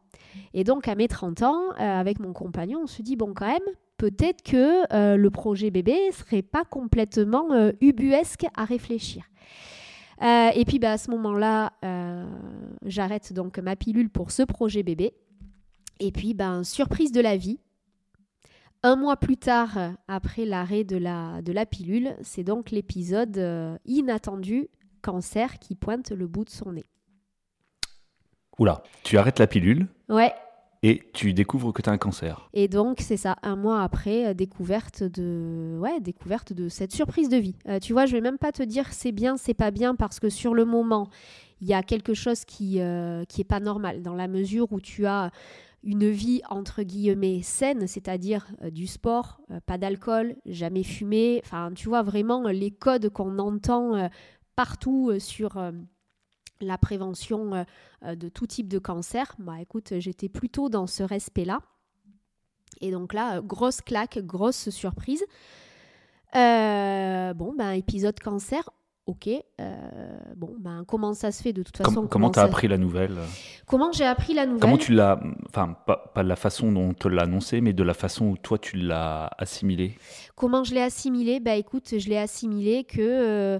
Et 0.54 0.64
donc, 0.64 0.88
à 0.88 0.96
mes 0.96 1.08
30 1.08 1.42
ans, 1.44 1.62
euh, 1.72 2.00
avec 2.00 2.20
mon 2.20 2.34
compagnon, 2.34 2.82
on 2.84 2.88
se 2.88 3.02
dit, 3.02 3.16
bon, 3.16 3.34
quand 3.34 3.48
même, 3.48 3.60
peut-être 3.98 4.44
que 4.44 4.94
euh, 4.94 5.16
le 5.16 5.30
projet 5.30 5.72
bébé 5.72 5.96
serait 6.12 6.42
pas 6.42 6.64
complètement 6.66 7.52
euh, 7.54 7.72
ubuesque 7.82 8.46
à 8.56 8.66
réfléchir. 8.66 9.24
Euh, 10.22 10.50
et 10.56 10.66
puis 10.66 10.80
bah, 10.80 10.94
à 10.94 10.98
ce 10.98 11.12
moment-là, 11.12 11.74
euh, 11.86 12.26
j'arrête 12.84 13.34
donc 13.34 13.60
ma 13.60 13.76
pilule 13.76 14.10
pour 14.10 14.32
ce 14.32 14.44
projet 14.44 14.84
bébé. 14.84 15.14
Et 16.00 16.12
puis, 16.12 16.34
ben, 16.34 16.64
surprise 16.64 17.12
de 17.12 17.22
la 17.22 17.38
vie. 17.38 17.60
Un 18.84 18.96
mois 18.96 19.18
plus 19.18 19.38
tard, 19.38 19.78
après 20.08 20.46
l'arrêt 20.46 20.84
de 20.84 20.98
la, 20.98 21.42
de 21.42 21.52
la 21.52 21.66
pilule, 21.66 22.16
c'est 22.22 22.44
donc 22.44 22.70
l'épisode 22.70 23.38
euh, 23.38 23.76
inattendu 23.86 24.70
cancer 25.02 25.58
qui 25.60 25.76
pointe 25.76 26.12
le 26.12 26.28
bout 26.28 26.46
de 26.46 26.50
son 26.52 26.74
nez. 26.74 26.86
Oula, 28.60 28.84
tu 29.04 29.18
arrêtes 29.18 29.40
la 29.40 29.48
pilule? 29.48 29.88
Ouais, 30.10 30.34
et 30.88 31.04
tu 31.12 31.34
découvres 31.34 31.74
que 31.74 31.82
tu 31.82 31.90
as 31.90 31.94
un 31.94 31.98
cancer. 31.98 32.50
Et 32.54 32.70
donc, 32.70 33.02
c'est 33.02 33.18
ça, 33.18 33.36
un 33.44 33.58
mois 33.58 33.84
après, 33.84 34.28
euh, 34.28 34.34
découverte 34.34 35.04
de, 35.04 35.78
ouais, 35.82 36.00
découverte 36.00 36.54
de 36.54 36.70
cette 36.70 36.94
surprise 36.94 37.28
de 37.28 37.36
vie. 37.36 37.56
Euh, 37.68 37.80
tu 37.80 37.92
vois, 37.92 38.06
je 38.06 38.14
vais 38.14 38.22
même 38.22 38.38
pas 38.38 38.54
te 38.54 38.64
dire 38.64 38.94
c'est 38.94 39.12
bien, 39.12 39.36
c'est 39.36 39.54
pas 39.54 39.72
bien, 39.72 39.96
parce 39.96 40.22
que 40.22 40.30
sur 40.30 40.54
le 40.54 40.64
moment, 40.64 41.10
il 41.60 41.68
y 41.68 41.74
a 41.74 41.84
quelque 41.84 42.14
chose 42.14 42.46
qui, 42.46 42.80
euh, 42.80 43.26
qui 43.26 43.42
est 43.42 43.50
pas 43.56 43.60
normal, 43.60 44.02
dans 44.02 44.16
la 44.16 44.30
mesure 44.30 44.72
où 44.72 44.80
tu 44.80 45.06
as 45.06 45.32
une 45.84 46.10
vie 46.10 46.42
entre 46.50 46.84
guillemets 46.84 47.42
saine, 47.42 47.86
c'est-à-dire 47.88 48.48
euh, 48.64 48.70
du 48.70 48.88
sport, 48.88 49.42
euh, 49.52 49.60
pas 49.66 49.78
d'alcool, 49.78 50.36
jamais 50.46 50.84
fumé, 50.84 51.42
enfin, 51.44 51.72
tu 51.76 51.90
vois 51.90 52.02
vraiment 52.02 52.48
euh, 52.48 52.52
les 52.54 52.72
codes 52.72 53.10
qu'on 53.10 53.40
entend 53.40 53.96
euh, 53.96 54.08
partout 54.56 55.10
euh, 55.10 55.20
sur 55.20 55.58
euh, 55.58 55.72
la 56.62 56.78
prévention 56.78 57.54
euh, 57.54 57.64
euh, 58.06 58.16
de 58.16 58.30
tout 58.30 58.48
type 58.48 58.68
de 58.68 58.80
cancer. 58.80 59.36
Bah 59.40 59.62
écoute, 59.62 59.94
j'étais 60.00 60.30
plutôt 60.30 60.70
dans 60.70 60.88
ce 60.88 61.04
respect-là. 61.04 61.60
Et 62.82 62.92
donc 62.92 63.14
là, 63.14 63.38
euh, 63.38 63.42
grosse 63.42 63.82
claque, 63.82 64.20
grosse 64.20 64.70
surprise. 64.70 65.24
Euh, 66.36 67.34
bon, 67.34 67.54
ben, 67.58 67.72
épisode 67.72 68.20
cancer, 68.20 68.70
ok. 69.06 69.30
Euh, 69.62 70.20
bon, 70.36 70.56
ben, 70.60 70.84
comment 70.86 71.14
ça 71.14 71.32
se 71.32 71.42
fait 71.42 71.54
de 71.54 71.64
toute 71.64 71.78
Com- 71.78 71.86
façon? 71.86 72.08
comment 72.08 72.30
tu 72.30 72.40
as 72.40 72.44
ça- 72.44 72.48
appris 72.48 72.68
la 72.68 72.78
nouvelle? 72.78 73.18
Comment 73.66 73.92
j'ai 73.92 74.06
appris 74.06 74.34
la 74.34 74.46
nouvelle? 74.46 74.62
Comment 74.62 74.78
tu 74.78 74.94
l'as. 74.94 75.20
Enfin, 75.50 75.76
pas, 75.86 76.12
pas 76.14 76.24
de 76.24 76.28
la 76.30 76.36
façon 76.36 76.72
dont 76.72 76.90
on 76.90 76.94
te 76.94 77.08
l'a 77.08 77.24
annoncé, 77.24 77.62
mais 77.62 77.74
de 77.74 77.84
la 77.84 77.94
façon 77.94 78.26
où 78.28 78.38
toi 78.38 78.58
tu 78.58 78.76
l'as 78.78 79.30
assimilé? 79.38 79.98
Comment 80.36 80.64
je 80.64 80.74
l'ai 80.74 80.82
assimilé? 80.82 81.40
Bah 81.40 81.56
écoute, 81.56 81.98
je 81.98 82.10
l'ai 82.10 82.18
assimilé 82.18 82.84
que 82.84 83.00
euh, 83.02 83.60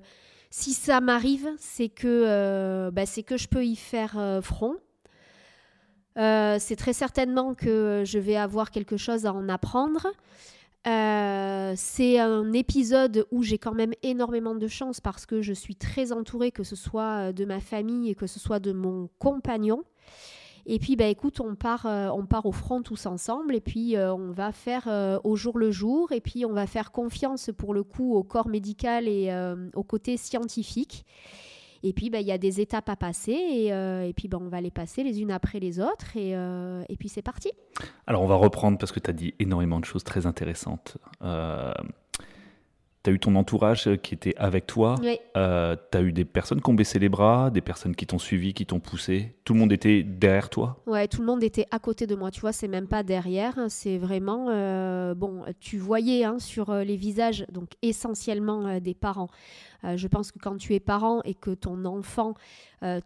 si 0.50 0.74
ça 0.74 1.02
m'arrive, 1.02 1.50
c'est 1.58 1.90
que, 1.90 2.08
euh, 2.08 2.92
bah, 2.92 3.06
c'est 3.06 3.24
que 3.24 3.38
je 3.38 3.48
peux 3.48 3.66
y 3.66 3.76
faire 3.76 4.18
euh, 4.18 4.42
front. 4.42 4.76
Euh, 6.18 6.58
c'est 6.60 6.76
très 6.76 6.94
certainement 6.94 7.54
que 7.54 8.04
je 8.06 8.18
vais 8.18 8.38
avoir 8.38 8.72
quelque 8.72 8.98
chose 8.98 9.26
à 9.26 9.34
en 9.34 9.50
apprendre. 9.50 10.08
C'est 10.86 12.18
un 12.18 12.54
épisode 12.54 13.28
où 13.32 13.44
j'ai 13.44 13.58
quand 13.58 13.74
même 13.74 13.92
énormément 14.04 14.56
de 14.56 14.68
chance 14.70 15.02
parce 15.02 15.26
que 15.26 15.42
je 15.42 15.52
suis 15.52 15.76
très 15.76 16.14
entourée, 16.14 16.52
que 16.52 16.64
ce 16.64 16.78
soit 16.78 17.34
de 17.34 17.44
ma 17.44 17.60
famille 17.60 18.10
et 18.10 18.16
que 18.16 18.26
ce 18.26 18.40
soit 18.40 18.60
de 18.60 18.72
mon 18.72 19.10
compagnon. 19.20 19.84
Et 20.70 20.80
puis, 20.80 20.98
bah, 20.98 21.06
écoute, 21.06 21.40
on 21.40 21.56
part, 21.56 21.86
euh, 21.86 22.10
on 22.10 22.26
part 22.26 22.46
au 22.46 22.52
front 22.52 22.82
tous 22.82 23.06
ensemble 23.06 23.56
et 23.56 23.62
puis 23.62 23.96
euh, 23.96 24.14
on 24.14 24.32
va 24.32 24.52
faire 24.52 24.84
euh, 24.88 25.18
au 25.24 25.38
jour 25.38 25.58
le 25.58 25.72
jour 25.72 26.12
et 26.12 26.20
puis 26.20 26.46
on 26.46 26.52
va 26.52 26.68
faire 26.68 26.92
confiance 26.92 27.50
pour 27.58 27.74
le 27.74 27.84
coup 27.84 28.16
au 28.16 28.24
corps 28.24 28.50
médical 28.50 29.08
et 29.08 29.32
au 29.74 29.84
côté 29.84 30.18
scientifique. 30.18 31.06
Et 31.84 31.94
puis, 31.94 32.10
bah, 32.10 32.20
il 32.20 32.28
y 32.28 32.34
a 32.34 32.38
des 32.38 32.60
étapes 32.60 32.90
à 32.90 32.98
passer 32.98 33.32
et, 33.32 34.14
puis 34.14 34.28
bah, 34.28 34.40
on 34.42 34.50
va 34.50 34.60
les 34.60 34.72
passer 34.72 35.04
les 35.04 35.22
unes 35.22 35.32
après 35.32 35.62
les 35.62 35.80
autres 35.80 36.18
et, 36.18 36.32
et 36.32 36.98
puis 36.98 37.08
c'est 37.08 37.22
parti. 37.22 37.52
Alors, 38.06 38.22
on 38.22 38.28
va 38.28 38.36
reprendre 38.36 38.78
parce 38.78 38.92
que 38.92 39.00
tu 39.00 39.10
as 39.10 39.14
dit 39.14 39.36
énormément 39.40 39.80
de 39.80 39.86
choses 39.86 40.04
très 40.04 40.26
intéressantes. 40.26 40.98
Tu 43.08 43.12
as 43.12 43.14
eu 43.14 43.20
ton 43.20 43.36
entourage 43.36 43.90
qui 44.04 44.14
était 44.16 44.36
avec 44.38 44.68
toi. 44.68 44.96
Oui. 45.02 45.18
tu 45.34 45.40
as 45.40 46.02
eu 46.02 46.12
des 46.12 46.26
personnes 46.26 46.60
qui 46.62 46.70
ont 46.70 46.74
baissé 46.74 47.00
les 47.00 47.08
bras, 47.08 47.50
des 47.50 47.62
personnes 47.62 47.96
qui 47.96 48.06
t'ont 48.06 48.20
suivi, 48.20 48.54
qui 48.54 48.66
t'ont 48.66 48.82
poussé. 48.82 49.34
Tout 49.46 49.54
le 49.54 49.60
monde 49.62 49.72
était 49.72 50.04
derrière 50.04 50.50
toi. 50.50 50.82
Ouais, 50.88 51.08
tout 51.08 51.22
le 51.22 51.28
monde 51.28 51.42
était 51.42 51.66
à 51.72 51.80
côté 51.80 52.06
de 52.06 52.16
moi. 52.16 52.32
Tu 52.32 52.42
vois, 52.42 52.52
c'est 52.52 52.68
même 52.68 52.88
pas 52.88 53.04
derrière. 53.04 53.58
hein, 53.58 53.68
C'est 53.70 53.98
vraiment. 53.98 54.48
euh, 54.50 55.16
bon, 55.16 55.44
tu 55.62 55.78
voyais 55.78 56.26
hein, 56.26 56.38
sur 56.40 56.70
euh, 56.70 56.84
les 56.84 56.98
visages, 56.98 57.46
donc 57.50 57.70
essentiellement 57.82 58.66
euh, 58.68 58.80
des 58.82 58.94
parents, 58.94 59.30
je 59.84 60.08
pense 60.08 60.32
que 60.32 60.40
quand 60.40 60.58
tu 60.58 60.74
es 60.74 60.80
parent 60.80 61.22
et 61.24 61.34
que 61.34 61.52
ton 61.52 61.86
enfant 61.86 62.34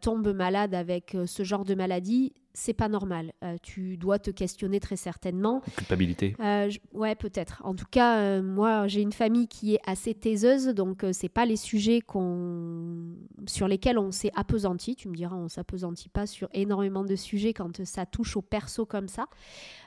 tombe 0.01 0.33
malade 0.33 0.73
avec 0.73 1.15
ce 1.25 1.43
genre 1.43 1.65
de 1.65 1.75
maladie, 1.75 2.33
c'est 2.53 2.73
pas 2.73 2.89
normal. 2.89 3.33
Euh, 3.43 3.55
tu 3.61 3.97
dois 3.97 4.19
te 4.19 4.29
questionner 4.29 4.79
très 4.79 4.95
certainement. 4.95 5.61
Culpabilité. 5.75 6.35
Euh, 6.39 6.69
ouais, 6.93 7.15
peut-être. 7.15 7.61
En 7.63 7.75
tout 7.75 7.85
cas, 7.89 8.17
euh, 8.17 8.41
moi, 8.41 8.87
j'ai 8.87 9.01
une 9.01 9.11
famille 9.11 9.47
qui 9.47 9.75
est 9.75 9.79
assez 9.85 10.13
taiseuse, 10.13 10.67
donc 10.67 11.05
c'est 11.13 11.29
pas 11.29 11.45
les 11.45 11.55
sujets 11.55 12.01
qu'on 12.01 13.15
sur 13.45 13.67
lesquels 13.67 13.97
on 13.97 14.11
s'est 14.11 14.31
appesanti. 14.35 14.95
Tu 14.95 15.07
me 15.07 15.15
diras, 15.15 15.35
on 15.35 15.47
s'appesantit 15.47 16.09
pas 16.09 16.27
sur 16.27 16.49
énormément 16.53 17.03
de 17.03 17.15
sujets 17.15 17.53
quand 17.53 17.83
ça 17.85 18.05
touche 18.05 18.35
au 18.37 18.41
perso 18.41 18.85
comme 18.85 19.07
ça. 19.07 19.25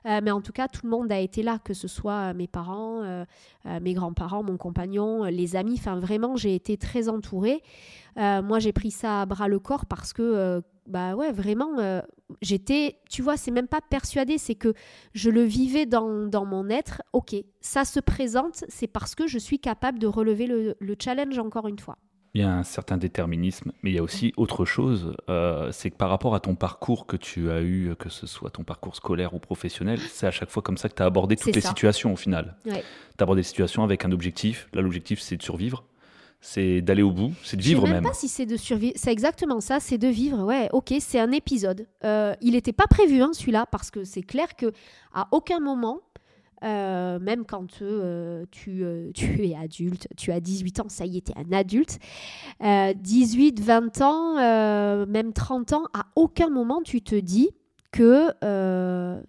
mais 0.05 0.31
en 0.31 0.41
tout 0.41 0.53
cas, 0.53 0.69
tout 0.69 0.81
le 0.85 0.91
monde 0.91 1.11
a 1.13 1.19
été 1.19 1.43
là, 1.43 1.59
que 1.59 1.75
ce 1.75 1.89
soit 1.89 2.33
mes 2.35 2.47
parents, 2.47 3.25
mes 3.65 3.95
grands-parents, 3.95 4.43
mon 4.43 4.57
compagnon, 4.57 5.25
les 5.25 5.57
amis. 5.57 5.77
Enfin, 5.79 5.99
vraiment, 5.99 6.37
j'ai 6.37 6.55
été 6.55 6.74
très 6.77 7.09
entourée. 7.09 7.63
moi, 8.17 8.59
j'ai 8.59 8.73
pris 8.73 8.91
ça 8.91 9.23
à 9.23 9.27
bras 9.27 9.49
le 9.49 9.59
corps 9.59 9.87
parce 9.87 10.13
que 10.13 10.63
bah 10.87 11.15
ouais, 11.15 11.33
vraiment, 11.33 11.79
euh, 11.79 12.01
j'étais, 12.43 12.99
tu 13.09 13.23
vois, 13.23 13.37
c'est 13.37 13.51
même 13.51 13.69
pas 13.69 13.81
persuadé, 13.81 14.39
c'est 14.39 14.55
que 14.55 14.75
je 15.15 15.31
le 15.31 15.43
vivais 15.43 15.87
dans, 15.87 16.27
dans, 16.27 16.45
mon 16.45 16.69
être. 16.69 17.03
Ok, 17.13 17.35
ça 17.61 17.85
se 17.85 18.01
présente, 18.01 18.65
c'est 18.69 18.87
parce 18.87 19.15
que 19.15 19.27
je 19.27 19.39
suis 19.39 19.59
capable 19.59 19.99
de 19.99 20.07
relever 20.07 20.47
le, 20.47 20.77
le, 20.79 20.97
challenge 20.99 21.39
encore 21.39 21.69
une 21.69 21.79
fois. 21.79 21.97
Il 22.35 22.41
y 22.41 22.45
a 22.45 22.53
un 22.53 22.65
certain 22.65 22.97
déterminisme, 22.97 23.73
mais 23.83 23.93
il 23.93 23.95
y 23.95 23.99
a 23.99 24.03
aussi 24.03 24.33
autre 24.37 24.65
chose, 24.65 25.15
euh, 25.31 25.71
c'est 25.71 25.91
que 25.91 25.97
par 25.97 26.11
rapport 26.11 26.35
à 26.35 26.41
ton 26.41 26.57
parcours 26.57 27.07
que 27.07 27.17
tu 27.17 27.51
as 27.51 27.63
eu, 27.63 27.95
que 27.97 28.09
ce 28.09 28.27
soit 28.27 28.51
ton 28.51 28.65
parcours 28.65 28.97
scolaire 28.97 29.35
ou 29.35 29.39
professionnel, 29.39 30.01
c'est 30.01 30.27
à 30.27 30.33
chaque 30.33 30.51
fois 30.51 30.63
comme 30.63 30.77
ça 30.77 30.89
que 30.89 30.95
tu 30.95 31.03
as 31.03 31.07
abordé 31.07 31.37
toutes 31.37 31.55
les 31.55 31.61
situations 31.61 32.13
au 32.13 32.17
final. 32.17 32.57
Ouais. 32.67 32.83
Tu 33.17 33.21
as 33.21 33.23
abordé 33.23 33.39
les 33.41 33.45
situations 33.45 33.85
avec 33.85 34.05
un 34.05 34.11
objectif. 34.11 34.69
Là, 34.75 34.83
l'objectif, 34.83 35.21
c'est 35.21 35.37
de 35.37 35.43
survivre 35.45 35.85
c'est 36.47 36.83
d'aller 36.83 37.03
au 37.03 37.11
bout, 37.11 37.33
c'est 37.43 37.57
de 37.57 37.63
vivre 37.63 37.85
même. 37.85 37.95
Je 37.95 37.97
sais 37.97 38.09
pas 38.09 38.15
si 38.15 38.29
c'est 38.29 38.45
de 38.45 38.59
survivre, 38.59 38.93
c'est 38.97 39.11
exactement 39.11 39.61
ça, 39.61 39.81
c'est 39.81 39.97
de 39.97 40.09
vivre. 40.09 40.45
Ouais, 40.45 40.69
ok, 40.73 40.93
c'est 41.01 41.19
un 41.19 41.33
épisode. 41.33 41.87
Euh, 42.05 42.35
il 42.43 42.53
n'était 42.53 42.75
pas 42.75 42.87
prévu 42.87 43.23
hein, 43.23 43.31
celui-là 43.33 43.65
parce 43.65 43.91
que 43.91 44.05
c'est 44.05 44.23
clair 44.23 44.55
que 44.55 44.71
à 45.15 45.27
aucun 45.33 45.59
moment, 45.59 46.01
euh, 46.63 47.19
même 47.19 47.47
quand 47.47 47.81
euh, 47.81 48.45
tu, 48.51 48.85
tu, 49.15 49.47
es 49.47 49.57
adulte, 49.57 50.07
tu 50.19 50.33
as 50.33 50.41
18 50.41 50.81
ans, 50.81 50.89
ça 50.89 51.07
y 51.07 51.17
est, 51.17 51.27
tu 51.29 51.33
es 51.33 51.35
un 51.39 51.51
adulte, 51.57 51.99
18, 52.61 53.61
20 53.61 54.03
ans, 54.03 55.07
même 55.07 55.33
30 55.33 55.73
ans, 55.73 55.85
à 55.95 56.05
aucun 56.15 56.51
moment 56.51 56.83
tu 56.85 57.01
te 57.01 57.15
dis 57.15 57.49
que 57.91 58.29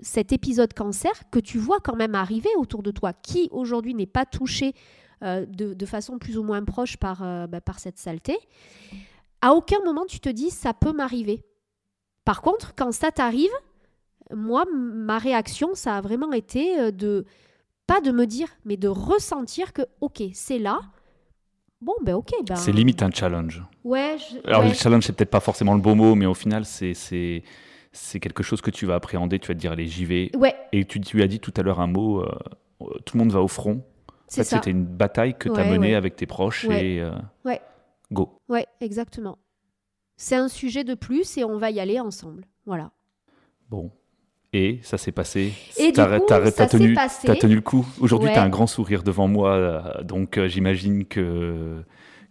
cet 0.01 0.33
épisode 0.33 0.73
cancer 0.73 1.13
que 1.31 1.39
tu 1.39 1.59
vois 1.59 1.79
quand 1.79 1.95
même 1.95 2.13
arriver 2.13 2.49
autour 2.57 2.83
de 2.83 2.91
toi, 2.91 3.13
qui 3.13 3.47
aujourd'hui 3.51 3.93
n'est 3.93 4.05
pas 4.05 4.25
touché 4.25 4.73
euh, 5.23 5.45
de, 5.47 5.85
façon 5.85 6.17
plus 6.17 6.37
ou 6.37 6.43
moins 6.43 6.63
proche 6.63 6.97
par, 6.97 7.23
euh, 7.23 7.47
bah, 7.47 7.61
par 7.61 7.79
cette 7.79 7.97
saleté, 7.97 8.37
à 9.41 9.53
aucun 9.53 9.79
moment 9.85 10.03
tu 10.05 10.19
te 10.19 10.29
dis 10.29 10.49
ça 10.49 10.73
peut 10.73 10.91
m'arriver. 10.91 11.43
Par 12.25 12.41
contre, 12.41 12.73
quand 12.75 12.91
ça 12.91 13.11
t'arrive, 13.11 13.51
moi, 14.33 14.65
ma 14.73 15.17
réaction, 15.17 15.73
ça 15.73 15.97
a 15.97 16.01
vraiment 16.01 16.33
été 16.33 16.79
euh, 16.79 16.91
de, 16.91 17.25
pas 17.87 18.01
de 18.01 18.11
me 18.11 18.25
dire, 18.25 18.49
mais 18.65 18.75
de 18.75 18.87
ressentir 18.87 19.71
que, 19.71 19.83
ok, 20.01 20.23
c'est 20.33 20.59
là. 20.59 20.79
Bon, 21.79 21.93
ben 22.03 22.15
ok. 22.15 22.31
Ben... 22.45 22.55
C'est 22.55 22.71
limite 22.71 23.03
un 23.03 23.11
challenge. 23.11 23.63
Ouais. 23.83 24.17
Alors, 24.45 24.63
le 24.63 24.73
challenge, 24.73 25.03
c'est 25.05 25.13
peut-être 25.13 25.29
pas 25.29 25.39
forcément 25.39 25.75
le 25.75 25.81
beau 25.81 25.95
mot, 25.95 26.15
mais 26.15 26.25
au 26.25 26.33
final, 26.33 26.65
c'est 26.65 26.93
c'est 27.91 28.19
quelque 28.19 28.43
chose 28.43 28.59
que 28.59 28.71
tu 28.71 28.85
vas 28.85 28.95
appréhender, 28.95 29.39
tu 29.39 29.47
vas 29.47 29.53
te 29.53 29.59
dire, 29.59 29.71
allez, 29.71 29.87
j'y 29.87 30.03
vais. 30.03 30.29
Ouais. 30.35 30.53
Et 30.73 30.83
tu, 30.83 30.99
tu 30.99 31.21
as 31.21 31.27
dit 31.27 31.39
tout 31.39 31.53
à 31.55 31.61
l'heure 31.61 31.79
un 31.79 31.87
mot, 31.87 32.25
tout 33.05 33.17
le 33.17 33.19
monde 33.19 33.31
va 33.31 33.41
au 33.41 33.47
front. 33.47 33.85
C'était 34.27 34.71
une 34.71 34.85
bataille 34.85 35.35
que 35.37 35.49
tu 35.49 35.59
as 35.59 35.65
menée 35.65 35.95
avec 35.95 36.15
tes 36.15 36.25
proches 36.25 36.65
et 36.65 36.99
euh, 37.01 37.11
ouais. 37.45 37.61
go. 38.11 38.39
Ouais, 38.49 38.67
exactement. 38.81 39.37
C'est 40.17 40.35
un 40.35 40.47
sujet 40.47 40.83
de 40.83 40.93
plus 40.93 41.37
et 41.37 41.43
on 41.43 41.57
va 41.57 41.71
y 41.71 41.79
aller 41.79 41.99
ensemble. 41.99 42.45
Voilà. 42.65 42.91
Bon. 43.69 43.91
Et 44.53 44.79
ça 44.83 44.97
s'est 44.97 45.11
passé. 45.11 45.53
Et 45.77 45.91
du 45.91 46.01
coup, 46.01 46.27
ça 46.51 46.67
tenu, 46.67 46.93
passé. 46.93 47.29
as 47.29 47.35
tenu 47.35 47.55
le 47.55 47.61
coup. 47.61 47.85
Aujourd'hui, 47.99 48.29
tu 48.31 48.37
as 48.37 48.43
un 48.43 48.49
grand 48.49 48.67
sourire 48.67 49.03
devant 49.03 49.27
moi. 49.27 49.51
Euh, 49.51 50.03
donc, 50.03 50.37
euh, 50.37 50.47
j'imagine 50.47 51.05
que, 51.05 51.83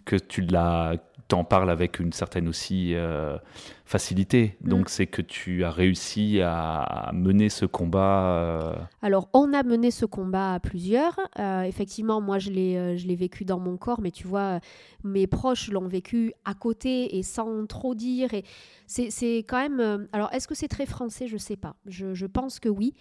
que 0.06 0.16
tu 0.16 0.40
l'as 0.40 0.94
t'en 1.28 1.44
parles 1.44 1.70
avec 1.70 2.00
une 2.00 2.12
certaine 2.12 2.48
aussi 2.48 2.94
euh, 2.94 3.38
facilité. 3.84 4.56
Mm. 4.60 4.68
Donc 4.68 4.88
c'est 4.88 5.06
que 5.06 5.22
tu 5.22 5.64
as 5.64 5.70
réussi 5.70 6.40
à 6.42 7.10
mener 7.14 7.48
ce 7.48 7.64
combat. 7.64 8.38
Euh, 8.38 8.74
Alors 9.02 9.28
on 9.32 9.52
a 9.54 9.62
mené 9.62 9.90
ce 9.90 10.04
combat 10.04 10.54
à 10.54 10.60
plusieurs. 10.60 11.18
Euh, 11.38 11.62
effectivement, 11.62 12.20
moi 12.20 12.38
je 12.38 12.50
l'ai, 12.50 12.98
je 12.98 13.06
l'ai 13.06 13.16
vécu 13.16 13.44
dans 13.44 13.58
mon 13.58 13.76
corps, 13.76 14.00
mais 14.00 14.10
tu 14.10 14.26
vois, 14.26 14.60
mes 15.02 15.26
proches 15.26 15.70
l'ont 15.70 15.88
vécu 15.88 16.32
à 16.44 16.54
côté 16.54 17.16
et 17.16 17.22
sans 17.22 17.66
trop 17.66 17.94
dire. 17.94 18.34
Et 18.34 18.44
c'est, 18.86 19.10
c'est 19.10 19.38
quand 19.38 19.68
même. 19.68 20.08
alors 20.12 20.30
est-ce 20.32 20.46
que 20.46 20.54
c'est 20.54 20.68
très 20.68 20.86
français? 20.86 21.26
Je 21.26 21.38
sais 21.38 21.56
pas. 21.56 21.76
Je, 21.86 22.12
je 22.12 22.26
pense 22.26 22.60
que 22.60 22.68
oui. 22.68 22.94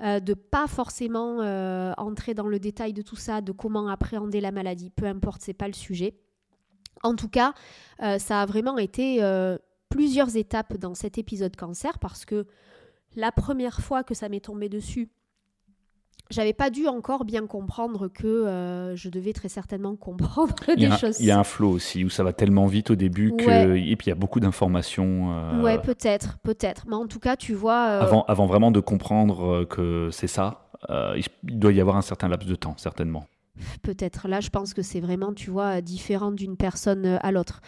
de 0.00 0.34
pas 0.34 0.66
forcément 0.66 1.38
entrer 1.96 2.34
dans 2.34 2.48
le 2.48 2.58
détail 2.58 2.92
de 2.92 3.02
tout 3.02 3.16
ça, 3.16 3.40
de 3.40 3.52
comment 3.52 3.88
appréhender 3.88 4.40
la 4.40 4.50
maladie. 4.50 4.90
Peu 4.90 5.06
importe, 5.06 5.42
c'est 5.42 5.54
pas 5.54 5.68
le 5.68 5.74
sujet. 5.74 6.14
En 7.02 7.14
tout 7.14 7.28
cas, 7.28 7.52
euh, 8.02 8.18
ça 8.18 8.42
a 8.42 8.46
vraiment 8.46 8.78
été 8.78 9.22
euh, 9.22 9.58
plusieurs 9.88 10.36
étapes 10.36 10.76
dans 10.76 10.94
cet 10.94 11.18
épisode 11.18 11.56
cancer 11.56 11.98
parce 11.98 12.24
que 12.24 12.46
la 13.16 13.32
première 13.32 13.80
fois 13.80 14.04
que 14.04 14.14
ça 14.14 14.28
m'est 14.28 14.44
tombé 14.44 14.68
dessus, 14.68 15.08
j'avais 16.30 16.52
pas 16.52 16.68
dû 16.68 16.86
encore 16.86 17.24
bien 17.24 17.46
comprendre 17.46 18.08
que 18.08 18.26
euh, 18.26 18.94
je 18.96 19.08
devais 19.08 19.32
très 19.32 19.48
certainement 19.48 19.96
comprendre 19.96 20.54
des 20.76 20.90
choses. 20.90 21.18
Il 21.20 21.26
y 21.26 21.30
a 21.30 21.38
un 21.38 21.44
flow 21.44 21.70
aussi 21.70 22.04
où 22.04 22.10
ça 22.10 22.22
va 22.22 22.32
tellement 22.32 22.66
vite 22.66 22.90
au 22.90 22.96
début 22.96 23.34
que 23.36 23.76
et 23.76 23.96
puis 23.96 24.06
il 24.06 24.10
y 24.10 24.12
a 24.12 24.16
beaucoup 24.16 24.40
d'informations. 24.40 25.62
Ouais, 25.62 25.80
peut-être, 25.80 26.38
peut-être. 26.38 26.86
Mais 26.86 26.96
en 26.96 27.06
tout 27.06 27.20
cas, 27.20 27.36
tu 27.36 27.54
vois. 27.54 27.78
Avant, 27.78 28.24
avant 28.28 28.46
vraiment 28.46 28.70
de 28.70 28.80
comprendre 28.80 29.64
que 29.64 30.10
c'est 30.12 30.26
ça, 30.26 30.70
il 30.90 31.24
doit 31.42 31.72
y 31.72 31.80
avoir 31.80 31.96
un 31.96 32.02
certain 32.02 32.28
laps 32.28 32.48
de 32.48 32.56
temps, 32.56 32.74
certainement 32.76 33.26
peut-être. 33.82 34.28
Là, 34.28 34.40
je 34.40 34.50
pense 34.50 34.74
que 34.74 34.82
c'est 34.82 35.00
vraiment, 35.00 35.32
tu 35.32 35.50
vois, 35.50 35.80
différent 35.80 36.32
d'une 36.32 36.56
personne 36.56 37.06
euh, 37.06 37.16
à 37.20 37.32
l'autre. 37.32 37.60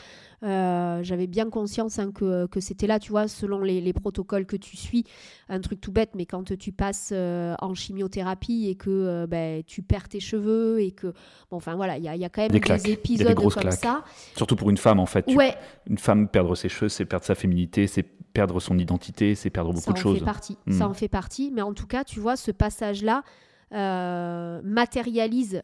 Euh, 0.42 1.02
j'avais 1.02 1.26
bien 1.26 1.50
conscience 1.50 1.98
hein, 1.98 2.12
que, 2.12 2.46
que 2.46 2.60
c'était 2.60 2.86
là, 2.86 2.98
tu 2.98 3.10
vois, 3.10 3.28
selon 3.28 3.60
les, 3.60 3.92
protocoles 3.92 4.46
que 4.46 4.56
tu 4.56 4.76
suis. 4.76 5.04
Un 5.50 5.60
truc 5.60 5.80
tout 5.80 5.92
bête, 5.92 6.12
mais 6.14 6.24
quand 6.24 6.56
tu 6.56 6.72
passes 6.72 7.10
euh, 7.12 7.54
en 7.60 7.74
chimiothérapie 7.74 8.68
et 8.68 8.74
que 8.74 9.26
ben, 9.26 9.62
tu 9.66 9.82
perds 9.82 10.08
tes 10.08 10.20
cheveux 10.20 10.80
et 10.80 10.92
que. 10.92 11.08
Bon, 11.50 11.58
enfin 11.58 11.74
voilà, 11.74 11.98
il 11.98 12.04
y, 12.04 12.18
y 12.18 12.24
a, 12.24 12.28
quand 12.30 12.42
même 12.42 12.58
des, 12.58 12.90
épisodes 12.90 13.34
comme 13.34 13.70
ça. 13.70 14.02
Surtout 14.34 14.56
pour 14.56 14.70
une 14.70 14.78
femme, 14.78 14.98
en 14.98 15.06
fait. 15.06 15.26
Ouais. 15.34 15.54
Une 15.86 15.98
femme, 15.98 16.26
perdre 16.28 16.54
ses 16.54 16.70
cheveux, 16.70 16.88
c'est 16.88 17.04
perdre 17.04 17.26
sa 17.26 17.34
féminité, 17.34 17.86
c'est 17.86 18.02
perdre 18.02 18.60
son 18.60 18.78
identité, 18.78 19.34
c'est 19.34 19.50
perdre 19.50 19.74
beaucoup 19.74 19.92
de 19.92 19.98
choses. 19.98 20.20
Ça 20.20 20.22
en 20.22 20.26
fait 20.26 20.32
partie. 20.32 20.58
Ça 20.70 20.86
hmm. 20.86 20.90
en 20.90 20.94
fait 20.94 21.08
partie. 21.08 21.50
Mais 21.54 21.62
en 21.62 21.74
tout 21.74 21.86
cas, 21.86 22.04
tu 22.04 22.18
vois, 22.18 22.36
ce 22.36 22.50
passage-là. 22.50 23.24
matérialise 24.64 25.62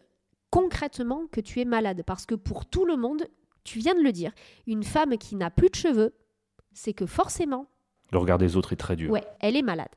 concrètement 0.50 1.26
que 1.30 1.40
tu 1.40 1.60
es 1.60 1.64
malade. 1.64 2.02
Parce 2.06 2.26
que 2.26 2.34
pour 2.34 2.66
tout 2.66 2.84
le 2.84 2.96
monde, 2.96 3.26
tu 3.64 3.78
viens 3.78 3.94
de 3.94 4.00
le 4.00 4.12
dire, 4.12 4.32
une 4.66 4.82
femme 4.82 5.18
qui 5.18 5.36
n'a 5.36 5.50
plus 5.50 5.68
de 5.68 5.74
cheveux, 5.74 6.14
c'est 6.72 6.92
que 6.92 7.06
forcément... 7.06 7.66
Le 8.12 8.18
regard 8.18 8.38
des 8.38 8.56
autres 8.56 8.72
est 8.72 8.76
très 8.76 8.96
dur. 8.96 9.10
Ouais, 9.10 9.24
elle 9.40 9.56
est 9.56 9.62
malade. 9.62 9.88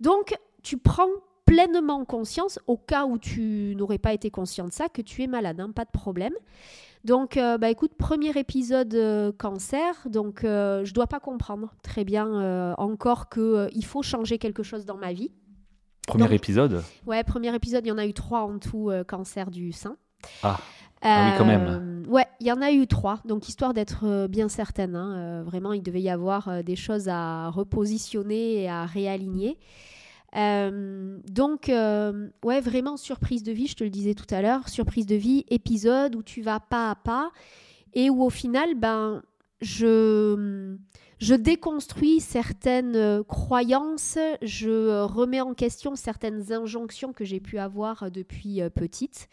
Donc, 0.00 0.36
tu 0.62 0.78
prends 0.78 1.10
pleinement 1.44 2.04
conscience, 2.04 2.58
au 2.66 2.76
cas 2.76 3.06
où 3.06 3.18
tu 3.18 3.74
n'aurais 3.76 3.98
pas 3.98 4.12
été 4.12 4.30
conscient 4.30 4.66
de 4.66 4.72
ça, 4.72 4.88
que 4.88 5.02
tu 5.02 5.22
es 5.22 5.26
malade, 5.26 5.60
hein, 5.60 5.70
pas 5.70 5.84
de 5.84 5.90
problème. 5.90 6.34
Donc, 7.04 7.36
euh, 7.36 7.56
bah 7.56 7.70
écoute, 7.70 7.92
premier 7.96 8.36
épisode 8.36 8.92
euh, 8.94 9.30
cancer, 9.30 9.94
donc 10.06 10.42
euh, 10.42 10.84
je 10.84 10.92
dois 10.92 11.06
pas 11.06 11.20
comprendre 11.20 11.72
très 11.82 12.04
bien 12.04 12.74
encore 12.78 13.28
que 13.28 13.68
il 13.72 13.84
faut 13.84 14.02
changer 14.02 14.38
quelque 14.38 14.64
chose 14.64 14.84
dans 14.84 14.96
ma 14.96 15.12
vie. 15.12 15.30
Premier 16.06 16.32
épisode 16.34 16.82
Ouais, 17.06 17.22
premier 17.24 17.54
épisode, 17.54 17.84
il 17.84 17.88
y 17.88 17.92
en 17.92 17.98
a 17.98 18.06
eu 18.06 18.14
trois 18.14 18.42
en 18.42 18.58
tout, 18.58 18.90
euh, 18.90 19.04
cancer 19.04 19.50
du 19.50 19.72
sein. 19.72 19.96
Ah. 20.42 20.58
ah 21.02 21.30
oui, 21.30 21.38
quand 21.38 21.44
même. 21.44 22.04
Euh, 22.06 22.10
ouais, 22.10 22.26
il 22.40 22.46
y 22.46 22.52
en 22.52 22.62
a 22.62 22.70
eu 22.70 22.86
trois. 22.86 23.20
Donc, 23.24 23.48
histoire 23.48 23.74
d'être 23.74 24.04
euh, 24.04 24.28
bien 24.28 24.48
certaine, 24.48 24.94
hein, 24.94 25.42
vraiment, 25.42 25.72
il 25.72 25.82
devait 25.82 26.00
y 26.00 26.10
avoir 26.10 26.62
des 26.64 26.76
choses 26.76 27.08
à 27.08 27.50
repositionner 27.50 28.62
et 28.62 28.68
à 28.68 28.86
réaligner. 28.86 29.58
donc, 30.32 31.68
ouais, 31.68 32.60
vraiment 32.60 32.96
surprise 32.96 33.42
de 33.42 33.52
vie, 33.52 33.66
je 33.66 33.74
te 33.74 33.84
le 33.84 33.90
disais 33.90 34.14
tout 34.14 34.32
à 34.32 34.42
l'heure, 34.42 34.68
surprise 34.68 35.06
de 35.06 35.16
vie, 35.16 35.44
épisode 35.48 36.14
où 36.14 36.22
tu 36.22 36.42
vas 36.42 36.60
pas 36.60 36.90
à 36.90 36.94
pas 36.94 37.30
et 37.94 38.10
où 38.10 38.22
au 38.22 38.30
final, 38.30 38.74
ben, 38.74 39.22
je 39.60 40.76
je 41.18 41.34
déconstruis 41.34 42.20
certaines 42.20 42.96
euh, 42.96 43.22
croyances, 43.22 44.18
je 44.42 44.68
euh, 44.68 45.06
remets 45.06 45.40
en 45.40 45.54
question 45.54 45.96
certaines 45.96 46.52
injonctions 46.52 47.12
que 47.12 47.24
j'ai 47.24 47.40
pu 47.40 47.58
avoir 47.58 48.04
euh, 48.04 48.10
depuis 48.10 48.60
petite. 48.74 49.28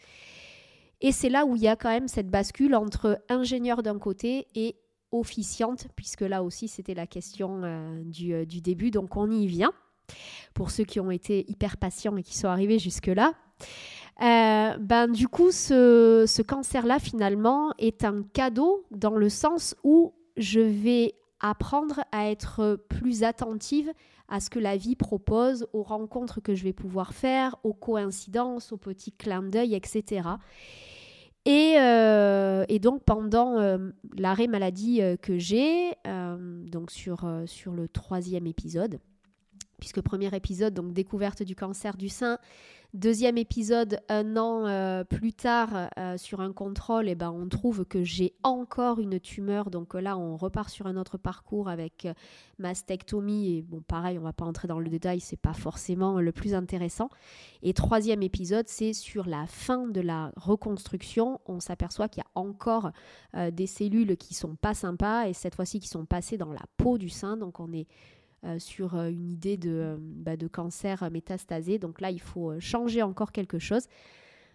Et 1.00 1.12
c'est 1.12 1.28
là 1.28 1.44
où 1.44 1.56
il 1.56 1.62
y 1.62 1.68
a 1.68 1.76
quand 1.76 1.90
même 1.90 2.08
cette 2.08 2.30
bascule 2.30 2.74
entre 2.74 3.20
ingénieur 3.28 3.82
d'un 3.82 3.98
côté 3.98 4.46
et 4.54 4.76
officiante, 5.12 5.88
puisque 5.94 6.22
là 6.22 6.42
aussi 6.42 6.66
c'était 6.66 6.94
la 6.94 7.06
question 7.06 7.62
du, 8.06 8.46
début, 8.46 8.90
donc 8.90 9.16
on 9.16 9.30
y 9.30 9.46
vient, 9.46 9.72
pour 10.54 10.70
ceux 10.70 10.84
qui 10.84 11.00
ont 11.00 11.10
été 11.10 11.44
hyper 11.50 11.76
patients 11.76 12.16
et 12.16 12.22
qui 12.22 12.36
sont 12.36 12.48
arrivés 12.48 12.78
jusque-là. 12.78 13.34
Ben, 14.18 15.08
du 15.08 15.28
coup, 15.28 15.50
ce 15.50 16.42
cancer-là, 16.42 16.98
finalement, 16.98 17.72
est 17.78 18.04
un 18.04 18.22
cadeau 18.22 18.86
dans 18.90 19.16
le 19.16 19.28
sens 19.28 19.76
où 19.84 20.14
je 20.36 20.60
vais 20.60 21.14
apprendre 21.40 22.00
à 22.12 22.30
être 22.30 22.76
plus 22.88 23.22
attentive 23.22 23.92
à 24.28 24.40
ce 24.40 24.50
que 24.50 24.58
la 24.58 24.76
vie 24.76 24.96
propose, 24.96 25.66
aux 25.72 25.82
rencontres 25.82 26.40
que 26.40 26.54
je 26.54 26.64
vais 26.64 26.72
pouvoir 26.72 27.12
faire, 27.12 27.56
aux 27.62 27.74
coïncidences, 27.74 28.72
aux 28.72 28.76
petits 28.76 29.12
clins 29.12 29.42
d'œil, 29.42 29.74
etc. 29.74 30.22
Et, 31.44 31.74
euh, 31.78 32.64
et, 32.68 32.78
donc 32.78 33.04
pendant 33.04 33.58
euh, 33.58 33.90
l'arrêt 34.16 34.46
maladie 34.46 35.02
euh, 35.02 35.16
que 35.16 35.38
j'ai, 35.38 35.92
donc 36.04 36.90
sur 36.90 37.26
le 37.26 37.88
troisième 37.88 38.46
épisode, 38.46 38.98
puisque 39.78 40.00
premier 40.00 40.34
épisode, 40.34 40.74
donc 40.74 40.92
découverte 40.92 41.42
du 41.42 41.54
cancer 41.54 41.96
du 41.96 42.08
sein, 42.08 42.38
Deuxième 42.94 43.38
épisode, 43.38 43.98
un 44.08 44.36
an 44.36 44.68
euh, 44.68 45.02
plus 45.02 45.32
tard, 45.32 45.90
euh, 45.98 46.16
sur 46.16 46.40
un 46.40 46.52
contrôle, 46.52 47.08
et 47.08 47.12
eh 47.12 47.14
ben, 47.16 47.32
on 47.32 47.48
trouve 47.48 47.84
que 47.84 48.04
j'ai 48.04 48.34
encore 48.44 49.00
une 49.00 49.18
tumeur. 49.18 49.68
Donc 49.68 49.94
là, 49.94 50.16
on 50.16 50.36
repart 50.36 50.70
sur 50.70 50.86
un 50.86 50.96
autre 50.96 51.18
parcours 51.18 51.68
avec 51.68 52.06
euh, 52.06 52.14
mastectomie. 52.60 53.56
Et 53.56 53.62
bon, 53.62 53.80
pareil, 53.80 54.16
on 54.16 54.22
va 54.22 54.32
pas 54.32 54.44
entrer 54.44 54.68
dans 54.68 54.78
le 54.78 54.88
détail, 54.88 55.18
c'est 55.18 55.36
pas 55.36 55.54
forcément 55.54 56.20
le 56.20 56.30
plus 56.30 56.54
intéressant. 56.54 57.08
Et 57.64 57.74
troisième 57.74 58.22
épisode, 58.22 58.68
c'est 58.68 58.92
sur 58.92 59.26
la 59.26 59.44
fin 59.48 59.88
de 59.88 60.00
la 60.00 60.30
reconstruction. 60.36 61.40
On 61.46 61.58
s'aperçoit 61.58 62.08
qu'il 62.08 62.22
y 62.22 62.26
a 62.26 62.40
encore 62.40 62.92
des 63.50 63.66
cellules 63.66 64.16
qui 64.16 64.34
sont 64.34 64.54
pas 64.54 64.74
sympas 64.74 65.26
et 65.26 65.32
cette 65.32 65.56
fois-ci 65.56 65.80
qui 65.80 65.88
sont 65.88 66.04
passées 66.04 66.38
dans 66.38 66.52
la 66.52 66.62
peau 66.76 66.96
du 66.96 67.08
sein. 67.08 67.36
Donc 67.36 67.58
on 67.58 67.72
est 67.72 67.88
sur 68.58 68.94
euh, 68.94 69.08
une 69.08 69.30
idée 69.30 69.56
de, 69.56 69.70
euh, 69.70 69.96
bah, 69.98 70.36
de 70.36 70.46
cancer 70.46 71.08
métastasé. 71.10 71.78
Donc 71.78 72.00
là, 72.00 72.10
il 72.10 72.20
faut 72.20 72.58
changer 72.60 73.02
encore 73.02 73.32
quelque 73.32 73.58
chose. 73.58 73.86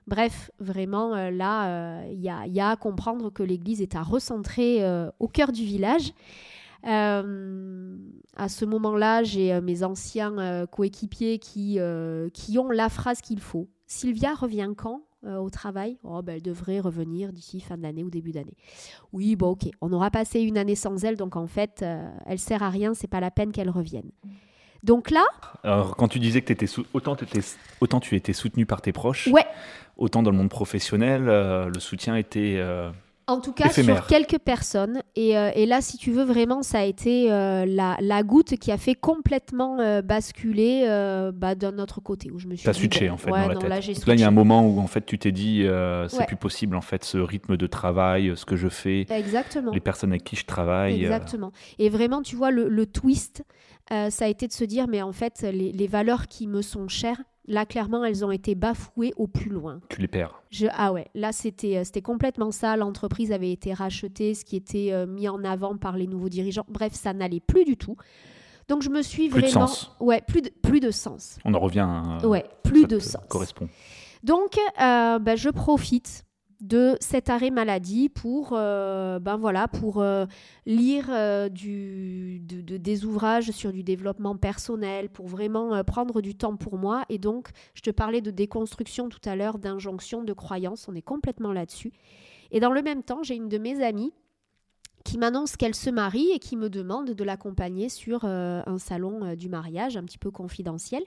Bref, 0.08 0.50
vraiment, 0.60 1.30
là, 1.30 2.04
il 2.08 2.20
y, 2.20 2.30
a, 2.30 2.70
à 2.70 2.76
comprendre 2.76 3.30
que 3.30 3.44
l'Église 3.44 3.80
est 3.80 3.96
à 3.96 4.02
recentrer 4.02 4.84
au 5.20 5.28
cœur 5.28 5.52
du 5.52 5.64
village. 5.64 6.14
à 6.82 7.22
ce 7.22 8.66
moment-là, 8.66 9.22
j'ai 9.22 9.62
mes 9.62 9.84
anciens 9.84 10.66
coéquipiers 10.66 11.38
qui, 11.38 11.78
qui 12.34 12.58
ont 12.58 12.72
la 12.72 12.90
phrase 12.90 13.22
qu'il 13.22 13.40
faut. 13.40 13.68
Sylvia 13.86 14.34
revient 14.34 14.72
quand? 14.76 15.04
Euh, 15.26 15.38
au 15.38 15.50
travail, 15.50 15.98
oh, 16.04 16.22
ben, 16.22 16.36
elle 16.36 16.42
devrait 16.42 16.80
revenir 16.80 17.34
d'ici 17.34 17.60
fin 17.60 17.78
d'année 17.78 18.04
ou 18.04 18.10
début 18.10 18.32
d'année. 18.32 18.56
Oui, 19.12 19.36
bon, 19.36 19.50
ok, 19.50 19.70
on 19.82 19.92
aura 19.92 20.12
passé 20.12 20.40
une 20.40 20.58
année 20.58 20.76
sans 20.76 21.04
elle, 21.04 21.18
donc 21.18 21.36
en 21.36 21.48
fait, 21.48 21.82
euh, 21.82 22.10
elle 22.26 22.40
sert 22.40 22.64
à 22.64 22.70
rien, 22.70 22.94
c'est 22.94 23.08
pas 23.08 23.20
la 23.20 23.30
peine 23.30 23.52
qu'elle 23.52 23.70
revienne. 23.70 24.10
Donc 24.82 25.12
là. 25.12 25.26
Alors, 25.64 25.98
quand 25.98 26.08
tu 26.08 26.20
disais 26.20 26.42
que 26.42 26.54
étais 26.54 26.68
autant, 26.94 27.16
étais... 27.16 27.42
autant 27.82 28.00
tu 28.00 28.16
étais 28.16 28.32
soutenu 28.32 28.66
par 28.66 28.82
tes 28.82 28.94
proches, 28.94 29.28
ouais. 29.28 29.46
autant 29.98 30.24
dans 30.24 30.32
le 30.32 30.38
monde 30.38 30.50
professionnel, 30.50 31.28
euh, 31.28 31.68
le 31.68 31.80
soutien 31.82 32.16
était 32.16 32.58
en 33.30 33.40
tout 33.40 33.54
cas, 33.54 33.70
sur 33.70 34.08
quelques 34.08 34.40
personnes. 34.40 35.02
Euh, 35.18 35.52
et, 35.54 35.66
là, 35.66 35.82
si 35.82 35.98
tu 35.98 36.12
veux, 36.12 36.24
vraiment, 36.24 36.64
ça 36.64 36.80
a 36.80 36.84
été 36.84 37.32
euh, 37.32 37.66
la, 37.66 38.24
goutte 38.24 38.58
qui 38.58 38.72
a 38.72 38.78
fait 38.78 38.96
complètement 38.96 39.80
euh, 39.80 40.02
basculer 40.02 40.86
bah, 41.34 41.56
d'un 41.56 41.80
autre 41.80 42.02
côté. 42.02 42.32
Où 42.32 42.40
je 42.40 42.48
me 42.48 42.56
suis 42.56 42.66
T'as 42.66 42.74
switché, 42.74 43.10
en 43.10 43.18
fait, 43.18 43.30
dans 43.30 43.38
la 43.68 43.80
tête. 43.80 44.06
Là, 44.06 44.14
il 44.14 44.20
y 44.20 44.24
a 44.24 44.28
un 44.28 44.32
moment 44.32 44.66
où, 44.66 44.80
en 44.80 44.88
fait, 44.88 45.06
tu 45.06 45.18
t'es 45.18 45.32
dit, 45.32 45.66
c'est 46.08 46.26
plus 46.26 46.38
possible, 46.38 46.76
en 46.76 46.82
fait, 46.82 47.04
ce 47.04 47.18
rythme 47.18 47.58
de 47.58 47.68
travail, 47.68 48.34
ce 48.36 48.46
que 48.46 48.56
je 48.56 48.70
fais. 48.70 49.06
Exactement. 49.10 49.72
Les 49.72 49.80
personnes 49.80 50.12
avec 50.12 50.24
qui 50.24 50.36
je 50.36 50.46
travaille. 50.46 51.02
Exactement. 51.02 51.52
Et 51.78 51.90
vraiment, 51.90 52.22
tu 52.22 52.36
vois, 52.36 52.52
le, 52.52 52.86
twist, 52.86 53.44
ça 53.90 54.26
a 54.26 54.28
été 54.28 54.48
de 54.48 54.54
se 54.54 54.64
dire, 54.64 54.88
mais 54.88 55.02
en 55.02 55.12
fait, 55.14 55.46
les 55.52 55.88
valeurs 55.88 56.28
qui 56.28 56.48
me 56.48 56.62
sont 56.62 56.88
chères, 56.88 57.22
Là, 57.50 57.66
clairement, 57.66 58.06
elles 58.06 58.24
ont 58.24 58.30
été 58.30 58.54
bafouées 58.54 59.12
au 59.18 59.26
plus 59.26 59.50
loin. 59.50 59.82
Tu 59.90 60.00
les 60.00 60.08
perds. 60.08 60.40
Je, 60.52 60.68
ah 60.72 60.94
ouais, 60.94 61.08
là, 61.16 61.32
c'était, 61.32 61.78
euh, 61.78 61.84
c'était 61.84 62.04
complètement 62.04 62.52
ça. 62.52 62.78
L'entreprise 62.78 63.32
avait 63.32 63.52
été 63.52 63.74
rachetée, 63.74 64.36
ce 64.36 64.46
qui 64.46 64.56
était 64.56 64.90
euh, 64.92 65.08
mis 65.08 65.28
en 65.28 65.44
avant 65.44 65.76
par 65.76 65.98
les 65.98 66.06
nouveaux 66.06 66.30
dirigeants. 66.30 66.66
Bref, 66.70 66.94
ça 66.94 67.12
n'allait 67.12 67.40
plus 67.40 67.66
du 67.66 67.76
tout. 67.76 67.98
Donc, 68.68 68.84
je 68.84 68.92
me 68.92 69.02
suis 69.02 69.30
plus 69.30 69.42
vraiment. 69.42 69.66
De 69.66 69.68
sens. 69.68 69.92
Ouais, 70.00 70.22
plus 70.28 70.44
de, 70.44 70.52
plus 70.62 70.80
de 70.80 70.92
sens. 70.92 71.40
On 71.44 71.56
en 71.56 71.60
revient. 71.60 71.80
À... 71.80 72.20
Ouais, 72.24 72.46
plus 72.64 72.86
de 72.86 73.00
sens. 73.00 73.24
Correspond. 73.28 73.68
Donc, 74.24 74.60
euh, 74.80 75.18
ben, 75.18 75.36
je 75.36 75.50
profite 75.50 76.26
de 76.62 76.98
cet 77.00 77.30
arrêt 77.30 77.52
maladie 77.52 78.10
pour, 78.10 78.50
euh, 78.52 79.20
ben 79.20 79.38
voilà, 79.38 79.68
pour 79.68 80.02
euh, 80.02 80.26
lire 80.66 81.08
euh, 81.10 81.48
du, 81.48 82.40
des 82.42 83.06
ouvrages 83.06 83.52
sur 83.52 83.72
du 83.72 83.84
développement 83.84 84.36
personnel, 84.36 85.10
pour 85.10 85.28
vraiment 85.28 85.84
prendre 85.84 86.22
du 86.22 86.36
temps 86.36 86.58
pour 86.58 86.78
moi. 86.78 87.06
Et 87.10 87.18
donc, 87.18 87.50
je 87.74 87.82
te 87.82 87.90
parlais 87.90 88.22
de 88.22 88.32
déconstruction 88.32 89.08
tout 89.08 89.22
à 89.26 89.36
l'heure, 89.36 89.58
d'injonction, 89.58 90.24
de 90.24 90.34
croyance, 90.34 90.88
on 90.90 90.96
est 90.96 91.02
complètement 91.02 91.54
là-dessus. 91.54 91.94
Et 92.52 92.60
dans 92.60 92.72
le 92.72 92.82
même 92.82 93.04
temps, 93.04 93.24
j'ai 93.24 93.36
une 93.36 93.48
de 93.50 93.58
mes 93.58 93.82
amies 93.84 94.12
qui 95.06 95.18
m'annonce 95.18 95.56
qu'elle 95.56 95.76
se 95.76 95.90
marie 95.90 96.30
et 96.32 96.40
qui 96.40 96.58
me 96.58 96.70
demande 96.70 97.12
de 97.12 97.24
l'accompagner 97.24 97.88
sur 97.88 98.26
un 98.26 98.78
salon 98.80 99.34
du 99.36 99.48
mariage 99.48 99.96
un 99.96 100.04
petit 100.04 100.18
peu 100.18 100.30
confidentiel. 100.30 101.04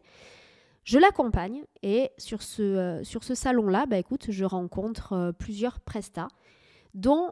Je 0.84 0.98
l'accompagne 0.98 1.62
et 1.82 2.10
sur 2.18 2.42
ce, 2.42 2.62
euh, 2.62 3.04
sur 3.04 3.22
ce 3.22 3.34
salon-là, 3.34 3.86
bah, 3.86 3.98
écoute, 3.98 4.26
je 4.30 4.44
rencontre 4.44 5.12
euh, 5.12 5.32
plusieurs 5.32 5.80
prestats, 5.80 6.28
dont 6.94 7.30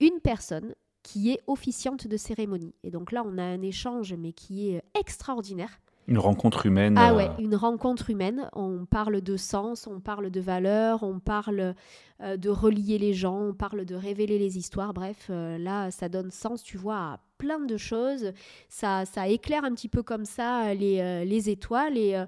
une 0.00 0.20
personne 0.22 0.74
qui 1.02 1.32
est 1.32 1.40
officiante 1.46 2.06
de 2.06 2.16
cérémonie. 2.18 2.74
Et 2.84 2.90
donc 2.90 3.12
là, 3.12 3.22
on 3.24 3.38
a 3.38 3.42
un 3.42 3.62
échange, 3.62 4.12
mais 4.12 4.32
qui 4.32 4.70
est 4.70 4.76
euh, 4.78 5.00
extraordinaire. 5.00 5.80
Une 6.08 6.18
rencontre 6.18 6.66
humaine. 6.66 6.96
Ah 6.98 7.14
ouais, 7.14 7.30
une 7.38 7.54
rencontre 7.54 8.10
humaine. 8.10 8.48
On 8.54 8.86
parle 8.86 9.20
de 9.20 9.36
sens, 9.36 9.86
on 9.86 10.00
parle 10.00 10.30
de 10.30 10.40
valeurs, 10.40 11.02
on 11.02 11.20
parle 11.20 11.74
de 12.18 12.48
relier 12.48 12.96
les 12.96 13.12
gens, 13.12 13.38
on 13.38 13.52
parle 13.52 13.84
de 13.84 13.94
révéler 13.94 14.38
les 14.38 14.56
histoires. 14.56 14.94
Bref, 14.94 15.26
là, 15.28 15.90
ça 15.90 16.08
donne 16.08 16.30
sens, 16.30 16.62
tu 16.62 16.78
vois, 16.78 16.96
à 16.96 17.20
plein 17.36 17.60
de 17.60 17.76
choses. 17.76 18.32
Ça, 18.70 19.04
ça 19.04 19.28
éclaire 19.28 19.64
un 19.64 19.74
petit 19.74 19.90
peu 19.90 20.02
comme 20.02 20.24
ça 20.24 20.72
les, 20.72 21.26
les 21.26 21.50
étoiles 21.50 21.98
et 21.98 22.24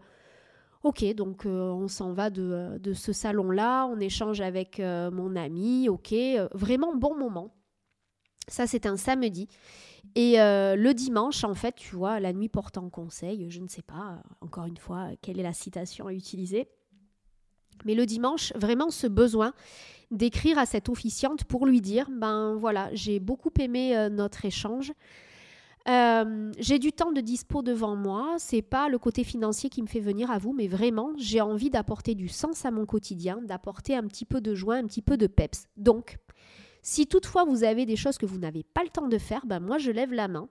Ok, 0.83 1.05
donc 1.15 1.45
euh, 1.45 1.71
on 1.73 1.89
s'en 1.89 2.15
va 2.15 2.31
de, 2.31 2.43
euh, 2.43 2.79
de 2.79 2.95
ce 2.95 3.13
salon-là, 3.13 3.87
on 3.87 4.01
échange 4.01 4.41
avec 4.41 4.81
euh, 4.81 5.11
mon 5.11 5.37
ami, 5.37 5.91
ok, 5.91 6.15
vraiment 6.53 6.97
bon 6.97 7.15
moment. 7.19 7.55
Ça, 8.49 8.67
c'est 8.67 8.87
un 8.87 8.97
samedi. 8.97 9.47
Et 10.17 10.37
le 10.39 10.93
dimanche, 10.93 11.45
en 11.45 11.55
fait, 11.55 11.77
tu 11.77 11.95
vois, 11.95 12.19
la 12.19 12.33
nuit 12.33 12.49
portant 12.49 12.89
conseil, 12.89 13.49
je 13.49 13.61
ne 13.61 13.69
sais 13.69 13.83
pas, 13.83 14.21
encore 14.41 14.65
une 14.65 14.79
fois, 14.79 15.11
quelle 15.23 15.39
est 15.39 15.45
la 15.45 15.53
citation 15.53 16.09
à 16.09 16.13
utiliser. 16.13 16.69
Mais 17.85 17.95
le 17.95 18.07
dimanche, 18.07 18.53
vraiment 18.57 18.91
ce 18.91 19.07
besoin 19.07 19.53
d'écrire 20.11 20.59
à 20.59 20.67
cette 20.67 20.89
officiante 20.89 21.45
pour 21.45 21.65
lui 21.65 21.81
dire, 21.81 22.09
ben 22.11 22.57
voilà, 22.57 22.89
j'ai 22.93 23.21
beaucoup 23.21 23.53
aimé 23.61 24.09
notre 24.11 24.47
échange. 24.47 24.93
Euh, 25.89 26.53
j'ai 26.59 26.79
du 26.79 26.93
temps 26.93 27.13
de 27.13 27.21
dispo 27.21 27.63
devant 27.63 27.97
moi. 27.97 28.35
C'est 28.39 28.63
pas 28.63 28.89
le 28.89 28.99
côté 28.99 29.25
financier 29.25 29.71
qui 29.71 29.83
me 29.83 29.87
fait 29.87 30.01
venir 30.01 30.31
à 30.31 30.39
vous, 30.39 30.53
mais 30.53 30.69
vraiment, 30.69 31.13
j'ai 31.17 31.41
envie 31.41 31.71
d'apporter 31.71 32.15
du 32.15 32.29
sens 32.29 32.65
à 32.65 32.71
mon 32.71 32.87
quotidien, 32.87 33.41
d'apporter 33.43 33.97
un 33.97 34.07
petit 34.07 34.25
peu 34.25 34.41
de 34.41 34.55
joie, 34.55 34.77
un 34.77 34.87
petit 34.87 35.03
peu 35.03 35.17
de 35.17 35.27
peps. 35.27 35.65
Donc, 35.77 36.19
si 36.83 37.07
toutefois 37.07 37.45
vous 37.45 37.65
avez 37.65 37.87
des 37.87 37.97
choses 37.97 38.19
que 38.19 38.27
vous 38.27 38.39
n'avez 38.39 38.63
pas 38.63 38.83
le 38.83 38.89
temps 38.89 39.09
de 39.09 39.19
faire, 39.19 39.47
ben 39.47 39.61
moi 39.61 39.79
je 39.79 39.91
lève 39.91 40.13
la 40.13 40.29
main 40.29 40.49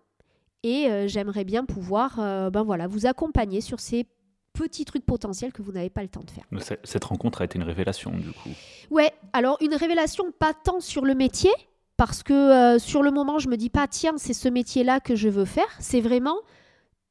et 0.64 0.88
euh, 0.88 1.08
j'aimerais 1.08 1.44
bien 1.44 1.66
pouvoir, 1.66 2.20
euh, 2.20 2.50
ben 2.50 2.64
voilà, 2.64 2.88
vous 2.88 3.06
accompagner 3.06 3.62
sur 3.62 3.80
ces 3.80 4.06
petits 4.54 4.86
trucs 4.86 5.06
potentiels 5.06 5.54
que 5.54 5.62
vous 5.62 5.72
n'avez 5.72 5.90
pas 5.90 6.02
le 6.02 6.10
temps 6.10 6.24
de 6.24 6.32
faire. 6.32 6.46
Cette 6.84 7.04
rencontre 7.06 7.42
a 7.42 7.46
été 7.46 7.58
une 7.58 7.64
révélation 7.64 8.12
du 8.12 8.32
coup. 8.32 8.50
Ouais, 8.90 9.12
alors 9.34 9.58
une 9.62 9.74
révélation 9.74 10.32
pas 10.38 10.54
tant 10.54 10.80
sur 10.80 11.06
le 11.06 11.16
métier, 11.16 11.52
parce 12.00 12.24
que 12.24 12.32
euh, 12.34 12.80
sur 12.80 13.04
le 13.04 13.12
moment, 13.12 13.40
je 13.40 13.50
me 13.50 13.58
dis 13.58 13.70
pas, 13.70 13.86
tiens, 13.86 14.14
c'est 14.16 14.32
ce 14.32 14.48
métier-là 14.48 15.02
que 15.02 15.18
je 15.18 15.28
veux 15.28 15.44
faire. 15.44 15.68
C'est 15.80 16.00
vraiment, 16.00 16.38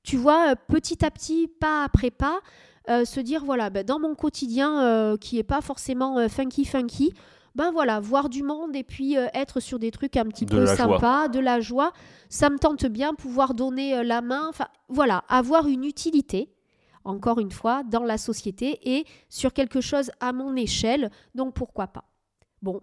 tu 0.03 0.17
vois, 0.17 0.53
euh, 0.53 0.55
petit 0.67 1.05
à 1.05 1.11
petit, 1.11 1.47
pas 1.47 1.85
après 1.85 2.11
pas, 2.11 2.41
euh, 2.89 3.05
se 3.05 3.21
dire, 3.21 3.45
voilà, 3.45 3.69
ben, 3.69 3.85
dans 3.85 4.01
mon 4.01 4.15
quotidien 4.15 5.15
qui 5.21 5.39
est 5.39 5.43
pas 5.45 5.61
forcément 5.61 6.27
funky, 6.31 6.65
funky, 6.65 7.13
ben 7.55 7.71
voilà, 7.71 8.01
voir 8.01 8.31
du 8.31 8.43
monde 8.43 8.75
et 8.75 8.83
puis 8.83 9.15
être 9.35 9.61
sur 9.61 9.79
des 9.79 9.91
trucs 9.91 10.17
un 10.17 10.25
petit 10.25 10.47
peu 10.47 10.65
sympas, 10.65 11.29
de 11.29 11.39
la 11.39 11.61
joie, 11.61 11.93
ça 12.31 12.49
me 12.49 12.59
tente 12.59 12.87
bien, 12.87 13.13
pouvoir 13.13 13.53
donner 13.53 14.03
la 14.03 14.23
main, 14.23 14.47
enfin 14.49 14.69
voilà, 14.89 15.23
avoir 15.29 15.67
une 15.67 15.85
utilité, 15.85 16.49
encore 17.05 17.41
une 17.41 17.51
fois, 17.51 17.83
dans 17.83 18.05
la 18.05 18.17
société 18.17 18.79
et 18.97 19.05
sur 19.29 19.53
quelque 19.53 19.83
chose 19.83 20.11
à 20.21 20.33
mon 20.33 20.57
échelle, 20.57 21.11
donc 21.35 21.53
pourquoi 21.53 21.89
pas. 21.89 22.05
Bon, 22.63 22.81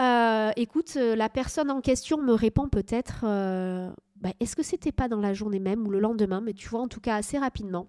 euh, 0.00 0.50
écoute, 0.56 0.94
euh, 0.96 1.16
la 1.16 1.28
personne 1.28 1.70
en 1.70 1.80
question 1.80 2.20
me 2.20 2.34
répond 2.34 2.68
peut-être 2.68 3.24
euh, 3.24 3.90
bah, 4.16 4.30
est-ce 4.40 4.54
que 4.54 4.62
c'était 4.62 4.92
pas 4.92 5.08
dans 5.08 5.20
la 5.20 5.32
journée 5.32 5.58
même 5.58 5.86
ou 5.86 5.90
le 5.90 6.00
lendemain, 6.00 6.40
mais 6.40 6.52
tu 6.52 6.68
vois, 6.68 6.80
en 6.80 6.88
tout 6.88 7.00
cas 7.00 7.16
assez 7.16 7.38
rapidement. 7.38 7.88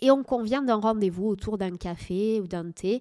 Et 0.00 0.10
on 0.10 0.22
convient 0.22 0.62
d'un 0.62 0.76
rendez-vous 0.76 1.26
autour 1.26 1.56
d'un 1.56 1.76
café 1.76 2.40
ou 2.40 2.46
d'un 2.46 2.70
thé. 2.70 3.00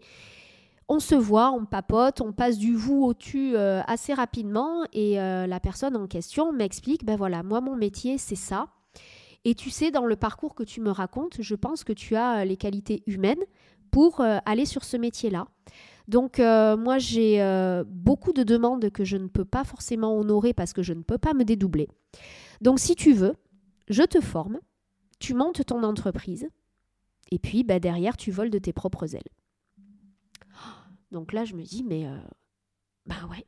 On 0.87 0.99
se 0.99 1.15
voit, 1.15 1.51
on 1.51 1.65
papote, 1.65 2.21
on 2.21 2.31
passe 2.31 2.57
du 2.57 2.73
vous 2.73 3.03
au 3.03 3.13
tu 3.13 3.57
assez 3.57 4.13
rapidement 4.13 4.85
et 4.93 5.15
la 5.15 5.59
personne 5.59 5.97
en 5.97 6.05
question 6.05 6.53
m'explique 6.53 7.03
ben 7.03 7.17
voilà, 7.17 7.41
moi 7.41 7.59
mon 7.59 7.75
métier 7.75 8.19
c'est 8.19 8.35
ça. 8.35 8.67
Et 9.45 9.55
tu 9.55 9.71
sais, 9.71 9.89
dans 9.89 10.05
le 10.05 10.15
parcours 10.15 10.53
que 10.53 10.61
tu 10.61 10.79
me 10.79 10.91
racontes, 10.91 11.37
je 11.41 11.55
pense 11.55 11.83
que 11.83 11.91
tu 11.91 12.15
as 12.15 12.45
les 12.45 12.55
qualités 12.55 13.01
humaines 13.07 13.43
pour 13.89 14.21
aller 14.21 14.65
sur 14.65 14.83
ce 14.83 14.95
métier-là. 14.95 15.47
Donc 16.07 16.39
euh, 16.39 16.77
moi 16.77 16.97
j'ai 16.97 17.41
euh, 17.41 17.83
beaucoup 17.87 18.31
de 18.31 18.43
demandes 18.43 18.89
que 18.91 19.03
je 19.03 19.17
ne 19.17 19.27
peux 19.27 19.45
pas 19.45 19.63
forcément 19.63 20.17
honorer 20.17 20.53
parce 20.53 20.73
que 20.73 20.83
je 20.83 20.93
ne 20.93 21.01
peux 21.01 21.17
pas 21.17 21.33
me 21.33 21.43
dédoubler. 21.43 21.87
Donc 22.61 22.79
si 22.79 22.95
tu 22.95 23.13
veux, 23.13 23.33
je 23.87 24.03
te 24.03 24.21
forme, 24.21 24.59
tu 25.19 25.33
montes 25.33 25.65
ton 25.65 25.83
entreprise 25.83 26.47
et 27.31 27.39
puis 27.39 27.63
bah, 27.63 27.79
derrière 27.79 28.17
tu 28.17 28.31
voles 28.31 28.51
de 28.51 28.59
tes 28.59 28.73
propres 28.73 29.15
ailes. 29.15 29.29
Donc 31.11 31.33
là 31.33 31.45
je 31.45 31.55
me 31.55 31.63
dis 31.63 31.83
mais 31.83 32.05
euh, 32.05 32.17
bah 33.05 33.15
ouais, 33.31 33.45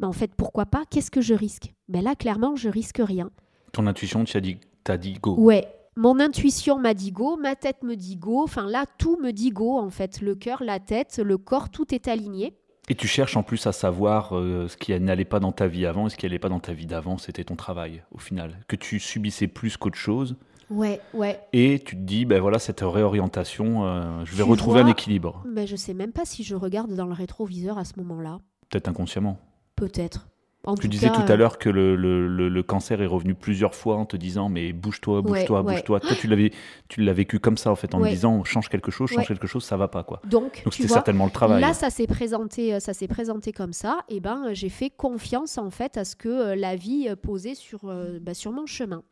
mais 0.00 0.06
en 0.06 0.12
fait 0.12 0.34
pourquoi 0.34 0.66
pas? 0.66 0.84
Qu'est-ce 0.90 1.10
que 1.10 1.20
je 1.20 1.34
risque? 1.34 1.72
Ben 1.88 2.02
là 2.02 2.16
clairement 2.16 2.56
je 2.56 2.68
risque 2.68 3.00
rien. 3.02 3.30
Ton 3.72 3.86
intuition 3.86 4.24
t'as 4.24 4.40
dit, 4.40 4.58
t'as 4.82 4.96
dit 4.96 5.14
go. 5.14 5.36
Ouais, 5.36 5.68
mon 5.96 6.20
intuition 6.20 6.78
m'a 6.78 6.94
dit 6.94 7.12
go, 7.12 7.36
ma 7.36 7.54
tête 7.54 7.82
me 7.82 7.96
dit 7.96 8.16
go, 8.16 8.42
enfin 8.42 8.66
là 8.66 8.84
tout 8.98 9.18
me 9.20 9.30
dit 9.30 9.50
go 9.50 9.78
en 9.78 9.90
fait, 9.90 10.20
le 10.20 10.34
cœur, 10.34 10.62
la 10.62 10.80
tête, 10.80 11.20
le 11.22 11.38
corps, 11.38 11.70
tout 11.70 11.94
est 11.94 12.08
aligné. 12.08 12.56
Et 12.88 12.94
tu 12.94 13.06
cherches 13.06 13.36
en 13.36 13.42
plus 13.42 13.66
à 13.66 13.72
savoir 13.72 14.36
euh, 14.36 14.66
ce 14.68 14.76
qui 14.76 14.98
n'allait 14.98 15.24
pas 15.24 15.38
dans 15.38 15.52
ta 15.52 15.68
vie 15.68 15.86
avant 15.86 16.06
et 16.08 16.10
ce 16.10 16.16
qui 16.16 16.26
n'allait 16.26 16.40
pas 16.40 16.48
dans 16.48 16.60
ta 16.60 16.72
vie 16.72 16.86
d'avant, 16.86 17.16
c'était 17.16 17.44
ton 17.44 17.54
travail 17.54 18.02
au 18.10 18.18
final. 18.18 18.58
Que 18.66 18.74
tu 18.74 18.98
subissais 18.98 19.46
plus 19.46 19.76
qu'autre 19.76 19.98
chose. 19.98 20.36
Ouais, 20.68 21.00
ouais. 21.14 21.38
Et 21.52 21.80
tu 21.84 21.96
te 21.96 22.00
dis, 22.00 22.24
ben 22.24 22.40
voilà, 22.40 22.58
cette 22.58 22.80
réorientation, 22.80 23.84
euh, 23.84 24.24
je 24.24 24.34
vais 24.34 24.42
Tu 24.42 24.50
retrouver 24.50 24.80
un 24.80 24.86
équilibre. 24.86 25.44
Mais 25.46 25.66
je 25.66 25.76
sais 25.76 25.94
même 25.94 26.12
pas 26.12 26.24
si 26.24 26.42
je 26.42 26.56
regarde 26.56 26.94
dans 26.94 27.06
le 27.06 27.12
rétroviseur 27.12 27.78
à 27.78 27.84
ce 27.84 27.92
moment-là. 27.98 28.38
Peut-être 28.70 28.88
inconsciemment. 28.88 29.38
Peut-être. 29.76 30.26
En 30.64 30.76
Tu 30.76 30.86
disais 30.86 31.08
cas, 31.10 31.20
tout 31.24 31.32
à 31.32 31.34
l'heure 31.34 31.58
que 31.58 31.68
le, 31.68 31.96
le- 31.96 32.28
le- 32.28 32.48
le 32.48 32.62
cancer 32.62 33.02
est 33.02 33.06
revenu 33.06 33.34
plusieurs 33.34 33.74
fois 33.74 33.96
en 33.96 34.04
te 34.06 34.16
disant 34.16 34.48
mais 34.48 34.72
bouge-toi, 34.72 35.20
bouge-toi, 35.20 35.60
Ouais, 35.62 35.66
ouais. 35.66 35.72
bouge-toi. 35.74 35.98
Toi, 35.98 36.14
tu 36.16 36.28
l'avais, 36.28 36.52
tu 36.88 37.02
l'as 37.02 37.12
vécu 37.12 37.40
comme 37.40 37.56
ça 37.56 37.72
en 37.72 37.74
fait, 37.74 37.94
en 37.96 38.00
Ouais. 38.00 38.10
te 38.10 38.14
disant 38.14 38.44
change 38.44 38.68
quelque 38.68 38.92
chose, 38.92 39.10
change 39.10 39.26
quelque 39.26 39.48
chose, 39.48 39.64
ça 39.64 39.76
va 39.76 39.88
pas 39.88 40.04
quoi. 40.04 40.20
Donc, 40.24 40.62
c'était 40.70 40.86
certainement 40.86 41.24
le 41.24 41.32
travail. 41.32 41.60
Là, 41.60 41.74
ça 41.74 41.90
s'est 41.90 42.06
présenté, 42.06 42.74
euh, 42.74 42.78
ça 42.80 42.94
s'est 42.94 43.08
présenté 43.08 43.52
comme 43.52 43.72
ça. 43.72 44.00
Et 44.08 44.20
ben, 44.20 44.44
euh, 44.46 44.54
j'ai 44.54 44.68
fait 44.68 44.88
confiance 44.88 45.58
en 45.58 45.70
fait 45.70 45.96
à 45.96 46.04
ce 46.04 46.14
que 46.14 46.28
euh, 46.28 46.54
la 46.54 46.76
vie 46.76 47.08
posait 47.20 47.56
sur, 47.56 47.92
bah, 48.20 48.34
sur 48.34 48.52
mon 48.52 48.66
chemin. 48.66 49.02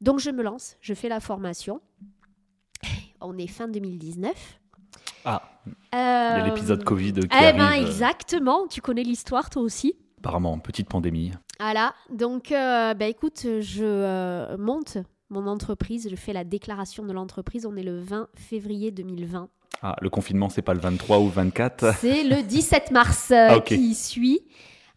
Donc, 0.00 0.20
je 0.20 0.30
me 0.30 0.42
lance, 0.42 0.76
je 0.80 0.94
fais 0.94 1.10
la 1.10 1.20
formation. 1.20 1.82
On 3.20 3.36
est 3.36 3.46
fin 3.46 3.68
2019. 3.68 4.32
Ah, 5.26 5.42
il 5.66 5.72
il 5.92 5.98
y 5.98 6.00
a 6.00 6.46
l'épisode 6.46 6.82
Covid 6.82 7.12
qui 7.12 7.20
Eh 7.30 7.34
arrive. 7.34 7.56
ben, 7.58 7.72
euh, 7.72 7.86
exactement. 7.86 8.66
Tu 8.68 8.80
connais 8.80 9.02
l'histoire 9.02 9.50
toi 9.50 9.60
aussi? 9.60 9.94
Apparemment, 10.20 10.58
petite 10.58 10.88
pandémie. 10.88 11.32
Voilà, 11.58 11.94
donc 12.10 12.52
euh, 12.52 12.94
bah, 12.94 13.06
écoute, 13.06 13.46
je 13.60 13.84
euh, 13.84 14.56
monte 14.58 14.98
mon 15.30 15.46
entreprise, 15.46 16.08
je 16.10 16.16
fais 16.16 16.32
la 16.32 16.44
déclaration 16.44 17.04
de 17.04 17.12
l'entreprise, 17.12 17.64
on 17.66 17.76
est 17.76 17.82
le 17.82 17.98
20 18.00 18.28
février 18.34 18.90
2020. 18.90 19.48
Ah, 19.82 19.96
le 20.00 20.10
confinement, 20.10 20.48
c'est 20.48 20.62
pas 20.62 20.74
le 20.74 20.80
23 20.80 21.20
ou 21.20 21.24
le 21.26 21.30
24. 21.30 21.94
C'est 21.98 22.24
le 22.24 22.42
17 22.46 22.90
mars 22.90 23.30
euh, 23.30 23.48
Ah, 23.50 23.60
qui 23.60 23.94
suit. 23.94 24.40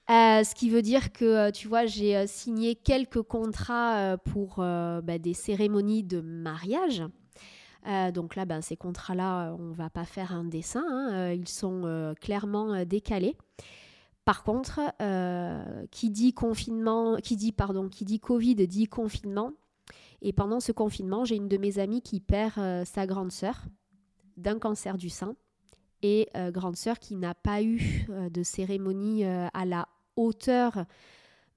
Euh, 0.09 0.43
ce 0.43 0.53
qui 0.55 0.69
veut 0.69 0.82
dire 0.82 1.13
que, 1.13 1.51
tu 1.51 1.69
vois, 1.69 1.86
j'ai 1.86 2.28
signé 2.28 2.76
quelques 2.76 3.21
contrats 3.21 4.17
pour 4.32 4.55
bah, 4.57 5.17
des 5.19 5.34
cérémonies 5.34 6.03
de 6.03 6.19
mariage. 6.19 7.03
Euh, 7.88 8.11
donc 8.11 8.36
là, 8.36 8.45
ben, 8.45 8.61
ces 8.61 8.78
contrats-là, 8.78 9.55
on 9.59 9.71
va 9.71 9.89
pas 9.89 10.05
faire 10.05 10.32
un 10.34 10.43
dessin. 10.45 10.84
hein, 10.89 11.32
ils 11.32 11.47
sont 11.47 11.84
euh, 11.86 12.13
clairement 12.13 12.86
décalés. 12.86 13.36
Par 14.26 14.43
contre, 14.43 14.80
euh, 15.01 15.86
qui 15.91 16.09
dit 16.09 16.34
pardon, 17.51 17.89
qui 17.89 18.05
dit 18.05 18.19
Covid 18.19 18.55
dit 18.67 18.88
confinement. 18.88 19.51
Et 20.21 20.32
pendant 20.32 20.61
ce 20.61 20.71
confinement, 20.71 21.26
j'ai 21.26 21.36
une 21.36 21.49
de 21.49 21.57
mes 21.57 21.80
amies 21.80 22.01
qui 22.01 22.21
perd 22.21 22.57
euh, 22.57 22.86
sa 22.86 23.05
grande 23.05 23.32
sœur 23.32 23.65
d'un 24.38 24.57
cancer 24.57 24.97
du 24.97 25.09
sein 25.09 25.36
et 26.01 26.30
euh, 26.36 26.51
grande 26.51 26.78
sœur 26.78 26.99
qui 26.99 27.15
n'a 27.15 27.36
pas 27.36 27.61
eu 27.61 28.07
de 28.09 28.43
cérémonie 28.43 29.26
à 29.26 29.65
la 29.65 29.88
hauteur 30.15 30.86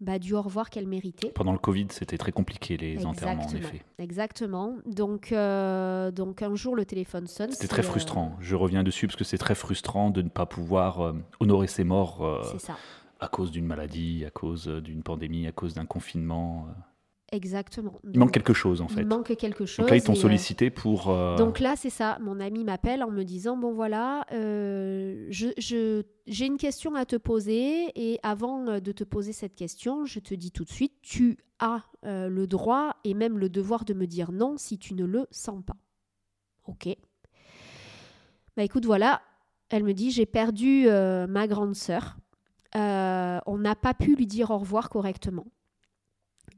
bah, 0.01 0.19
du 0.19 0.35
au 0.35 0.43
revoir 0.43 0.69
qu'elle 0.69 0.87
méritait. 0.87 1.31
Pendant 1.31 1.53
le 1.53 1.59
Covid, 1.59 1.87
c'était 1.91 2.19
très 2.19 2.33
compliqué 2.33 2.77
les 2.77 3.07
enterrements, 3.07 3.47
en 3.47 3.55
effet. 3.55 3.83
Exactement. 3.99 4.77
Donc, 4.85 5.33
euh, 5.33 6.11
donc 6.11 6.43
un 6.43 6.55
jour, 6.55 6.77
le 6.77 6.85
téléphone 6.85 7.27
sonne. 7.27 7.51
C'était 7.53 7.63
c'est, 7.63 7.69
très 7.69 7.83
euh, 7.83 7.87
frustrant. 7.87 8.37
Je 8.41 8.55
reviens 8.57 8.83
dessus 8.83 9.07
parce 9.07 9.17
que 9.17 9.25
c'est 9.25 9.39
très 9.39 9.55
frustrant 9.55 10.11
de 10.11 10.21
ne 10.21 10.29
pas 10.29 10.45
pouvoir 10.45 11.01
euh, 11.01 11.13
honorer 11.41 11.67
ses 11.67 11.85
morts 11.85 12.25
euh, 12.25 12.59
ça. 12.59 12.77
à 13.21 13.29
cause 13.29 13.51
d'une 13.51 13.67
maladie, 13.67 14.25
à 14.27 14.31
cause 14.31 14.67
d'une 14.67 15.03
pandémie, 15.03 15.47
à 15.47 15.53
cause 15.53 15.75
d'un 15.75 15.87
confinement. 15.87 16.69
Exactement. 17.33 17.99
Il 18.13 18.19
manque 18.21 18.31
quelque 18.31 18.53
chose 18.53 18.81
en 18.81 18.87
fait. 18.87 19.01
Il 19.01 19.07
manque 19.07 19.37
quelque 19.37 19.67
chose. 19.67 19.79
Donc 19.85 19.91
là, 19.91 19.97
ils 19.97 20.03
t'ont 20.03 20.13
euh, 20.13 20.17
sollicité 20.17 20.71
pour. 20.71 21.09
euh, 21.11 21.37
Donc 21.37 21.59
là, 21.59 21.75
c'est 21.77 21.91
ça. 21.91 22.19
Mon 22.21 22.39
ami 22.39 22.63
m'appelle 22.63 23.03
en 23.03 23.11
me 23.11 23.25
disant 23.25 23.57
Bon, 23.57 23.73
voilà, 23.73 24.25
euh, 24.33 25.27
je, 25.31 25.49
je- 25.59 26.05
j'ai 26.29 26.47
une 26.47 26.57
question 26.57 26.95
à 26.95 27.05
te 27.05 27.17
poser. 27.17 27.91
Et 27.97 28.21
avant 28.23 28.79
de 28.81 28.93
te 28.93 29.03
poser 29.03 29.33
cette 29.33 29.57
question, 29.57 30.05
je 30.05 30.21
te 30.21 30.35
dis 30.35 30.53
tout 30.53 30.63
de 30.65 30.71
suite 30.71 30.93
Tu 31.03 31.37
as 31.59 31.83
euh, 32.05 32.29
le 32.29 32.47
droit 32.47 32.95
et 33.03 33.13
même 33.15 33.39
le 33.39 33.49
devoir 33.49 33.85
de 33.85 33.93
me 33.95 34.07
dire 34.07 34.31
non 34.31 34.57
si 34.57 34.79
tu 34.79 34.95
ne 34.95 35.05
le 35.05 35.27
sens 35.33 35.65
pas. 35.67 35.77
Ok. 36.67 36.89
Bah 38.57 38.63
écoute, 38.63 38.87
voilà. 38.87 39.21
Elle 39.69 39.83
me 39.83 39.95
dit 39.95 40.13
J'ai 40.13 40.27
perdu 40.27 40.87
ma 41.29 41.49
grande 41.49 41.75
sœur. 41.75 42.19
On 42.77 43.59
n'a 43.59 43.75
pas 43.75 43.95
pu 43.95 44.15
lui 44.15 44.27
dire 44.29 44.53
au 44.53 44.59
revoir 44.59 44.89
correctement. 44.91 45.47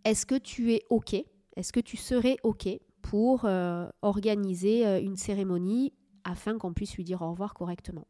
Est-ce 0.09 0.25
que 0.25 0.37
tu 0.37 0.73
es 0.73 0.85
OK? 0.89 1.13
Est-ce 1.57 1.71
que 1.71 1.81
tu 1.81 1.99
serais 1.99 2.39
OK 2.43 2.67
pour 3.03 3.45
euh, 3.45 3.87
organiser 4.01 4.87
euh, 4.87 5.03
une 5.03 5.19
cérémonie 5.19 5.93
afin 6.25 6.57
qu'on 6.57 6.73
puisse 6.73 6.97
lui 6.97 7.05
dire 7.05 7.21
au 7.21 7.31
revoir 7.31 7.53
correctement? 7.53 8.07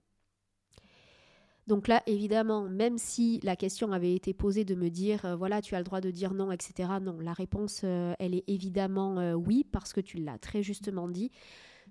Donc 1.67 1.89
là, 1.89 2.05
évidemment, 2.07 2.69
même 2.69 2.99
si 2.99 3.41
la 3.43 3.57
question 3.57 3.91
avait 3.91 4.15
été 4.15 4.33
posée 4.33 4.65
de 4.65 4.77
me 4.77 4.91
dire, 4.91 5.25
euh, 5.25 5.35
voilà, 5.35 5.61
tu 5.61 5.75
as 5.75 5.79
le 5.79 5.85
droit 5.85 6.01
de 6.01 6.13
dire 6.13 6.35
non, 6.35 6.53
etc., 6.53 6.89
non, 7.03 7.19
la 7.19 7.33
réponse, 7.33 7.83
elle 7.83 8.37
est 8.37 8.45
évidemment 8.47 9.33
oui, 9.35 9.65
parce 9.65 9.93
que 9.93 10.01
tu 10.01 10.19
l'as 10.19 10.39
très 10.39 10.63
justement 10.63 11.09
dit. 11.09 11.33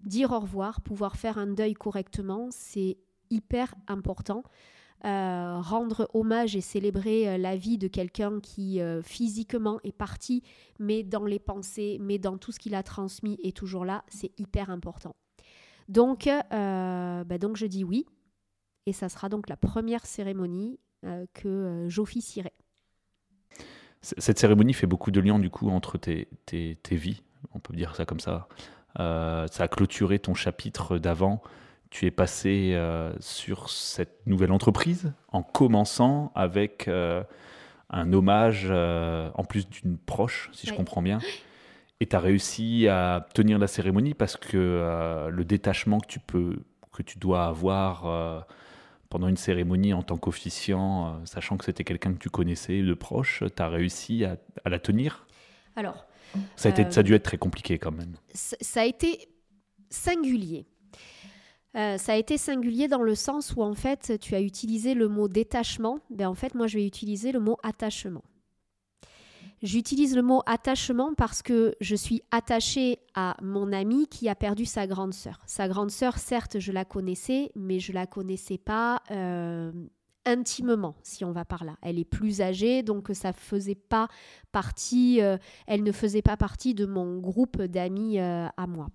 Dire 0.05 0.31
au 0.31 0.39
revoir, 0.39 0.79
pouvoir 0.79 1.17
faire 1.17 1.37
un 1.37 1.47
deuil 1.47 1.73
correctement, 1.73 2.47
c'est 2.49 2.97
hyper 3.29 3.75
important. 3.89 4.43
Euh, 5.05 5.59
rendre 5.61 6.09
hommage 6.15 6.55
et 6.55 6.61
célébrer 6.61 7.29
euh, 7.29 7.37
la 7.37 7.55
vie 7.55 7.77
de 7.77 7.87
quelqu'un 7.87 8.39
qui 8.39 8.81
euh, 8.81 9.03
physiquement 9.03 9.79
est 9.83 9.91
parti, 9.91 10.41
mais 10.79 11.03
dans 11.03 11.23
les 11.23 11.37
pensées, 11.37 11.99
mais 12.01 12.17
dans 12.17 12.39
tout 12.39 12.51
ce 12.51 12.57
qu'il 12.57 12.73
a 12.73 12.81
transmis 12.81 13.39
est 13.43 13.55
toujours 13.55 13.85
là, 13.85 14.03
c'est 14.07 14.31
hyper 14.39 14.71
important. 14.71 15.15
Donc, 15.87 16.27
bah 16.49 17.37
donc 17.39 17.55
je 17.55 17.65
dis 17.65 17.85
oui, 17.85 18.05
et 18.87 18.91
ça 18.91 19.07
sera 19.07 19.29
donc 19.29 19.47
la 19.47 19.55
première 19.55 20.05
cérémonie 20.05 20.81
que 21.33 21.85
j'officierai. 21.87 22.51
Cette 24.01 24.37
cérémonie 24.37 24.73
fait 24.73 24.87
beaucoup 24.87 25.11
de 25.11 25.21
liens 25.21 25.39
du 25.39 25.49
coup 25.49 25.69
entre 25.69 25.97
tes, 25.97 26.27
tes, 26.45 26.77
vies, 26.91 27.23
on 27.53 27.59
peut 27.59 27.73
dire 27.73 27.95
ça 27.95 28.03
comme 28.03 28.19
ça. 28.19 28.49
Ça 28.97 29.45
a 29.59 29.67
clôturé 29.69 30.19
ton 30.19 30.33
chapitre 30.33 30.97
d'avant. 30.97 31.41
Tu 31.89 32.05
es 32.05 32.11
passé 32.11 32.71
euh, 32.73 33.13
sur 33.19 33.69
cette 33.69 34.25
nouvelle 34.25 34.51
entreprise 34.51 35.13
en 35.29 35.41
commençant 35.41 36.31
avec 36.35 36.87
euh, 36.87 37.23
un 37.89 38.11
hommage 38.11 38.67
euh, 38.69 39.29
en 39.35 39.43
plus 39.43 39.69
d'une 39.69 39.97
proche, 39.97 40.49
si 40.53 40.67
je 40.67 40.73
comprends 40.73 41.01
bien. 41.01 41.19
Et 41.99 42.05
tu 42.05 42.15
as 42.15 42.19
réussi 42.19 42.87
à 42.87 43.27
tenir 43.33 43.57
la 43.57 43.67
cérémonie 43.67 44.13
parce 44.13 44.37
que 44.37 45.29
le 45.31 45.45
détachement 45.45 45.99
que 45.99 46.07
tu, 46.07 46.19
peux, 46.19 46.59
que 46.93 47.01
tu 47.01 47.17
dois 47.17 47.45
avoir 47.45 48.45
pendant 49.09 49.27
une 49.27 49.37
cérémonie 49.37 49.93
en 49.93 50.03
tant 50.03 50.17
qu'officiant, 50.17 51.25
sachant 51.25 51.57
que 51.57 51.65
c'était 51.65 51.83
quelqu'un 51.83 52.13
que 52.13 52.19
tu 52.19 52.29
connaissais 52.29 52.83
de 52.83 52.93
proche, 52.93 53.43
tu 53.55 53.63
as 53.63 53.67
réussi 53.67 54.25
à, 54.25 54.37
à 54.63 54.69
la 54.69 54.77
tenir? 54.77 55.25
Alors, 55.75 56.05
ça 56.55 56.69
a, 56.69 56.71
été, 56.71 56.91
ça 56.91 56.99
a 56.99 57.03
dû 57.03 57.15
être 57.15 57.23
très 57.23 57.39
compliqué 57.39 57.79
quand 57.79 57.91
même. 57.91 58.13
ça 58.33 58.81
a 58.81 58.85
été 58.85 59.29
singulier. 59.89 60.67
Euh, 61.75 61.97
ça 61.97 62.13
a 62.13 62.15
été 62.15 62.37
singulier 62.37 62.87
dans 62.87 63.03
le 63.03 63.15
sens 63.15 63.53
où 63.55 63.61
en 63.61 63.73
fait 63.73 64.17
tu 64.19 64.35
as 64.35 64.41
utilisé 64.41 64.93
le 64.93 65.07
mot 65.07 65.27
détachement, 65.27 65.99
ben 66.09 66.27
en 66.27 66.33
fait 66.33 66.55
moi 66.55 66.67
je 66.67 66.77
vais 66.77 66.87
utiliser 66.87 67.31
le 67.31 67.39
mot 67.39 67.57
attachement. 67.61 68.23
J'utilise 69.63 70.15
le 70.15 70.21
mot 70.21 70.43
attachement 70.45 71.13
parce 71.15 71.41
que 71.41 71.75
je 71.81 71.95
suis 71.95 72.21
attachée 72.29 72.99
à 73.15 73.35
mon 73.41 73.73
ami 73.73 74.07
qui 74.07 74.29
a 74.29 74.35
perdu 74.35 74.65
sa 74.65 74.85
grande 74.85 75.15
sœur. 75.15 75.39
Sa 75.47 75.67
grande 75.67 75.89
sœur, 75.89 76.19
certes, 76.19 76.59
je 76.59 76.71
la 76.71 76.85
connaissais, 76.85 77.51
mais 77.55 77.79
je 77.79 77.91
la 77.91 78.05
connaissais 78.05 78.59
pas 78.59 79.01
euh, 79.09 79.71
intimement, 80.25 80.93
si 81.01 81.25
on 81.25 81.31
va 81.31 81.43
par 81.43 81.65
là. 81.65 81.75
Elle 81.81 81.97
est 81.97 82.05
plus 82.05 82.41
âgée, 82.41 82.83
donc 82.83 83.09
ça 83.13 83.33
faisait 83.33 83.73
pas 83.73 84.09
partie, 84.51 85.23
euh, 85.23 85.37
elle 85.65 85.81
ne 85.81 85.91
faisait 85.91 86.21
pas 86.21 86.37
partie 86.37 86.75
de 86.75 86.85
mon 86.85 87.17
groupe 87.17 87.59
d'amis 87.59 88.19
à 88.19 88.67
moi. 88.67 88.89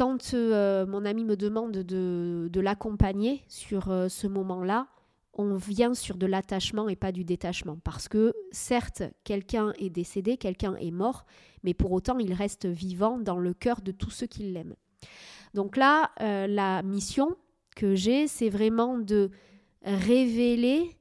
Quand 0.00 0.32
euh, 0.32 0.86
mon 0.86 1.04
ami 1.04 1.26
me 1.26 1.36
demande 1.36 1.72
de, 1.72 2.48
de 2.50 2.60
l'accompagner 2.62 3.44
sur 3.48 3.90
euh, 3.90 4.08
ce 4.08 4.26
moment-là, 4.26 4.86
on 5.34 5.56
vient 5.56 5.92
sur 5.92 6.16
de 6.16 6.24
l'attachement 6.24 6.88
et 6.88 6.96
pas 6.96 7.12
du 7.12 7.22
détachement. 7.22 7.76
Parce 7.84 8.08
que 8.08 8.32
certes, 8.50 9.02
quelqu'un 9.24 9.74
est 9.78 9.90
décédé, 9.90 10.38
quelqu'un 10.38 10.74
est 10.76 10.90
mort, 10.90 11.26
mais 11.64 11.74
pour 11.74 11.92
autant, 11.92 12.18
il 12.18 12.32
reste 12.32 12.64
vivant 12.64 13.18
dans 13.18 13.36
le 13.36 13.52
cœur 13.52 13.82
de 13.82 13.92
tous 13.92 14.08
ceux 14.08 14.26
qui 14.26 14.44
l'aiment. 14.44 14.74
Donc 15.52 15.76
là, 15.76 16.12
euh, 16.22 16.46
la 16.46 16.82
mission 16.82 17.36
que 17.76 17.94
j'ai, 17.94 18.26
c'est 18.26 18.48
vraiment 18.48 18.96
de 18.96 19.30
révéler 19.82 20.96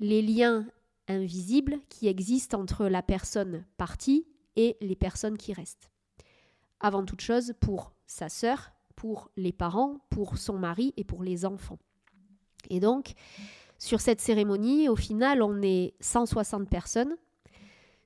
les 0.00 0.22
liens 0.22 0.66
invisibles 1.06 1.78
qui 1.88 2.08
existent 2.08 2.60
entre 2.60 2.86
la 2.86 3.02
personne 3.02 3.64
partie 3.76 4.26
et 4.56 4.76
les 4.80 4.96
personnes 4.96 5.38
qui 5.38 5.52
restent. 5.52 5.88
Avant 6.80 7.04
toute 7.04 7.20
chose, 7.20 7.52
pour 7.60 7.92
sa 8.10 8.28
sœur, 8.28 8.72
pour 8.96 9.30
les 9.36 9.52
parents, 9.52 10.00
pour 10.10 10.36
son 10.36 10.58
mari 10.58 10.92
et 10.96 11.04
pour 11.04 11.22
les 11.22 11.44
enfants. 11.44 11.78
Et 12.68 12.80
donc, 12.80 13.12
sur 13.78 14.00
cette 14.00 14.20
cérémonie, 14.20 14.88
au 14.88 14.96
final, 14.96 15.42
on 15.42 15.62
est 15.62 15.94
160 16.00 16.68
personnes 16.68 17.16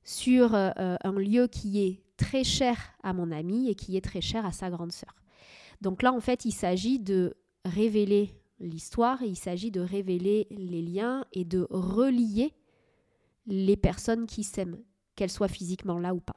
sur 0.04 0.54
euh, 0.54 0.70
un 0.76 1.12
lieu 1.12 1.48
qui 1.48 1.82
est 1.82 2.02
très 2.16 2.44
cher 2.44 2.76
à 3.02 3.12
mon 3.14 3.32
ami 3.32 3.70
et 3.70 3.74
qui 3.74 3.96
est 3.96 4.04
très 4.04 4.20
cher 4.20 4.44
à 4.44 4.52
sa 4.52 4.70
grande 4.70 4.92
sœur. 4.92 5.14
Donc 5.80 6.02
là, 6.02 6.12
en 6.12 6.20
fait, 6.20 6.44
il 6.44 6.52
s'agit 6.52 6.98
de 6.98 7.34
révéler 7.64 8.38
l'histoire, 8.60 9.22
il 9.22 9.36
s'agit 9.36 9.70
de 9.70 9.80
révéler 9.80 10.46
les 10.50 10.82
liens 10.82 11.24
et 11.32 11.44
de 11.44 11.66
relier 11.70 12.52
les 13.46 13.76
personnes 13.76 14.26
qui 14.26 14.44
s'aiment, 14.44 14.78
qu'elles 15.16 15.30
soient 15.30 15.48
physiquement 15.48 15.98
là 15.98 16.14
ou 16.14 16.20
pas. 16.20 16.36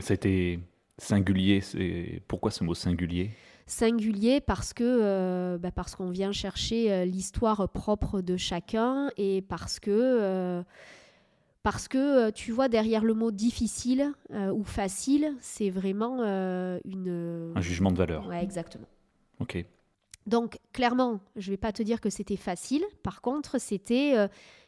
C'était 0.00 0.60
singulier, 0.98 1.60
c'est 1.60 2.22
pourquoi 2.28 2.50
ce 2.50 2.64
mot 2.64 2.74
singulier? 2.74 3.30
Singulier 3.66 4.40
parce 4.40 4.72
que 4.72 4.82
euh, 4.84 5.58
bah 5.58 5.70
parce 5.70 5.94
qu'on 5.94 6.10
vient 6.10 6.32
chercher 6.32 6.90
euh, 6.90 7.04
l'histoire 7.04 7.68
propre 7.68 8.20
de 8.20 8.36
chacun 8.36 9.10
et 9.16 9.42
parce 9.42 9.78
que 9.78 9.90
euh, 9.90 10.62
parce 11.62 11.86
que 11.86 12.30
tu 12.30 12.50
vois 12.50 12.68
derrière 12.68 13.04
le 13.04 13.14
mot 13.14 13.30
difficile 13.30 14.12
ou 14.32 14.64
facile, 14.64 15.34
c'est 15.40 15.68
vraiment 15.68 16.22
une 16.84 17.52
un 17.54 17.60
jugement 17.60 17.90
de 17.90 17.98
valeur. 17.98 18.26
Ouais, 18.26 18.42
exactement. 18.42 18.86
Ok. 19.38 19.64
Donc 20.26 20.58
clairement, 20.72 21.20
je 21.36 21.50
ne 21.50 21.52
vais 21.52 21.58
pas 21.58 21.72
te 21.72 21.82
dire 21.82 22.00
que 22.00 22.08
c'était 22.08 22.36
facile. 22.36 22.84
Par 23.02 23.20
contre, 23.20 23.60
c'était 23.60 24.14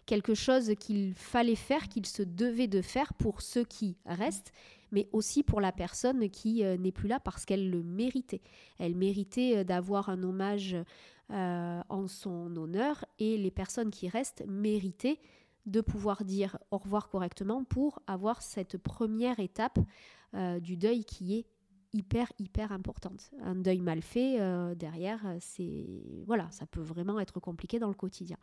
quelque 0.04 0.34
chose 0.34 0.74
qu'il 0.78 1.14
fallait 1.14 1.54
faire, 1.54 1.88
qu'il 1.88 2.04
se 2.04 2.22
devait 2.22 2.66
de 2.66 2.82
faire 2.82 3.14
pour 3.14 3.40
ceux 3.40 3.64
qui 3.64 3.96
restent, 4.04 4.52
mais 4.92 5.08
aussi 5.12 5.42
pour 5.42 5.60
la 5.60 5.72
personne 5.72 6.28
qui 6.30 6.64
euh, 6.64 6.76
n'est 6.76 6.92
plus 6.92 7.08
là 7.08 7.20
parce 7.20 7.44
qu'elle 7.44 7.70
le 7.70 7.82
méritait. 7.82 8.42
Elle 8.78 8.96
méritait 8.96 9.58
euh, 9.58 9.64
d'avoir 9.64 10.08
un 10.08 10.22
hommage 10.22 10.76
euh, 11.30 11.82
en 11.88 12.08
son 12.08 12.56
honneur 12.56 13.04
et 13.18 13.36
les 13.36 13.50
personnes 13.50 13.90
qui 13.90 14.08
restent 14.08 14.44
méritaient 14.46 15.18
de 15.66 15.80
pouvoir 15.80 16.24
dire 16.24 16.58
au 16.70 16.78
revoir 16.78 17.08
correctement 17.08 17.64
pour 17.64 18.00
avoir 18.06 18.42
cette 18.42 18.78
première 18.78 19.38
étape 19.40 19.78
du 20.62 20.76
deuil 20.76 21.04
qui 21.04 21.34
est 21.34 21.46
hyper 21.92 22.32
hyper 22.38 22.72
importante. 22.72 23.30
Un 23.42 23.56
deuil 23.56 23.80
mal 23.80 24.00
fait 24.00 24.38
derrière, 24.74 25.20
c'est 25.38 25.86
voilà, 26.24 26.50
ça 26.50 26.66
peut 26.66 26.80
vraiment 26.80 27.20
être 27.20 27.40
compliqué 27.40 27.78
dans 27.78 27.88
le 27.88 27.94
quotidien. 27.94 28.38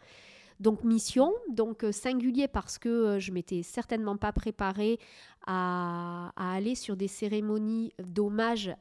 Donc 0.60 0.84
mission, 0.84 1.34
donc 1.50 1.84
euh, 1.84 1.92
singulier 1.92 2.48
parce 2.48 2.78
que 2.80 2.90
euh, 2.90 3.20
je 3.20 3.32
m'étais 3.32 3.62
certainement 3.62 4.18
pas 4.18 4.32
préparée 4.32 5.00
à, 5.46 6.32
à 6.36 6.54
aller 6.54 6.74
sur 6.76 6.98
des 6.98 7.08
cérémonies 7.08 7.94
d'hommage 8.00 8.72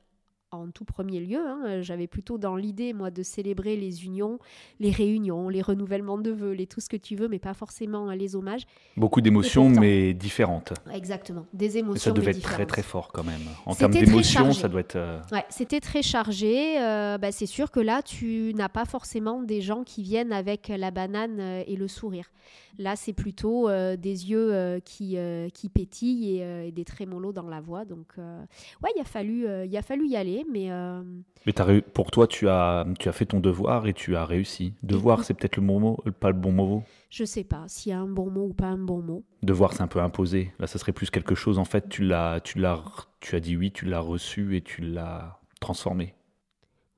en 0.53 0.70
tout 0.70 0.84
premier 0.84 1.20
lieu. 1.20 1.38
Hein. 1.38 1.82
J'avais 1.82 2.07
plutôt 2.07 2.38
dans 2.38 2.57
l'idée, 2.57 2.92
moi, 2.92 3.11
de 3.11 3.22
célébrer 3.22 3.76
les 3.76 4.05
unions, 4.05 4.38
les 4.80 4.90
réunions, 4.90 5.49
les 5.49 5.62
renouvellements 5.62 6.18
de 6.18 6.30
vœux, 6.30 6.53
les 6.53 6.66
tout 6.66 6.80
ce 6.80 6.88
que 6.88 6.97
tu 6.97 7.16
veux, 7.16 7.28
mais 7.28 7.38
pas 7.38 7.55
forcément 7.55 8.11
les 8.12 8.36
hommages. 8.36 8.66
Beaucoup 8.97 9.20
d'émotions, 9.20 9.68
mais 9.68 10.14
différentes. 10.14 10.72
Exactement, 10.92 11.47
des 11.53 11.78
émotions. 11.78 12.11
ça 12.11 12.12
devait 12.12 12.30
être 12.30 12.42
très 12.42 12.66
très 12.66 12.82
fort 12.82 13.09
quand 13.12 13.24
même. 13.24 13.40
En 13.64 13.74
termes 13.74 13.92
d'émotions, 13.92 14.53
ça 14.53 14.68
doit 14.68 14.80
être. 14.80 14.97
Euh, 14.97 15.20
ouais, 15.32 15.44
c'était 15.49 15.80
très 15.80 16.03
chargé. 16.03 16.80
Euh, 16.80 17.18
bah, 17.18 17.32
c'est 17.32 17.47
sûr 17.47 17.70
que 17.70 17.80
là, 17.80 18.03
tu 18.03 18.53
n'as 18.55 18.68
pas 18.68 18.84
forcément 18.84 19.42
des 19.42 19.61
gens 19.61 19.84
qui 19.84 20.03
viennent 20.03 20.32
avec 20.32 20.68
la 20.68 20.90
banane 20.90 21.38
euh, 21.40 21.64
et 21.66 21.76
le 21.76 21.88
sourire. 21.88 22.30
Là, 22.78 22.94
c'est 22.94 23.14
plutôt 23.14 23.70
des 23.70 24.30
yeux 24.30 24.80
qui, 24.84 25.16
qui 25.55 25.68
pétillent 25.70 26.40
et, 26.40 26.70
des 26.72 26.84
trémolos 26.84 27.32
dans 27.32 27.49
la 27.49 27.62
voix. 27.62 27.86
Donc, 27.86 28.09
ouais, 28.18 28.90
il 28.94 29.01
a 29.01 29.05
fallu, 29.05 29.47
il 29.64 29.74
a 29.74 29.80
fallu 29.80 30.07
y 30.09 30.14
aller 30.14 30.36
mais. 30.51 30.70
Euh, 30.70 31.03
mais 31.47 31.80
pour 31.80 32.11
toi, 32.11 32.26
tu 32.26 32.49
as, 32.49 32.84
tu 32.99 33.09
as 33.09 33.12
fait 33.12 33.26
ton 33.26 33.41
devoir 33.41 33.87
et 33.87 33.95
tu 33.95 34.16
as 34.16 34.24
réussi. 34.24 34.74
Devoir, 34.82 35.22
c'est 35.22 35.34
peut-être 35.34 35.57
le 35.57 35.62
bon 35.62 35.78
mot, 35.78 35.97
pas 36.18 36.28
le 36.28 36.37
bon 36.37 36.51
mot 36.51 36.82
Je 37.09 37.24
sais 37.24 37.45
pas 37.45 37.64
s'il 37.68 37.91
y 37.91 37.93
a 37.95 38.01
un 38.01 38.09
bon 38.09 38.30
mot 38.30 38.47
ou 38.47 38.53
pas 38.53 38.66
un 38.66 38.78
bon 38.78 39.01
mot. 39.01 39.24
Devoir, 39.43 39.72
c'est 39.72 39.82
un 39.82 39.87
peu 39.87 40.01
imposé. 40.01 40.53
Là, 40.59 40.66
ça 40.66 40.78
serait 40.78 40.93
plus 40.93 41.11
quelque 41.11 41.37
chose. 41.37 41.59
En 41.59 41.64
fait, 41.64 41.89
tu 41.89 42.03
l'as, 42.03 42.41
tu 42.41 42.59
l'as, 42.59 42.82
tu 43.20 43.37
as 43.37 43.41
dit 43.41 43.57
oui, 43.57 43.70
tu 43.70 43.84
l'as 43.84 44.01
reçu 44.01 44.57
et 44.57 44.61
tu 44.61 44.80
l'as 44.80 45.39
transformé. 45.61 46.14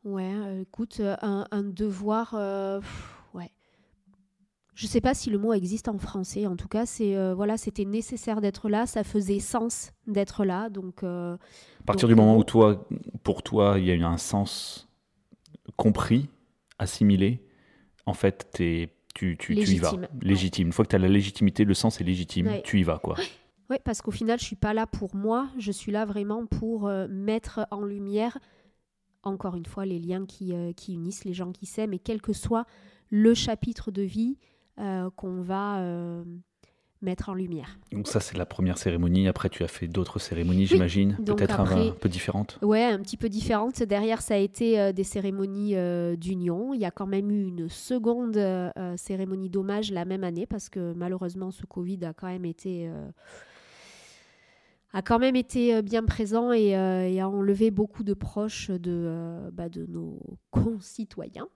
Ouais, 0.04 0.32
euh, 0.32 0.62
écoute, 0.62 1.02
un, 1.20 1.62
devoir. 1.62 2.34
Euh, 2.34 2.80
je 4.78 4.86
ne 4.86 4.90
sais 4.90 5.00
pas 5.00 5.12
si 5.12 5.28
le 5.28 5.38
mot 5.38 5.52
existe 5.52 5.88
en 5.88 5.98
français. 5.98 6.46
En 6.46 6.54
tout 6.54 6.68
cas, 6.68 6.86
c'est 6.86 7.16
euh, 7.16 7.34
voilà, 7.34 7.56
c'était 7.56 7.84
nécessaire 7.84 8.40
d'être 8.40 8.68
là. 8.68 8.86
Ça 8.86 9.02
faisait 9.02 9.40
sens 9.40 9.90
d'être 10.06 10.44
là. 10.44 10.68
Donc, 10.70 11.02
euh, 11.02 11.34
à 11.80 11.84
partir 11.84 12.06
du 12.06 12.14
moment 12.14 12.36
où 12.36 12.44
toi, 12.44 12.86
pour 13.24 13.42
toi, 13.42 13.74
il 13.80 13.86
y 13.86 13.90
a 13.90 13.94
eu 13.94 14.04
un 14.04 14.18
sens 14.18 14.88
compris, 15.74 16.28
assimilé, 16.78 17.44
en 18.06 18.14
fait, 18.14 18.56
es, 18.60 18.90
tu, 19.16 19.36
tu, 19.36 19.56
tu, 19.56 19.68
y 19.68 19.78
vas. 19.78 19.94
Légitime. 20.22 20.68
Une 20.68 20.72
fois 20.72 20.84
que 20.84 20.90
tu 20.90 20.96
as 20.96 21.00
la 21.00 21.08
légitimité, 21.08 21.64
le 21.64 21.74
sens 21.74 22.00
est 22.00 22.04
légitime, 22.04 22.48
tu 22.62 22.78
y 22.78 22.84
vas. 22.84 23.00
quoi. 23.00 23.16
Oui, 23.70 23.78
parce 23.82 24.00
qu'au 24.00 24.12
final, 24.12 24.38
je 24.38 24.44
suis 24.44 24.54
pas 24.54 24.74
là 24.74 24.86
pour 24.86 25.12
moi. 25.16 25.48
Je 25.58 25.72
suis 25.72 25.90
là 25.90 26.04
vraiment 26.04 26.46
pour 26.46 26.86
euh, 26.86 27.08
mettre 27.10 27.66
en 27.72 27.82
lumière, 27.82 28.38
encore 29.24 29.56
une 29.56 29.66
fois, 29.66 29.86
les 29.86 29.98
liens 29.98 30.24
qui, 30.24 30.54
qui 30.76 30.94
unissent 30.94 31.24
les 31.24 31.34
gens 31.34 31.50
qui 31.50 31.66
s'aiment. 31.66 31.94
Et 31.94 31.98
quel 31.98 32.22
que 32.22 32.32
soit 32.32 32.64
le 33.10 33.34
chapitre 33.34 33.90
de 33.90 34.02
vie, 34.02 34.38
qu'on 35.16 35.42
va 35.42 35.80
euh, 35.80 36.24
mettre 37.00 37.28
en 37.28 37.34
lumière. 37.34 37.78
Donc 37.92 38.08
ça, 38.08 38.20
c'est 38.20 38.36
la 38.36 38.46
première 38.46 38.78
cérémonie. 38.78 39.28
Après, 39.28 39.48
tu 39.48 39.62
as 39.62 39.68
fait 39.68 39.86
d'autres 39.86 40.18
cérémonies, 40.18 40.66
j'imagine, 40.66 41.16
peut-être 41.24 41.60
un, 41.60 41.92
peu 41.92 42.08
différentes. 42.08 42.58
Ouais, 42.62 42.84
un 42.84 42.98
petit 42.98 43.16
peu 43.16 43.28
différentes. 43.28 43.82
Derrière, 43.82 44.20
ça 44.20 44.34
a 44.34 44.38
été 44.38 44.80
euh, 44.80 44.92
des 44.92 45.04
cérémonies 45.04 45.74
d'union. 46.16 46.74
Il 46.74 46.80
y 46.80 46.84
a 46.84 46.90
quand 46.90 47.06
même 47.06 47.30
eu 47.30 47.46
une 47.46 47.68
seconde 47.68 48.38
cérémonie 48.96 49.50
d'hommage 49.50 49.92
la 49.92 50.04
même 50.04 50.24
année 50.24 50.46
parce 50.46 50.68
que 50.68 50.92
malheureusement, 50.94 51.50
ce 51.50 51.64
Covid 51.66 52.04
a 52.04 52.12
quand 52.12 52.28
même 52.28 52.44
été 52.44 52.90
a 54.94 55.02
quand 55.02 55.18
même 55.18 55.36
été 55.36 55.82
bien 55.82 56.02
présent 56.02 56.50
et, 56.50 56.74
a 56.74 57.28
enlevé 57.28 57.70
beaucoup 57.70 58.04
de 58.04 58.14
proches 58.14 58.70
de, 58.70 59.50
bah, 59.52 59.68
de 59.68 59.84
nos 59.86 60.18
concitoyens. 60.50 61.48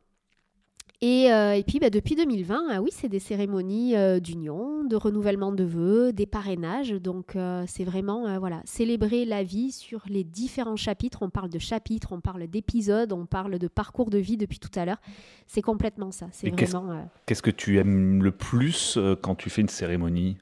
Euh, 1.03 1.53
et, 1.53 1.65
puis 1.65 1.81
bah, 1.81 1.91
depuis 1.91 2.15
2020, 2.15 2.67
ah 2.71 2.81
oui, 2.81 2.91
c'est 2.93 3.09
des 3.09 3.19
cérémonies 3.19 3.97
euh, 3.97 4.21
d'union, 4.21 4.85
de 4.85 4.95
renouvellement 4.95 5.51
de 5.51 5.65
vœux, 5.65 6.13
des 6.13 6.27
parrainages. 6.27 6.93
Donc 6.93 7.35
euh, 7.35 7.65
c'est 7.67 7.83
vraiment 7.85 8.39
voilà, 8.39 8.63
célébrer 8.65 9.25
la 9.25 9.43
vie 9.43 9.73
sur 9.73 10.03
les 10.07 10.23
différents 10.23 10.77
chapitres. 10.77 11.19
On 11.23 11.31
parle 11.31 11.51
de 11.51 11.59
chapitres, 11.59 12.13
on 12.13 12.21
parle 12.21 12.47
d'épisodes, 12.47 13.13
on 13.13 13.27
parle 13.27 13.59
de 13.59 13.69
parcours 13.69 14.11
de 14.11 14.19
vie 14.19 14.37
depuis 14.37 14.61
tout 14.61 14.71
à 14.77 14.85
l'heure. 14.85 15.01
C'est 15.49 15.63
complètement 15.63 16.13
ça. 16.13 16.29
C'est 16.31 16.51
vraiment. 16.51 17.09
Qu'est-ce 17.27 17.43
que 17.43 17.51
tu 17.51 17.79
aimes 17.79 18.23
le 18.23 18.31
plus 18.31 18.99
quand 19.23 19.35
tu 19.35 19.51
fais 19.51 19.63
une 19.63 19.69
cérémonie? 19.69 20.39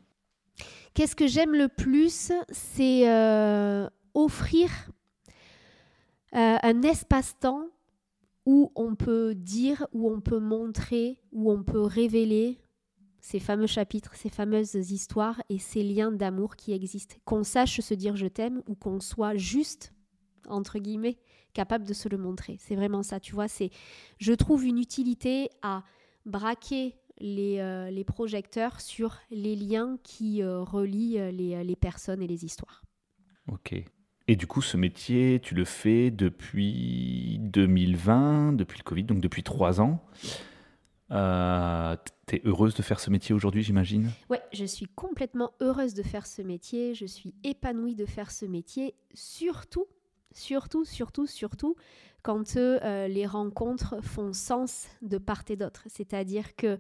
Qu'est-ce 0.92 1.16
que 1.16 1.26
j'aime 1.26 1.54
le 1.54 1.68
plus 1.68 2.32
C'est 2.50 3.08
offrir 4.12 4.70
un 6.32 6.82
espace-temps 6.82 7.66
où 8.50 8.72
on 8.74 8.96
peut 8.96 9.36
dire, 9.36 9.86
où 9.92 10.10
on 10.10 10.20
peut 10.20 10.40
montrer, 10.40 11.20
où 11.30 11.52
on 11.52 11.62
peut 11.62 11.82
révéler 11.82 12.58
ces 13.20 13.38
fameux 13.38 13.68
chapitres, 13.68 14.16
ces 14.16 14.28
fameuses 14.28 14.74
histoires 14.74 15.40
et 15.48 15.60
ces 15.60 15.84
liens 15.84 16.10
d'amour 16.10 16.56
qui 16.56 16.72
existent. 16.72 17.14
Qu'on 17.24 17.44
sache 17.44 17.80
se 17.80 17.94
dire 17.94 18.16
je 18.16 18.26
t'aime 18.26 18.60
ou 18.66 18.74
qu'on 18.74 18.98
soit 18.98 19.36
juste, 19.36 19.94
entre 20.48 20.80
guillemets, 20.80 21.16
capable 21.52 21.86
de 21.86 21.92
se 21.92 22.08
le 22.08 22.18
montrer. 22.18 22.56
C'est 22.58 22.74
vraiment 22.74 23.04
ça, 23.04 23.20
tu 23.20 23.36
vois. 23.36 23.46
C'est, 23.46 23.70
je 24.18 24.32
trouve 24.32 24.64
une 24.64 24.78
utilité 24.78 25.48
à 25.62 25.84
braquer 26.26 26.96
les, 27.20 27.58
euh, 27.60 28.02
projecteurs 28.04 28.80
sur 28.80 29.16
les 29.30 29.54
liens 29.54 29.96
qui 30.02 30.42
euh, 30.42 30.62
relient 30.62 31.20
euh, 31.20 31.30
les, 31.30 31.62
les 31.62 31.76
personnes 31.76 32.20
et 32.20 32.26
les 32.26 32.44
histoires. 32.44 32.82
Ok. 33.46 33.84
Et 34.30 34.36
du 34.36 34.46
coup, 34.46 34.62
ce 34.62 34.76
métier, 34.76 35.40
tu 35.42 35.56
le 35.56 35.64
fais 35.64 36.12
depuis 36.12 37.38
2020, 37.40 38.52
depuis 38.52 38.78
le 38.78 38.84
Covid, 38.84 39.02
donc 39.02 39.20
depuis 39.20 39.42
trois 39.42 39.80
ans. 39.80 40.04
Euh, 41.10 41.96
tu 42.28 42.36
es 42.36 42.42
heureuse 42.44 42.76
de 42.76 42.82
faire 42.82 43.00
ce 43.00 43.10
métier 43.10 43.34
aujourd'hui, 43.34 43.64
j'imagine? 43.64 44.08
Oui, 44.28 44.36
je 44.52 44.64
suis 44.64 44.86
complètement 44.86 45.50
heureuse 45.60 45.94
de 45.94 46.04
faire 46.04 46.28
ce 46.28 46.42
métier. 46.42 46.94
Je 46.94 47.06
suis 47.06 47.34
épanouie 47.42 47.96
de 47.96 48.06
faire 48.06 48.30
ce 48.30 48.46
métier. 48.46 48.94
Surtout, 49.14 49.88
Surtout, 50.32 50.84
surtout, 50.84 51.26
surtout 51.26 51.74
quand 52.22 52.56
euh, 52.56 53.08
les 53.08 53.26
rencontres 53.26 54.02
font 54.02 54.32
sens 54.32 54.88
de 55.02 55.18
part 55.18 55.42
et 55.48 55.56
d'autre. 55.56 55.84
C'est-à-dire 55.86 56.54
que 56.56 56.78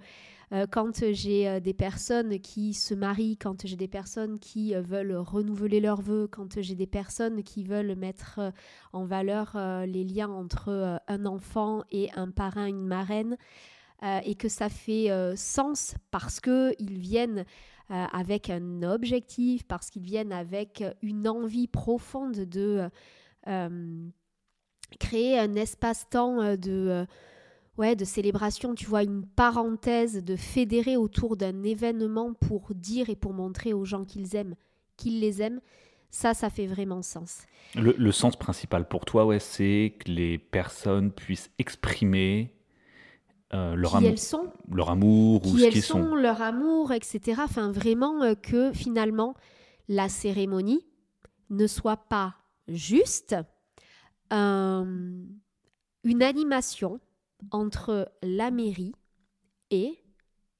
euh, 0.52 0.66
quand 0.70 1.12
j'ai 1.12 1.48
euh, 1.48 1.60
des 1.60 1.74
personnes 1.74 2.38
qui 2.40 2.74
se 2.74 2.94
marient, 2.94 3.36
quand 3.36 3.66
j'ai 3.66 3.76
des 3.76 3.88
personnes 3.88 4.38
qui 4.38 4.74
veulent 4.74 5.16
renouveler 5.16 5.80
leurs 5.80 6.02
vœux, 6.02 6.28
quand 6.30 6.60
j'ai 6.60 6.74
des 6.74 6.86
personnes 6.86 7.42
qui 7.42 7.64
veulent 7.64 7.94
mettre 7.96 8.40
en 8.92 9.04
valeur 9.04 9.56
les 9.86 10.04
liens 10.04 10.30
entre 10.30 11.00
un 11.06 11.26
enfant 11.26 11.82
et 11.90 12.10
un 12.14 12.30
parrain, 12.30 12.66
une 12.66 12.86
marraine, 12.86 13.36
et 14.24 14.34
que 14.34 14.48
ça 14.48 14.68
fait 14.68 15.10
sens 15.36 15.94
parce 16.10 16.40
qu'ils 16.40 16.98
viennent 16.98 17.44
avec 17.88 18.50
un 18.50 18.82
objectif, 18.82 19.64
parce 19.64 19.90
qu'ils 19.90 20.02
viennent 20.02 20.32
avec 20.32 20.82
une 21.02 21.28
envie 21.28 21.68
profonde 21.68 22.36
de 22.36 22.88
créer 24.98 25.38
un 25.38 25.54
espace-temps 25.54 26.40
euh, 26.40 26.56
de, 26.56 26.70
euh, 26.70 27.04
ouais, 27.78 27.96
de 27.96 28.04
célébration, 28.04 28.74
tu 28.74 28.86
vois, 28.86 29.02
une 29.02 29.24
parenthèse, 29.24 30.24
de 30.24 30.36
fédérer 30.36 30.96
autour 30.96 31.36
d'un 31.36 31.62
événement 31.62 32.34
pour 32.34 32.74
dire 32.74 33.10
et 33.10 33.16
pour 33.16 33.32
montrer 33.32 33.72
aux 33.72 33.84
gens 33.84 34.04
qu'ils 34.04 34.36
aiment, 34.36 34.54
qu'ils 34.96 35.20
les 35.20 35.42
aiment, 35.42 35.60
ça, 36.10 36.34
ça 36.34 36.50
fait 36.50 36.66
vraiment 36.66 37.02
sens. 37.02 37.42
Le, 37.76 38.10
sens 38.10 38.36
principal 38.36 38.88
pour 38.88 39.04
toi, 39.04 39.26
ouais, 39.26 39.38
c'est 39.38 39.94
que 40.00 40.10
les 40.10 40.38
personnes 40.38 41.12
puissent 41.12 41.50
exprimer 41.58 42.52
euh, 43.54 43.76
leur, 43.76 43.94
amour, 43.94 44.18
sont, 44.18 44.52
leur 44.72 44.90
amour 44.90 45.46
ou 45.46 45.56
ce 45.56 45.66
qu'ils 45.66 45.82
sont, 45.82 46.16
leur 46.16 46.42
amour, 46.42 46.92
etc. 46.92 47.42
Enfin, 47.44 47.70
vraiment 47.70 48.34
que 48.34 48.72
finalement, 48.72 49.34
la 49.88 50.08
cérémonie 50.08 50.84
ne 51.50 51.66
soit 51.66 52.08
pas 52.08 52.34
juste, 52.68 53.36
euh, 54.32 55.24
une 56.04 56.22
animation 56.22 57.00
entre 57.50 58.10
la 58.22 58.50
mairie 58.50 58.94
et 59.70 59.98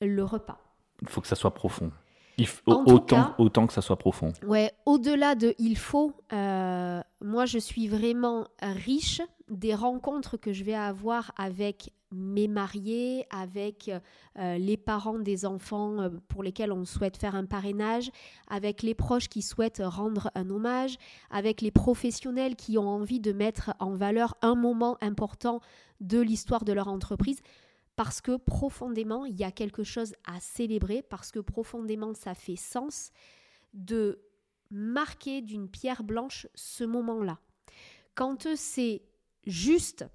le 0.00 0.24
repas. 0.24 0.60
Il 1.02 1.08
faut 1.08 1.20
que 1.20 1.26
ça 1.26 1.36
soit 1.36 1.54
profond. 1.54 1.92
Il 2.38 2.48
autant, 2.66 3.34
autant 3.36 3.66
que 3.66 3.72
ça 3.72 3.82
soit 3.82 3.98
profond. 3.98 4.32
Ouais, 4.46 4.72
au-delà 4.86 5.34
de 5.34 5.54
il 5.58 5.76
faut, 5.76 6.14
euh, 6.32 7.02
moi 7.20 7.44
je 7.44 7.58
suis 7.58 7.86
vraiment 7.86 8.48
riche 8.62 9.20
des 9.48 9.74
rencontres 9.74 10.38
que 10.38 10.52
je 10.52 10.64
vais 10.64 10.74
avoir 10.74 11.32
avec 11.36 11.92
mes 12.12 12.48
mariés, 12.48 13.26
avec 13.30 13.90
euh, 14.38 14.58
les 14.58 14.76
parents 14.76 15.18
des 15.18 15.46
enfants 15.46 16.00
euh, 16.00 16.10
pour 16.28 16.42
lesquels 16.42 16.72
on 16.72 16.84
souhaite 16.84 17.16
faire 17.16 17.34
un 17.34 17.46
parrainage, 17.46 18.10
avec 18.48 18.82
les 18.82 18.94
proches 18.94 19.28
qui 19.28 19.42
souhaitent 19.42 19.82
rendre 19.84 20.30
un 20.34 20.50
hommage, 20.50 20.96
avec 21.30 21.60
les 21.60 21.70
professionnels 21.70 22.56
qui 22.56 22.78
ont 22.78 22.88
envie 22.88 23.20
de 23.20 23.32
mettre 23.32 23.74
en 23.78 23.94
valeur 23.94 24.36
un 24.42 24.54
moment 24.54 24.96
important 25.00 25.60
de 26.00 26.20
l'histoire 26.20 26.64
de 26.64 26.72
leur 26.72 26.88
entreprise, 26.88 27.40
parce 27.96 28.20
que 28.20 28.36
profondément, 28.36 29.24
il 29.24 29.36
y 29.36 29.44
a 29.44 29.52
quelque 29.52 29.84
chose 29.84 30.14
à 30.26 30.40
célébrer, 30.40 31.02
parce 31.02 31.30
que 31.30 31.38
profondément, 31.38 32.14
ça 32.14 32.34
fait 32.34 32.56
sens 32.56 33.10
de 33.74 34.20
marquer 34.70 35.42
d'une 35.42 35.68
pierre 35.68 36.02
blanche 36.02 36.46
ce 36.54 36.84
moment-là. 36.84 37.38
Quand 38.14 38.48
c'est 38.56 39.02
juste 39.46 40.06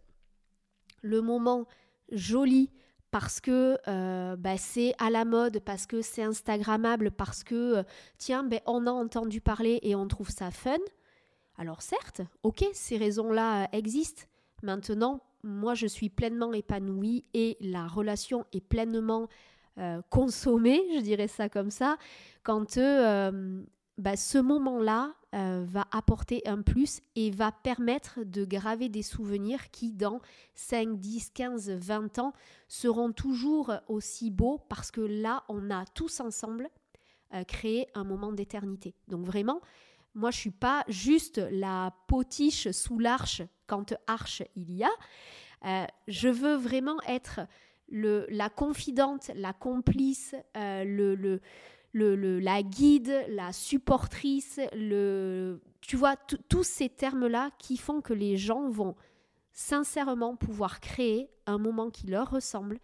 le 1.01 1.21
moment 1.21 1.67
joli 2.11 2.71
parce 3.15 3.39
que 3.39 3.77
euh, 3.87 4.35
bah, 4.35 4.57
c'est 4.57 4.93
à 4.99 5.09
la 5.09 5.23
mode, 5.23 5.61
parce 5.61 5.85
que 5.85 6.01
c'est 6.01 6.21
Instagrammable, 6.21 7.11
parce 7.11 7.45
que, 7.45 7.77
euh, 7.77 7.83
tiens, 8.17 8.43
ben, 8.43 8.59
on 8.65 8.87
a 8.87 8.91
entendu 8.91 9.39
parler 9.39 9.79
et 9.83 9.95
on 9.95 10.05
trouve 10.05 10.29
ça 10.29 10.51
fun. 10.51 10.75
Alors 11.57 11.81
certes, 11.81 12.19
ok, 12.43 12.65
ces 12.73 12.97
raisons-là 12.97 13.63
euh, 13.63 13.67
existent. 13.71 14.23
Maintenant, 14.63 15.21
moi, 15.43 15.75
je 15.75 15.87
suis 15.87 16.09
pleinement 16.09 16.51
épanouie 16.51 17.23
et 17.33 17.55
la 17.61 17.87
relation 17.87 18.45
est 18.51 18.59
pleinement 18.59 19.29
consommée, 20.09 20.81
je 20.97 20.99
dirais 20.99 21.29
ça 21.29 21.47
comme 21.47 21.71
ça, 21.71 21.95
quand 22.43 22.77
bah, 23.97 24.17
ce 24.17 24.37
moment-là 24.39 25.13
euh, 25.35 25.65
va 25.67 25.85
apporter 25.91 26.41
un 26.47 26.61
plus 26.61 27.01
et 27.17 27.29
va 27.29 27.51
permettre 27.51 28.23
de 28.23 28.45
graver 28.45 28.87
des 28.87 29.01
souvenirs 29.01 29.69
qui, 29.69 29.91
dans 29.91 30.21
5, 30.53 30.97
10, 30.97 31.31
15, 31.31 31.71
20 31.71 32.19
ans, 32.19 32.31
seront 32.69 33.11
toujours 33.11 33.73
aussi 33.89 34.31
beaux 34.31 34.61
parce 34.69 34.91
que 34.91 35.01
là, 35.01 35.43
on 35.49 35.71
a 35.71 35.83
tous 35.87 36.21
ensemble 36.21 36.69
euh, 37.33 37.43
créé 37.43 37.87
un 37.95 38.05
moment 38.05 38.31
d'éternité. 38.31 38.95
Donc 39.09 39.25
vraiment, 39.25 39.59
moi, 40.13 40.31
je 40.31 40.37
suis 40.37 40.51
pas 40.51 40.85
juste 40.87 41.41
la 41.51 41.93
potiche 42.07 42.71
sous 42.71 42.97
l'arche 42.97 43.41
quand 43.67 43.93
arche 44.07 44.41
il 44.55 44.71
y 44.71 44.85
a. 44.85 44.91
Euh, 45.65 45.85
je 46.07 46.29
veux 46.29 46.55
vraiment 46.55 47.01
être 47.09 47.41
le, 47.89 48.25
la 48.29 48.49
confidente, 48.49 49.31
la 49.35 49.51
complice, 49.51 50.33
le, 50.55 51.15
le 51.15 51.41
la 51.95 52.63
guide, 52.63 53.25
la 53.29 53.53
supportrice, 53.53 54.59
le, 54.73 55.61
tu 55.81 55.95
vois, 55.95 56.15
tous 56.15 56.63
ces 56.63 56.89
termes-là 56.89 57.51
qui 57.57 57.77
font 57.77 58.01
que 58.01 58.13
les 58.13 58.37
gens 58.37 58.69
vont 58.69 58.95
sincèrement 59.53 60.35
pouvoir 60.35 60.81
créer 60.81 61.29
un 61.45 61.57
moment 61.57 61.89
qui 61.89 62.07
leur 62.07 62.29
ressemble 62.29 62.79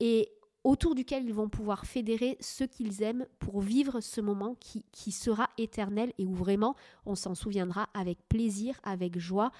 et 0.00 0.28
autour 0.64 0.94
duquel 0.94 1.24
ils 1.24 1.34
vont 1.34 1.48
pouvoir 1.48 1.86
fédérer 1.86 2.36
ce 2.40 2.64
qu'ils 2.64 3.02
aiment 3.02 3.26
pour 3.38 3.60
vivre 3.60 4.00
ce 4.00 4.20
moment 4.20 4.54
qui, 4.60 4.84
qui 4.92 5.10
sera 5.10 5.48
éternel. 5.58 6.12
Et 6.18 6.26
où 6.26 6.34
vraiment 6.34 6.76
on 7.06 7.14
s'en 7.14 7.34
souviendra 7.34 7.88
avec 7.94 8.18
plaisir, 8.28 8.78
avec 8.84 9.18
joie, 9.18 9.50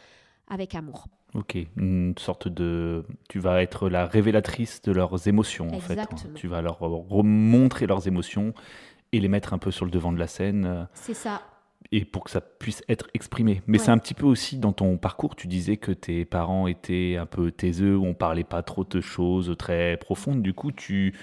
avec 0.53 0.75
amour. 0.75 1.07
Ok, 1.35 1.57
une 1.79 2.15
sorte 2.19 2.47
de... 2.47 3.07
Tu 3.31 3.39
vas 3.39 3.63
être 3.63 3.89
la 3.89 4.05
révélatrice 4.05 4.83
de 4.83 4.93
leurs 4.93 5.27
émotions, 5.29 5.69
en 5.73 5.81
fait. 5.81 5.99
Tu 6.35 6.47
vas 6.47 6.61
leur 6.61 6.79
remontrer 6.79 7.87
leurs 7.87 8.07
émotions 8.07 8.53
et 9.13 9.21
les 9.21 9.29
mettre 9.29 9.55
un 9.55 9.59
peu 9.59 9.71
sur 9.71 9.87
le 9.87 9.91
devant 9.91 10.13
de 10.13 10.19
la 10.19 10.27
scène. 10.27 10.67
Euh, 10.67 10.85
c'est 10.93 11.15
ça. 11.15 11.41
Et 11.91 12.05
pour 12.05 12.25
que 12.25 12.31
ça 12.31 12.43
puisse 12.43 12.83
être 12.89 13.09
exprimé. 13.15 13.63
Mais 13.67 13.79
c'est 13.79 13.91
un 13.91 13.99
petit 13.99 14.15
peu 14.15 14.27
aussi 14.27 14.59
dans 14.59 14.73
ton 14.73 14.99
parcours, 14.99 15.35
tu 15.35 15.47
disais 15.47 15.79
que 15.79 15.93
tes 15.93 16.27
parents 16.27 16.67
étaient 16.67 17.17
un 17.19 17.27
peu 17.27 17.51
taiseux, 17.51 17.99
on 17.99 18.13
parlait 18.15 18.45
pas 18.45 18.63
trop 18.63 18.85
de 18.85 19.01
choses 19.01 19.55
très 19.59 19.97
profondes. 19.97 20.43
Du 20.43 20.53
coup, 20.53 20.71
tu, 20.71 21.15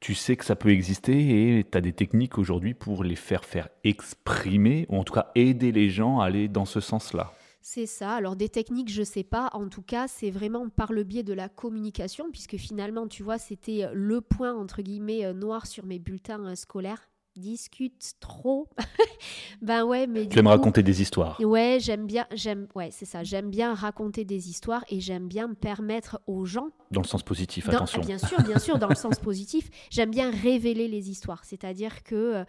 tu 0.00 0.14
sais 0.14 0.36
que 0.36 0.44
ça 0.44 0.56
peut 0.56 0.70
exister 0.70 1.58
et 1.58 1.64
tu 1.64 1.76
as 1.76 1.80
des 1.82 1.92
techniques 1.92 2.38
aujourd'hui 2.38 2.74
pour 2.74 3.04
les 3.04 3.14
faire 3.14 3.44
faire 3.44 3.68
exprimer, 3.84 4.86
ou 4.88 4.96
en 4.96 5.04
tout 5.04 5.14
cas 5.14 5.30
aider 5.34 5.70
les 5.70 5.90
gens 5.90 6.20
à 6.20 6.26
aller 6.26 6.48
dans 6.48 6.64
ce 6.64 6.80
sens-là. 6.80 7.32
C'est 7.60 7.86
ça. 7.86 8.12
Alors 8.12 8.36
des 8.36 8.48
techniques, 8.48 8.90
je 8.90 9.02
sais 9.02 9.24
pas. 9.24 9.50
En 9.52 9.68
tout 9.68 9.82
cas, 9.82 10.08
c'est 10.08 10.30
vraiment 10.30 10.68
par 10.68 10.92
le 10.92 11.04
biais 11.04 11.22
de 11.22 11.32
la 11.32 11.48
communication, 11.48 12.30
puisque 12.30 12.56
finalement, 12.56 13.06
tu 13.06 13.22
vois, 13.22 13.38
c'était 13.38 13.88
le 13.92 14.20
point 14.20 14.54
entre 14.54 14.82
guillemets 14.82 15.24
euh, 15.24 15.32
noir 15.32 15.66
sur 15.66 15.84
mes 15.84 15.98
bulletins 15.98 16.44
euh, 16.44 16.54
scolaires 16.54 17.10
discute 17.36 18.14
trop. 18.20 18.68
ben 19.62 19.84
ouais, 19.84 20.06
mais 20.06 20.28
tu 20.28 20.38
aimes 20.38 20.46
raconter 20.46 20.82
des 20.82 21.02
histoires. 21.02 21.40
Ouais, 21.40 21.78
j'aime 21.80 22.06
bien, 22.06 22.26
j'aime, 22.32 22.66
ouais, 22.74 22.90
c'est 22.92 23.04
ça. 23.04 23.22
J'aime 23.22 23.50
bien 23.50 23.74
raconter 23.74 24.24
des 24.24 24.48
histoires 24.50 24.84
et 24.88 25.00
j'aime 25.00 25.28
bien 25.28 25.54
permettre 25.54 26.20
aux 26.26 26.44
gens. 26.44 26.68
Dans 26.90 27.02
le 27.02 27.06
sens 27.06 27.22
positif, 27.22 27.68
attention. 27.68 28.02
Bien 28.02 28.18
sûr, 28.18 28.42
bien 28.42 28.58
sûr, 28.58 28.78
dans 28.78 28.88
le 28.88 28.94
sens 28.96 29.18
positif. 29.18 29.70
J'aime 29.90 30.10
bien 30.10 30.30
révéler 30.30 30.88
les 30.88 31.10
histoires, 31.10 31.44
c'est-à-dire 31.44 32.02
que 32.02 32.44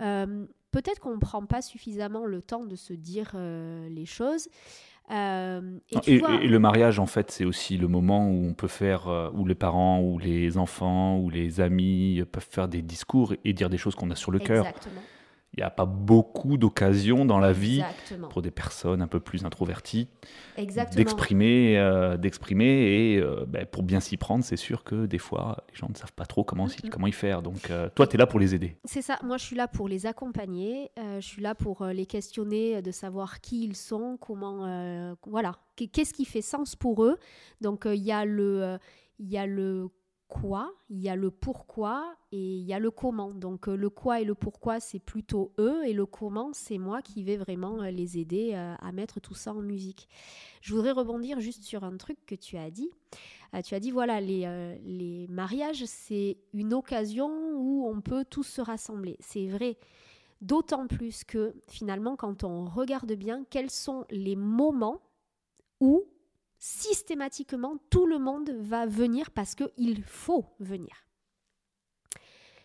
euh, 0.00 0.46
peut-être 0.74 0.98
qu'on 0.98 1.14
ne 1.14 1.20
prend 1.20 1.46
pas 1.46 1.62
suffisamment 1.62 2.26
le 2.26 2.42
temps 2.42 2.64
de 2.64 2.74
se 2.74 2.92
dire 2.92 3.30
euh, 3.36 3.88
les 3.88 4.06
choses. 4.06 4.48
Euh, 5.12 5.78
et, 6.06 6.18
le 6.18 6.58
mariage, 6.58 6.98
en 6.98 7.06
fait, 7.06 7.30
c'est 7.30 7.44
aussi 7.44 7.76
le 7.76 7.86
moment 7.86 8.28
où 8.28 8.44
on 8.44 8.54
peut 8.54 8.68
faire, 8.68 9.06
euh, 9.06 9.30
où 9.34 9.46
les 9.46 9.54
parents, 9.54 10.00
ou 10.00 10.18
les 10.18 10.58
enfants, 10.58 11.18
ou 11.18 11.30
les 11.30 11.60
amis 11.60 12.24
peuvent 12.32 12.48
faire 12.50 12.66
des 12.66 12.82
discours 12.82 13.34
et 13.44 13.52
dire 13.52 13.70
des 13.70 13.78
choses 13.78 13.94
qu'on 13.94 14.10
a 14.10 14.16
sur 14.16 14.32
le 14.32 14.40
cœur. 14.40 14.66
Il 15.56 15.60
n'y 15.60 15.64
a 15.64 15.70
pas 15.70 15.86
beaucoup 15.86 16.56
d'occasions 16.56 17.24
dans 17.24 17.38
la 17.38 17.52
vie 17.52 17.82
pour 18.30 18.42
des 18.42 18.50
personnes 18.50 19.02
un 19.02 19.06
peu 19.06 19.20
plus 19.20 19.44
introverties 19.44 20.08
d'exprimer, 20.56 21.78
euh, 21.78 22.16
d'exprimer 22.16 22.64
et 22.64 23.18
euh, 23.18 23.44
ben, 23.46 23.66
pour 23.66 23.82
bien 23.82 24.00
s'y 24.00 24.16
prendre, 24.16 24.44
c'est 24.44 24.56
sûr 24.56 24.84
que 24.84 25.06
des 25.06 25.18
fois 25.18 25.64
les 25.70 25.76
gens 25.76 25.88
ne 25.88 25.94
savent 25.94 26.12
pas 26.12 26.26
trop 26.26 26.44
comment, 26.44 26.66
comment 26.90 27.06
y 27.06 27.12
faire. 27.12 27.42
Donc 27.42 27.70
euh, 27.70 27.88
toi, 27.94 28.06
tu 28.06 28.16
es 28.16 28.18
là 28.18 28.26
pour 28.26 28.40
les 28.40 28.54
aider. 28.54 28.76
C'est 28.84 29.02
ça. 29.02 29.18
Moi, 29.22 29.36
je 29.36 29.44
suis 29.44 29.56
là 29.56 29.68
pour 29.68 29.88
les 29.88 30.06
accompagner. 30.06 30.90
je 30.96 31.24
suis 31.24 31.42
là 31.42 31.54
pour 31.54 31.84
les 31.86 32.06
questionner, 32.06 32.82
de 32.82 32.90
savoir 32.90 33.40
qui 33.40 33.64
ils 33.64 33.76
sont, 33.76 34.16
comment, 34.20 35.16
voilà, 35.26 35.52
qu'est-ce 35.76 36.12
qui 36.12 36.24
fait 36.24 36.42
sens 36.42 36.76
pour 36.76 37.04
eux. 37.04 37.16
Donc 37.60 37.84
il 37.86 38.02
y 38.02 38.12
a 38.12 38.24
le, 38.24 38.78
il 39.18 39.30
y 39.30 39.38
a 39.38 39.46
le 39.46 39.88
quoi, 40.28 40.72
il 40.88 41.00
y 41.00 41.08
a 41.08 41.16
le 41.16 41.30
pourquoi 41.30 42.16
et 42.32 42.56
il 42.56 42.64
y 42.64 42.72
a 42.72 42.78
le 42.78 42.90
comment. 42.90 43.32
Donc 43.32 43.68
euh, 43.68 43.76
le 43.76 43.90
quoi 43.90 44.20
et 44.20 44.24
le 44.24 44.34
pourquoi, 44.34 44.80
c'est 44.80 44.98
plutôt 44.98 45.52
eux 45.58 45.86
et 45.86 45.92
le 45.92 46.06
comment, 46.06 46.50
c'est 46.52 46.78
moi 46.78 47.02
qui 47.02 47.22
vais 47.22 47.36
vraiment 47.36 47.82
euh, 47.82 47.90
les 47.90 48.18
aider 48.18 48.52
euh, 48.54 48.74
à 48.80 48.92
mettre 48.92 49.20
tout 49.20 49.34
ça 49.34 49.52
en 49.52 49.60
musique. 49.60 50.08
Je 50.60 50.74
voudrais 50.74 50.92
rebondir 50.92 51.40
juste 51.40 51.64
sur 51.64 51.84
un 51.84 51.96
truc 51.96 52.18
que 52.26 52.34
tu 52.34 52.56
as 52.56 52.70
dit. 52.70 52.90
tu 53.64 53.74
as 53.74 53.80
dit, 53.80 53.90
voilà, 53.90 54.20
les, 54.20 54.76
les 54.82 55.26
mariages, 55.28 55.84
c'est 55.84 56.38
une 56.52 56.74
occasion 56.74 57.28
où 57.56 57.86
on 57.86 58.00
peut 58.00 58.24
tous 58.24 58.44
se 58.44 58.60
rassembler. 58.60 59.16
C'est 59.20 59.46
vrai. 59.46 59.78
D'autant 60.40 60.86
plus 60.86 61.24
que 61.24 61.54
finalement, 61.68 62.16
quand 62.16 62.44
on 62.44 62.64
regarde 62.64 63.12
bien, 63.12 63.44
quels 63.50 63.70
sont 63.70 64.04
les 64.10 64.36
moments 64.36 65.00
où 65.80 66.04
systématiquement 66.64 67.76
tout 67.90 68.06
le 68.06 68.18
monde 68.18 68.50
va 68.58 68.86
venir 68.86 69.30
parce 69.32 69.54
qu'il 69.54 70.02
faut 70.02 70.46
venir. 70.60 70.94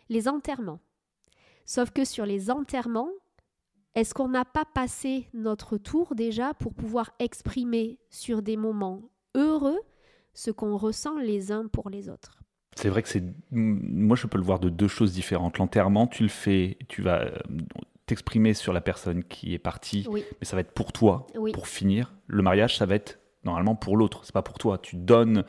Les 0.08 0.30
enterrements. 0.30 0.80
Sauf 1.66 1.92
que 1.92 2.06
sur 2.06 2.26
les 2.26 2.50
enterrements, 2.50 3.12
est-ce 3.96 4.14
qu'on 4.14 4.30
n'a 4.30 4.46
pas 4.46 4.64
passé 4.64 5.28
notre 5.34 5.78
tour 5.78 6.16
déjà 6.16 6.54
pour 6.54 6.74
pouvoir 6.74 7.12
exprimer 7.20 8.00
sur 8.10 8.42
des 8.42 8.56
moments 8.56 9.02
heureux 9.36 9.80
ce 10.34 10.50
qu'on 10.50 10.78
ressent 10.78 11.18
les 11.18 11.52
uns 11.52 11.68
pour 11.68 11.90
les 11.90 12.08
autres? 12.08 12.40
C'est 12.78 12.88
vrai 12.88 13.04
que 13.04 13.10
c'est. 13.10 13.24
Moi, 13.52 14.16
je 14.16 14.28
peux 14.28 14.38
le 14.38 14.46
voir 14.46 14.60
de 14.60 14.70
deux 14.70 14.88
choses 14.88 15.12
différentes. 15.12 15.58
L'enterrement, 15.58 16.08
tu 16.08 16.24
le 16.24 16.30
fais, 16.30 16.78
tu 16.88 17.02
vas 17.02 17.24
euh, 17.24 17.38
t'exprimer 18.06 18.54
sur 18.54 18.72
la 18.72 18.80
personne 18.80 19.26
qui 19.26 19.54
est 19.54 19.60
partie, 19.60 20.08
mais 20.14 20.24
ça 20.44 20.56
va 20.56 20.62
être 20.62 20.72
pour 20.72 20.94
toi, 20.94 21.28
pour 21.54 21.68
finir. 21.68 22.16
Le 22.28 22.42
mariage, 22.42 22.78
ça 22.78 22.86
va 22.86 22.96
être 22.96 23.20
normalement 23.44 23.76
pour 23.76 23.98
l'autre, 23.98 24.22
c'est 24.24 24.34
pas 24.34 24.42
pour 24.42 24.58
toi. 24.58 24.78
Tu 24.78 24.96
donnes 24.96 25.44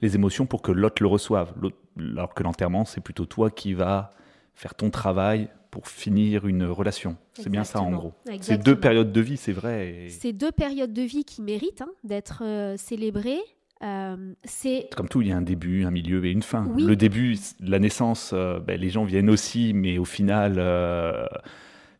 les 0.00 0.14
émotions 0.14 0.46
pour 0.46 0.62
que 0.62 0.72
l'autre 0.72 1.02
le 1.02 1.08
reçoive. 1.08 1.52
Alors 1.98 2.34
que 2.34 2.42
l'enterrement, 2.42 2.84
c'est 2.84 3.00
plutôt 3.00 3.26
toi 3.26 3.50
qui 3.50 3.74
vas 3.74 4.10
faire 4.54 4.74
ton 4.74 4.90
travail 4.90 5.48
pour 5.70 5.88
finir 5.88 6.46
une 6.46 6.64
relation. 6.64 7.16
C'est 7.32 7.48
bien 7.48 7.64
ça 7.64 7.80
en 7.80 7.90
gros. 7.90 8.12
C'est 8.40 8.62
deux 8.62 8.78
périodes 8.78 9.12
de 9.12 9.20
vie, 9.20 9.36
c'est 9.36 9.52
vrai. 9.52 10.06
C'est 10.08 10.32
deux 10.32 10.52
périodes 10.52 10.92
de 10.92 11.02
vie 11.02 11.24
qui 11.24 11.42
méritent 11.42 11.82
hein, 11.82 11.90
d'être 12.04 12.42
euh, 12.44 12.76
célébrées. 12.76 13.40
Euh, 13.82 14.34
c'est 14.44 14.88
comme 14.96 15.08
tout, 15.08 15.20
il 15.20 15.28
y 15.28 15.32
a 15.32 15.36
un 15.36 15.42
début, 15.42 15.84
un 15.84 15.90
milieu 15.90 16.24
et 16.24 16.30
une 16.30 16.42
fin. 16.42 16.72
Le 16.78 16.94
début, 16.94 17.36
la 17.60 17.80
naissance, 17.80 18.30
euh, 18.32 18.60
ben, 18.60 18.80
les 18.80 18.88
gens 18.88 19.04
viennent 19.04 19.28
aussi, 19.28 19.72
mais 19.74 19.98
au 19.98 20.04
final, 20.04 20.58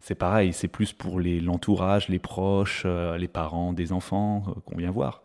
c'est 0.04 0.14
pareil, 0.14 0.52
c'est 0.52 0.68
plus 0.68 0.92
pour 0.92 1.18
l'entourage, 1.18 2.10
les, 2.10 2.18
proches, 2.18 2.84
les 2.84 3.26
parents 3.26 3.72
des 3.72 3.90
enfants 3.90 4.42
qu'on 4.66 4.76
vient 4.76 4.90
voir. 4.90 5.22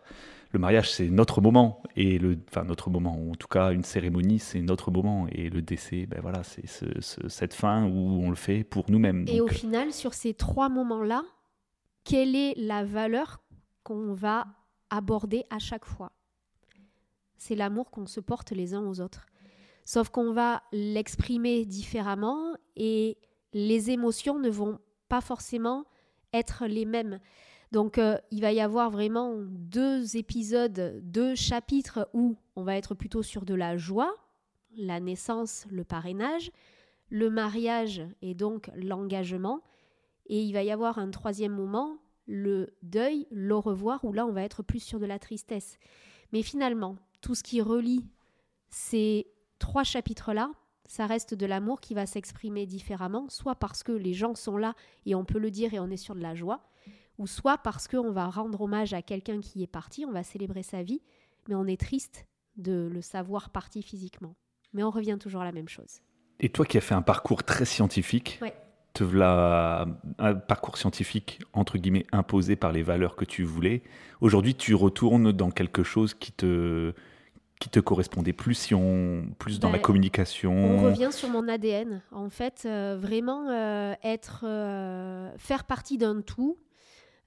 Le 0.51 0.59
mariage, 0.59 0.89
c'est 0.89 1.09
notre 1.09 1.41
moment, 1.41 1.83
et 1.97 2.17
le, 2.17 2.39
enfin 2.47 2.63
notre 2.63 2.89
moment, 2.89 3.11
en 3.29 3.35
tout 3.35 3.49
cas 3.49 3.73
une 3.73 3.83
cérémonie, 3.83 4.39
c'est 4.39 4.61
notre 4.61 4.89
moment, 4.89 5.27
et 5.33 5.49
le 5.49 5.61
décès, 5.61 6.05
ben 6.05 6.21
voilà, 6.21 6.43
c'est 6.43 6.63
cette 7.01 7.53
fin 7.53 7.83
où 7.83 8.21
on 8.23 8.29
le 8.29 8.37
fait 8.37 8.63
pour 8.63 8.89
nous-mêmes. 8.89 9.25
Et 9.27 9.41
au 9.41 9.49
final, 9.49 9.91
sur 9.91 10.13
ces 10.13 10.33
trois 10.33 10.69
moments-là, 10.69 11.23
quelle 12.05 12.33
est 12.33 12.53
la 12.55 12.85
valeur 12.85 13.41
qu'on 13.83 14.13
va 14.13 14.47
aborder 14.89 15.43
à 15.49 15.59
chaque 15.59 15.83
fois? 15.83 16.13
C'est 17.35 17.55
l'amour 17.55 17.91
qu'on 17.91 18.07
se 18.07 18.21
porte 18.21 18.51
les 18.51 18.73
uns 18.73 18.85
aux 18.85 19.01
autres. 19.01 19.25
Sauf 19.83 20.07
qu'on 20.07 20.31
va 20.31 20.63
l'exprimer 20.71 21.65
différemment 21.65 22.55
et 22.77 23.17
les 23.53 23.91
émotions 23.91 24.39
ne 24.39 24.49
vont 24.49 24.79
pas 25.07 25.21
forcément 25.21 25.85
être 26.33 26.65
les 26.67 26.85
mêmes. 26.85 27.19
Donc 27.71 27.97
euh, 27.97 28.17
il 28.31 28.41
va 28.41 28.51
y 28.51 28.61
avoir 28.61 28.89
vraiment 28.89 29.35
deux 29.37 30.17
épisodes, 30.17 30.99
deux 31.03 31.35
chapitres 31.35 32.09
où 32.13 32.37
on 32.55 32.63
va 32.63 32.75
être 32.75 32.95
plutôt 32.95 33.23
sur 33.23 33.45
de 33.45 33.53
la 33.53 33.77
joie, 33.77 34.15
la 34.75 34.99
naissance, 34.99 35.65
le 35.69 35.83
parrainage, 35.83 36.51
le 37.09 37.29
mariage 37.29 38.01
et 38.21 38.33
donc 38.33 38.71
l'engagement. 38.75 39.61
Et 40.27 40.41
il 40.41 40.53
va 40.53 40.63
y 40.63 40.71
avoir 40.71 40.99
un 40.99 41.09
troisième 41.09 41.53
moment, 41.53 41.97
le 42.27 42.75
deuil, 42.83 43.27
l'au 43.31 43.61
revoir, 43.61 44.03
où 44.03 44.13
là 44.13 44.25
on 44.25 44.31
va 44.31 44.43
être 44.43 44.63
plus 44.63 44.81
sur 44.81 44.99
de 44.99 45.05
la 45.05 45.19
tristesse. 45.19 45.77
Mais 46.31 46.43
finalement, 46.43 46.95
tout 47.21 47.35
ce 47.35 47.43
qui 47.43 47.61
relie 47.61 48.05
ces 48.69 49.27
trois 49.57 49.83
chapitres-là, 49.83 50.51
ça 50.89 51.05
reste 51.05 51.35
de 51.35 51.45
l'amour 51.45 51.79
qui 51.79 51.93
va 51.93 52.07
s'exprimer 52.07 52.65
différemment, 52.65 53.29
soit 53.29 53.53
parce 53.53 53.83
que 53.83 53.91
les 53.91 54.15
gens 54.15 54.33
sont 54.33 54.57
là 54.57 54.73
et 55.05 55.13
on 55.13 55.23
peut 55.23 55.37
le 55.37 55.51
dire 55.51 55.73
et 55.75 55.79
on 55.79 55.89
est 55.91 55.97
sur 55.97 56.15
de 56.15 56.19
la 56.19 56.33
joie, 56.33 56.61
ou 57.19 57.27
soit 57.27 57.59
parce 57.59 57.87
qu'on 57.87 58.11
va 58.11 58.25
rendre 58.25 58.59
hommage 58.59 58.93
à 58.93 59.03
quelqu'un 59.03 59.39
qui 59.39 59.61
est 59.61 59.67
parti, 59.67 60.03
on 60.05 60.11
va 60.11 60.23
célébrer 60.23 60.63
sa 60.63 60.81
vie, 60.81 61.01
mais 61.47 61.53
on 61.53 61.67
est 61.67 61.79
triste 61.79 62.25
de 62.57 62.89
le 62.91 63.01
savoir 63.01 63.51
parti 63.51 63.83
physiquement. 63.83 64.35
Mais 64.73 64.81
on 64.81 64.89
revient 64.89 65.17
toujours 65.19 65.41
à 65.41 65.45
la 65.45 65.51
même 65.51 65.69
chose. 65.69 66.01
Et 66.39 66.49
toi 66.49 66.65
qui 66.65 66.79
as 66.79 66.81
fait 66.81 66.95
un 66.95 67.03
parcours 67.03 67.43
très 67.43 67.65
scientifique, 67.65 68.39
te 68.93 69.03
voilà 69.03 69.85
un 70.17 70.33
parcours 70.33 70.79
scientifique 70.79 71.39
entre 71.53 71.77
guillemets 71.77 72.07
imposé 72.11 72.55
par 72.55 72.71
les 72.71 72.81
valeurs 72.81 73.15
que 73.15 73.25
tu 73.25 73.43
voulais. 73.43 73.83
Aujourd'hui, 74.21 74.55
tu 74.55 74.73
retournes 74.73 75.31
dans 75.31 75.51
quelque 75.51 75.83
chose 75.83 76.15
qui 76.15 76.31
te 76.31 76.93
qui 77.59 77.69
te 77.69 77.79
correspondait 77.81 78.33
plus 78.33 78.53
si 78.53 78.73
on 78.73 79.25
plus 79.37 79.59
dans 79.59 79.69
la 79.69 79.77
ben, 79.77 79.81
communication 79.81 80.53
On 80.53 80.83
revient 80.83 81.09
sur 81.11 81.29
mon 81.29 81.47
ADN. 81.47 82.01
En 82.11 82.29
fait, 82.29 82.63
euh, 82.65 82.97
vraiment 82.99 83.49
euh, 83.49 83.93
être 84.01 84.45
euh, 84.45 85.29
faire 85.37 85.65
partie 85.65 85.97
d'un 85.97 86.21
tout. 86.21 86.57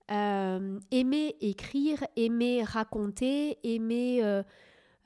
aimer 0.09 1.37
écrire, 1.41 1.99
aimer 2.17 2.65
raconter, 2.65 3.59
aimer 3.63 4.43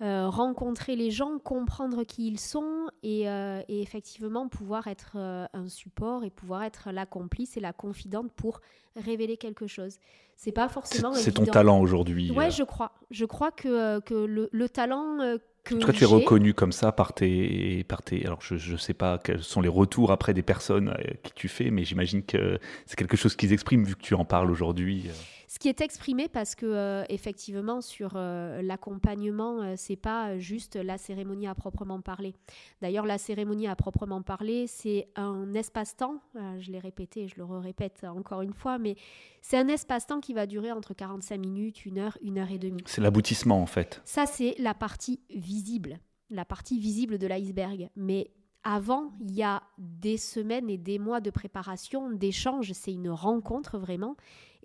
euh, 0.03 0.29
rencontrer 0.29 0.95
les 0.95 1.11
gens, 1.11 1.39
comprendre 1.39 2.05
qui 2.05 2.27
ils 2.27 2.39
sont 2.39 2.89
et, 3.03 3.31
euh, 3.31 3.63
effectivement 3.69 4.47
pouvoir 4.47 4.89
être 4.89 5.13
euh, 5.17 5.47
un 5.55 5.69
support 5.69 6.23
et 6.23 6.29
pouvoir 6.29 6.65
être 6.65 6.91
la 6.93 7.07
complice 7.07 7.57
et 7.57 7.61
la 7.61 7.73
confidente 7.73 8.31
pour 8.33 8.61
révéler 8.95 9.39
quelque 9.39 9.67
chose. 9.67 9.97
C'est 10.35 10.53
pas 10.53 10.69
forcément. 10.69 11.15
C'est 11.15 11.33
ton 11.33 11.47
talent 11.47 11.81
aujourd'hui. 11.81 12.31
Ouais, 12.31 12.51
je 12.51 12.63
crois. 12.63 12.93
Je 13.11 13.25
crois 13.25 13.51
que, 13.51 14.01
que 14.01 14.13
le, 14.13 14.51
le 14.53 14.69
talent 14.69 15.39
que 15.65 15.75
en 15.75 15.79
tout 15.79 15.87
cas, 15.87 15.93
tu 15.95 16.03
es 16.05 16.07
reconnu 16.07 16.53
comme 16.53 16.73
ça 16.73 16.93
par 16.93 17.15
tes, 17.15 17.83
par 17.85 18.03
tes. 18.03 18.25
Alors, 18.27 18.43
je 18.43 18.73
ne 18.73 18.77
sais 18.77 18.93
pas 18.93 19.17
quels 19.17 19.43
sont 19.43 19.63
les 19.63 19.69
retours 19.69 20.13
après 20.13 20.35
des 20.35 20.43
personnes 20.43 20.95
qui 21.23 21.33
tu 21.33 21.49
fais, 21.49 21.71
mais 21.71 21.85
j'imagine 21.85 22.23
que 22.23 22.59
c'est 22.85 22.97
quelque 22.97 23.17
chose 23.17 23.35
qu'ils 23.35 23.55
expriment 23.55 23.85
vu 23.85 23.97
que 23.97 24.03
tu 24.03 24.15
en 24.15 24.27
parles 24.27 24.51
aujourd'hui. 24.51 25.11
Ce 25.49 25.59
qui 25.59 25.69
est 25.69 25.81
exprimé 25.81 26.29
parce 26.29 26.55
que 26.55 26.67
euh, 26.67 27.05
effectivement 27.09 27.81
sur 27.81 28.13
euh, 28.17 28.63
l'accompagnement, 28.63 29.63
euh, 29.63 29.75
c'est 29.77 29.97
pas 29.97 30.39
juste 30.39 30.77
la 30.77 30.99
cérémonie 30.99 31.47
à 31.47 31.55
proprement 31.55 32.01
parler. 32.01 32.35
D'ailleurs, 32.83 33.07
la 33.07 33.19
cérémonie 33.19 33.69
à 33.69 33.77
proprement 33.77 34.23
parler, 34.23 34.67
c'est 34.67 35.09
un 35.17 35.55
espace-temps. 35.55 36.21
je 36.59 36.71
l'ai 36.71 36.79
répété, 36.79 37.25
et 37.25 37.29
je 37.29 37.37
le 37.37 37.45
répète 37.45 38.05
encore 38.05 38.43
une 38.43 38.53
fois, 38.53 38.79
mais 38.79 38.97
c'est 39.41 39.57
un 39.57 39.69
espace-temps 39.69 40.21
qui 40.21 40.35
va 40.35 40.47
durer 40.47 40.73
entre 40.73 40.95
45 40.95 41.39
minutes, 41.39 41.87
une 41.87 41.99
heure, 41.99 42.19
une 42.23 42.39
heure 42.39 42.51
et 42.51 42.59
demie. 42.59 42.83
C'est 42.87 43.01
l'aboutissement 43.01 43.61
en 43.61 43.67
fait. 43.67 44.03
Ça, 44.05 44.27
c'est 44.27 44.55
la 44.59 44.75
partie 44.75 45.21
visible, 45.31 45.99
la 46.31 46.45
partie 46.45 46.79
visible 46.79 47.19
de 47.19 47.27
l'iceberg. 47.27 47.89
Mais 47.97 48.31
avant, 48.69 49.13
il 49.21 49.33
y 49.33 49.45
a 49.45 49.63
des 49.79 50.17
semaines 50.17 50.69
et 50.69 50.77
des 50.77 50.99
mois 50.99 51.21
de 51.21 51.31
préparation, 51.31 52.11
d'échange, 52.11 52.73
c'est 52.73 52.93
une 52.93 53.11
rencontre 53.11 53.79
vraiment. 53.79 54.17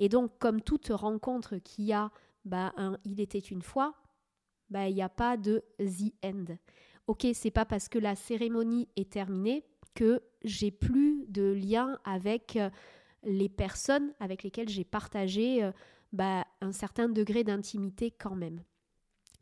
Et 0.01 0.09
donc, 0.09 0.31
comme 0.39 0.61
toute 0.61 0.87
rencontre 0.87 1.57
qui 1.57 1.93
a 1.93 2.11
bah, 2.43 2.73
un 2.75 2.97
il 3.05 3.21
était 3.21 3.37
une 3.37 3.61
fois, 3.61 3.93
bah, 4.71 4.89
il 4.89 4.95
n'y 4.95 5.03
a 5.03 5.09
pas 5.09 5.37
de 5.37 5.63
the 5.77 6.11
end. 6.25 6.57
Ok, 7.05 7.27
c'est 7.33 7.51
pas 7.51 7.65
parce 7.65 7.87
que 7.87 7.99
la 7.99 8.15
cérémonie 8.15 8.89
est 8.95 9.11
terminée 9.11 9.63
que 9.93 10.23
j'ai 10.43 10.71
plus 10.71 11.27
de 11.27 11.43
lien 11.43 11.99
avec 12.03 12.55
euh, 12.55 12.71
les 13.23 13.47
personnes 13.47 14.11
avec 14.19 14.41
lesquelles 14.41 14.69
j'ai 14.69 14.83
partagé 14.83 15.63
euh, 15.63 15.71
bah, 16.13 16.47
un 16.61 16.71
certain 16.71 17.07
degré 17.07 17.43
d'intimité 17.43 18.09
quand 18.09 18.35
même. 18.35 18.63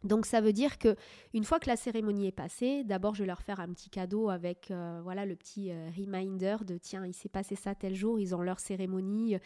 Donc 0.04 0.26
ça 0.26 0.42
veut 0.42 0.54
dire 0.54 0.78
que 0.78 0.96
une 1.34 1.44
fois 1.44 1.60
que 1.60 1.68
la 1.68 1.76
cérémonie 1.76 2.28
est 2.28 2.32
passée, 2.32 2.84
d'abord 2.84 3.16
je 3.16 3.24
vais 3.24 3.28
leur 3.28 3.42
faire 3.42 3.60
un 3.60 3.68
petit 3.70 3.90
cadeau 3.90 4.30
avec 4.30 4.72
euh, 4.72 5.02
voilà 5.04 5.26
le 5.26 5.36
petit 5.36 5.72
reminder 5.98 6.58
de 6.66 6.78
tiens 6.78 7.06
il 7.06 7.14
s'est 7.14 7.30
passé 7.30 7.56
ça 7.56 7.76
tel 7.76 7.96
jour, 7.96 8.20
ils 8.20 8.34
ont 8.34 8.42
leur 8.42 8.60
cérémonie, 8.60 9.38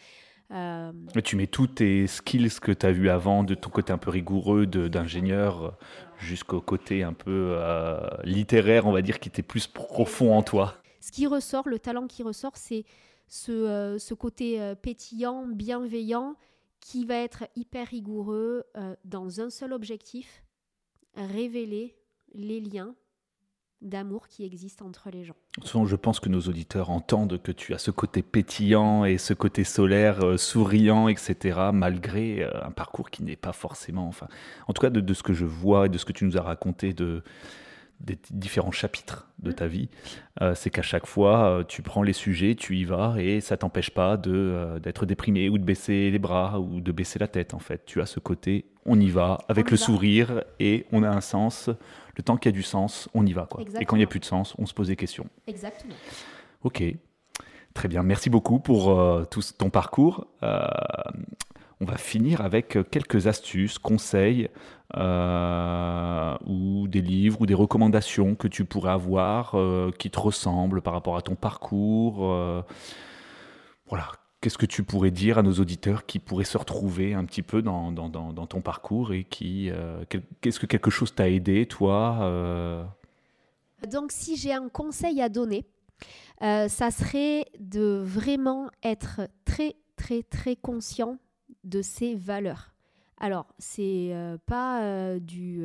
euh, 0.52 0.92
tu 1.24 1.36
mets 1.36 1.46
tous 1.46 1.66
tes 1.66 2.06
skills 2.06 2.60
que 2.60 2.72
tu 2.72 2.86
as 2.86 2.92
vu 2.92 3.08
avant, 3.08 3.44
de 3.44 3.54
ton 3.54 3.70
côté 3.70 3.92
un 3.92 3.98
peu 3.98 4.10
rigoureux 4.10 4.66
d'ingénieur, 4.66 5.76
jusqu'au 6.18 6.60
côté 6.60 7.02
un 7.02 7.12
peu 7.12 7.54
euh, 7.56 7.98
littéraire, 8.24 8.86
on 8.86 8.92
va 8.92 9.02
dire, 9.02 9.20
qui 9.20 9.28
était 9.28 9.42
plus 9.42 9.66
profond 9.66 10.36
en 10.36 10.42
toi. 10.42 10.74
Ce 11.00 11.12
qui 11.12 11.26
ressort, 11.26 11.68
le 11.68 11.78
talent 11.78 12.06
qui 12.06 12.22
ressort, 12.22 12.56
c'est 12.56 12.84
ce, 13.26 13.52
euh, 13.52 13.98
ce, 13.98 14.14
côté 14.14 14.74
pétillant, 14.82 15.46
bienveillant, 15.46 16.36
qui 16.80 17.06
va 17.06 17.16
être 17.16 17.44
hyper 17.56 17.88
rigoureux 17.88 18.64
dans 19.04 19.40
un 19.40 19.48
seul 19.48 19.72
objectif, 19.72 20.43
révéler 21.16 21.96
les 22.34 22.60
liens 22.60 22.94
d'amour 23.84 24.28
qui 24.28 24.44
existe 24.44 24.82
entre 24.82 25.10
les 25.10 25.24
gens. 25.24 25.36
Je 25.62 25.96
pense 25.96 26.18
que 26.18 26.28
nos 26.28 26.40
auditeurs 26.40 26.90
entendent 26.90 27.40
que 27.40 27.52
tu 27.52 27.74
as 27.74 27.78
ce 27.78 27.90
côté 27.90 28.22
pétillant 28.22 29.04
et 29.04 29.18
ce 29.18 29.34
côté 29.34 29.62
solaire, 29.62 30.24
euh, 30.24 30.36
souriant, 30.36 31.08
etc., 31.08 31.70
malgré 31.72 32.42
euh, 32.42 32.64
un 32.64 32.70
parcours 32.70 33.10
qui 33.10 33.22
n'est 33.22 33.36
pas 33.36 33.52
forcément, 33.52 34.08
enfin, 34.08 34.26
en 34.66 34.72
tout 34.72 34.80
cas 34.80 34.90
de, 34.90 35.14
ce 35.14 35.22
que 35.22 35.34
je 35.34 35.44
vois 35.44 35.86
et 35.86 35.88
de 35.90 35.98
ce 35.98 36.04
que 36.04 36.12
tu 36.12 36.24
nous 36.24 36.38
as 36.38 36.42
raconté 36.42 36.94
de 36.94 37.22
des 38.00 38.18
différents 38.30 38.72
chapitres 38.72 39.28
de 39.38 39.50
ta 39.50 39.66
vie, 39.66 39.88
euh, 40.42 40.54
c'est 40.54 40.70
qu'à 40.70 40.82
chaque 40.82 41.06
fois, 41.06 41.64
tu 41.68 41.82
prends 41.82 42.02
les 42.02 42.12
sujets, 42.12 42.54
tu 42.54 42.76
y 42.76 42.84
vas 42.84 43.14
et 43.18 43.40
ça 43.40 43.56
t'empêche 43.56 43.90
pas 43.90 44.16
de 44.16 44.78
d'être 44.82 45.06
déprimé 45.06 45.48
ou 45.48 45.58
de 45.58 45.64
baisser 45.64 46.10
les 46.10 46.18
bras 46.18 46.60
ou 46.60 46.80
de 46.80 46.92
baisser 46.92 47.18
la 47.18 47.28
tête. 47.28 47.54
En 47.54 47.58
fait, 47.58 47.84
tu 47.86 48.00
as 48.00 48.06
ce 48.06 48.20
côté, 48.20 48.66
on 48.84 49.00
y 49.00 49.10
va 49.10 49.38
avec 49.48 49.70
le 49.70 49.76
sourire 49.76 50.44
et 50.60 50.86
on 50.92 51.02
a 51.02 51.08
un 51.08 51.20
sens 51.20 51.70
le 52.16 52.22
temps 52.22 52.36
qu'il 52.36 52.50
y 52.50 52.54
a 52.54 52.56
du 52.56 52.62
sens, 52.62 53.08
on 53.14 53.26
y 53.26 53.32
va. 53.32 53.46
Quoi. 53.50 53.62
Et 53.80 53.84
quand 53.84 53.96
il 53.96 54.00
n'y 54.00 54.04
a 54.04 54.08
plus 54.08 54.20
de 54.20 54.24
sens, 54.24 54.54
on 54.58 54.66
se 54.66 54.74
pose 54.74 54.88
des 54.88 54.96
questions. 54.96 55.26
Exactement. 55.46 55.94
Ok. 56.62 56.82
Très 57.74 57.88
bien, 57.88 58.04
merci 58.04 58.30
beaucoup 58.30 58.60
pour 58.60 58.98
euh, 58.98 59.24
tout 59.24 59.42
ton 59.58 59.68
parcours. 59.68 60.28
Euh, 61.80 61.84
on 61.84 61.84
va 61.84 61.96
finir 61.96 62.40
avec 62.40 62.78
quelques 62.90 63.26
astuces, 63.26 63.78
conseils 63.78 64.48
euh, 64.96 66.36
ou 66.46 66.88
des 66.88 67.00
livres 67.00 67.40
ou 67.40 67.46
des 67.46 67.54
recommandations 67.54 68.34
que 68.34 68.48
tu 68.48 68.64
pourrais 68.64 68.92
avoir 68.92 69.56
qui 69.98 70.10
te 70.10 70.20
ressemblent 70.20 70.82
par 70.82 70.92
rapport 70.92 71.16
à 71.16 71.22
ton 71.22 71.34
parcours. 71.34 72.64
voilà, 73.88 74.06
qu'est-ce 74.40 74.58
que 74.58 74.66
tu 74.66 74.82
pourrais 74.82 75.10
dire 75.10 75.38
à 75.38 75.42
nos 75.42 75.54
auditeurs 75.54 76.06
qui 76.06 76.18
pourraient 76.18 76.44
se 76.44 76.58
retrouver 76.58 77.14
un 77.14 77.24
petit 77.24 77.42
peu 77.42 77.60
dans, 77.62 77.92
dans 77.92 78.46
ton 78.46 78.60
parcours 78.60 79.12
et 79.12 79.24
qui... 79.24 79.70
Qu'est-ce 80.40 80.60
que 80.60 80.66
quelque 80.66 80.90
chose 80.90 81.14
t'a 81.14 81.28
aidé, 81.28 81.66
toi 81.66 82.86
Donc 83.90 84.12
si 84.12 84.36
j'ai 84.36 84.52
un 84.52 84.68
conseil 84.68 85.20
à 85.20 85.28
donner, 85.28 85.66
euh, 86.42 86.68
ça 86.68 86.90
serait 86.90 87.46
de 87.58 88.02
vraiment 88.04 88.70
être 88.82 89.22
très, 89.44 89.76
très, 89.96 90.22
très 90.22 90.56
conscient 90.56 91.18
de 91.64 91.82
ses 91.82 92.14
valeurs. 92.14 92.74
Alors, 93.18 93.46
c'est 93.58 94.08
euh, 94.12 94.36
pas 94.44 94.82
euh, 94.82 95.18
du 95.20 95.62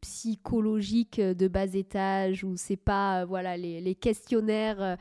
psychologique 0.00 1.20
de 1.20 1.48
bas 1.48 1.74
étage 1.74 2.44
ou 2.44 2.56
c'est 2.56 2.76
pas 2.76 3.24
voilà 3.24 3.56
les, 3.56 3.94
questionnaires 3.94 4.96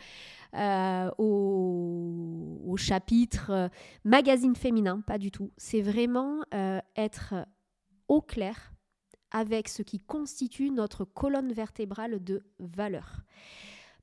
au, 1.18 2.62
au, 2.66 2.78
chapitre 2.78 3.70
magazine 4.04 4.56
féminin, 4.56 5.02
pas 5.02 5.18
du 5.18 5.32
tout. 5.32 5.52
C'est 5.58 5.82
vraiment 5.82 6.44
être 6.96 7.36
au 8.08 8.22
clair 8.22 8.74
avec 9.32 9.68
ce 9.68 9.82
qui 9.82 10.00
constitue 10.00 10.72
notre 10.72 11.06
colonne 11.06 11.52
vertébrale 11.52 12.24
de 12.24 12.44
valeurs. 12.60 13.22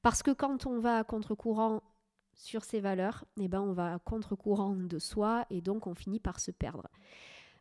Parce 0.02 0.22
que 0.22 0.30
quand 0.30 0.66
on 0.66 0.78
va 0.78 0.98
à 0.98 1.04
contre-courant 1.04 1.82
sur 2.37 2.64
ses 2.64 2.80
valeurs, 2.80 3.24
eh 3.41 3.49
ben 3.49 3.61
on 3.61 3.72
va 3.72 3.95
à 3.95 3.99
contre-courant 3.99 4.74
de 4.74 4.99
soi 4.99 5.47
et 5.51 5.61
donc 5.61 5.87
on 5.87 5.95
finit 5.95 6.20
par 6.20 6.41
se 6.41 6.51
perdre. 6.51 6.89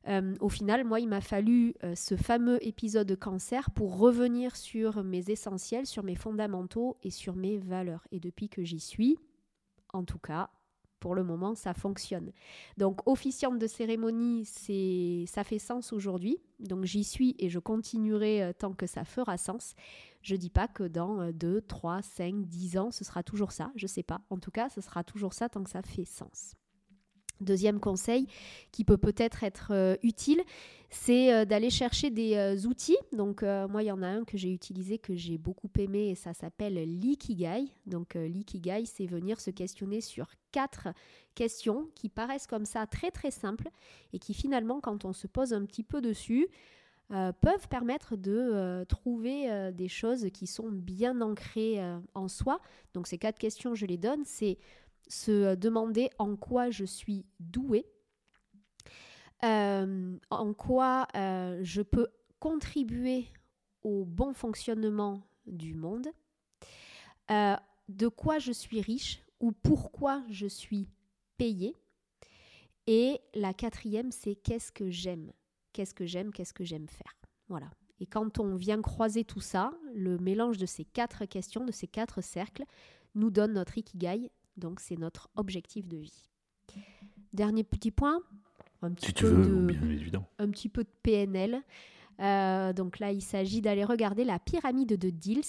Euh, 0.08 0.36
au 0.42 0.50
final, 0.50 0.84
moi, 0.84 1.00
il 1.00 1.08
m'a 1.08 1.22
fallu 1.22 1.76
euh, 1.84 1.96
ce 1.96 2.18
fameux 2.18 2.66
épisode 2.66 3.08
de 3.08 3.16
cancer 3.16 3.72
pour 3.72 3.98
revenir 3.98 4.56
sur 4.56 5.04
mes 5.04 5.30
essentiels, 5.30 5.86
sur 5.86 6.04
mes 6.04 6.16
fondamentaux 6.16 6.98
et 7.04 7.10
sur 7.10 7.36
mes 7.36 7.58
valeurs. 7.58 8.06
Et 8.12 8.20
depuis 8.20 8.50
que 8.50 8.64
j'y 8.64 8.82
suis, 8.82 9.18
en 9.94 10.04
tout 10.04 10.20
cas, 10.20 10.50
pour 11.04 11.16
le 11.16 11.26
moment, 11.26 11.54
ça 11.54 11.74
fonctionne. 11.74 12.32
Donc, 12.78 13.06
officiante 13.10 13.60
de 13.60 13.68
cérémonie, 13.68 14.45
c'est, 14.45 15.26
ça 15.28 15.43
fait 15.43 15.60
sens 15.60 15.91
aujourd'hui. 15.91 16.38
Donc, 16.62 16.86
j'y 16.86 17.04
suis 17.04 17.36
et 17.39 17.49
je 17.49 17.60
continuerai 17.60 18.41
euh, 18.41 18.54
tant 18.54 18.72
que 18.72 18.88
ça 18.88 19.04
fera 19.04 19.38
sens. 19.38 19.76
Je 20.22 20.38
dis 20.38 20.49
pas 20.49 20.70
que 20.70 20.84
dans 20.84 21.30
2, 21.34 21.60
3, 21.60 22.01
5, 22.01 22.45
10 22.47 22.78
ans, 22.78 22.91
ce 22.91 23.04
sera 23.04 23.22
toujours 23.22 23.51
ça. 23.51 23.74
Je 23.76 23.86
sais 23.86 24.01
pas. 24.01 24.22
En 24.30 24.38
tout 24.38 24.51
cas, 24.51 24.70
ce 24.70 24.80
sera 24.80 25.04
toujours 25.04 25.34
ça 25.34 25.49
tant 25.49 25.62
que 25.62 25.70
ça 25.70 25.82
fait 25.82 26.06
sens. 26.06 26.56
Deuxième 27.44 27.80
conseil 27.80 28.28
qui 28.72 28.84
peut 28.84 28.98
peut-être 28.98 29.44
être 29.44 29.72
euh, 29.72 29.96
utile, 30.04 30.41
c'est 30.89 31.34
euh, 31.34 31.46
d'aller 31.46 31.70
chercher 31.70 32.10
des 32.10 32.36
euh, 32.36 32.68
outils. 32.68 32.98
Donc 33.12 33.41
moi, 33.41 33.84
il 33.84 33.88
y 33.88 33.91
en 33.91 34.02
a 34.02 34.08
un 34.08 34.24
que 34.24 34.38
j'ai 34.38 34.52
utilisé, 34.52 34.98
que 34.98 35.16
j'ai 35.16 35.38
beaucoup 35.38 35.70
aimé, 35.78 36.10
et 36.10 36.16
ça 36.16 36.34
s'appelle 36.34 36.76
l'ikigai. 36.76 37.68
Donc 37.86 38.16
l'ikigai, 38.16 38.86
c'est 38.86 39.06
venir 39.06 39.39
se 39.39 39.52
questionner 39.52 40.02
sur 40.02 40.28
quatre 40.52 40.88
questions 41.36 41.88
qui 41.96 42.10
paraissent 42.10 42.48
comme 42.48 42.66
ça 42.66 42.86
très 42.86 43.12
très 43.12 43.32
simples 43.32 43.70
et 44.14 44.20
qui 44.20 44.34
finalement, 44.34 44.80
quand 44.80 45.06
on 45.06 45.14
se 45.14 45.28
pose 45.28 45.54
un 45.54 45.66
petit 45.66 45.84
peu 45.84 46.02
dessus, 46.02 46.48
peuvent 47.10 47.68
permettre 47.70 48.16
de 48.16 48.86
trouver 48.88 49.72
des 49.74 49.88
choses 49.88 50.28
qui 50.34 50.48
sont 50.48 50.70
bien 50.70 51.22
ancrées 51.22 51.80
en 52.14 52.28
soi. 52.28 52.60
Donc 52.94 53.08
ces 53.08 53.18
quatre 53.18 53.38
questions, 53.38 53.76
je 53.76 53.86
les 53.86 53.98
donne. 53.98 54.24
C'est 54.26 54.58
se 55.08 55.56
demander 55.56 56.10
en 56.18 56.36
quoi 56.36 56.70
je 56.70 56.86
suis 56.86 57.26
douée, 57.39 57.86
euh, 59.43 60.18
en 60.30 60.54
quoi 60.54 61.08
euh, 61.16 61.60
je 61.64 61.82
peux 61.82 62.08
contribuer 62.39 63.28
au 63.84 64.06
bon 64.06 64.34
fonctionnement 64.34 65.22
du 65.45 65.74
monde, 65.74 66.08
euh, 67.32 67.56
de 67.89 68.08
quoi 68.08 68.39
je 68.39 68.51
suis 68.51 68.82
riche 68.82 69.22
ou 69.39 69.51
pourquoi 69.51 70.24
je 70.30 70.47
suis 70.47 70.88
payée. 71.38 71.76
Et 72.88 73.20
la 73.34 73.54
quatrième, 73.54 74.12
c'est 74.12 74.36
qu'est-ce 74.36 74.72
que 74.72 74.89
j'aime? 74.89 75.32
Qu'est-ce 75.74 75.93
que 75.93 76.06
j'aime? 76.06 76.32
Qu'est-ce 76.32 76.54
que 76.54 76.64
j'aime 76.64 76.88
faire? 76.88 77.14
Voilà. 77.49 77.70
Et 77.99 78.06
quand 78.06 78.39
on 78.39 78.56
vient 78.56 78.82
croiser 78.82 79.24
tout 79.24 79.39
ça, 79.39 79.72
le 79.93 80.18
mélange 80.18 80.58
de 80.58 80.66
ces 80.66 80.86
quatre 80.86 81.26
questions, 81.26 81.66
de 81.66 81.72
ces 81.72 81.88
quatre 81.88 82.22
cercles, 82.22 82.66
nous 83.16 83.30
donne 83.30 83.54
notre 83.54 83.78
ikigai, 83.78 84.32
donc 84.58 84.80
c'est 84.80 84.97
notre 84.97 85.30
objectif 85.36 85.88
de 85.88 85.97
vie. 85.97 86.30
Dernier 87.34 87.64
petit 87.64 87.91
point, 87.91 88.20
un 88.84 88.91
petit, 88.91 89.14
peu, 89.14 89.32
de, 89.32 90.20
Un 90.39 90.49
petit 90.49 90.70
peu 90.70 90.84
de 90.84 90.89
PNL. 91.04 91.62
Euh, 92.20 92.74
donc 92.74 92.99
là, 92.99 93.12
il 93.12 93.22
s'agit 93.22 93.62
d'aller 93.62 93.84
regarder 93.84 94.24
la 94.24 94.39
pyramide 94.39 94.97
de 94.97 95.10
Diels 95.10 95.41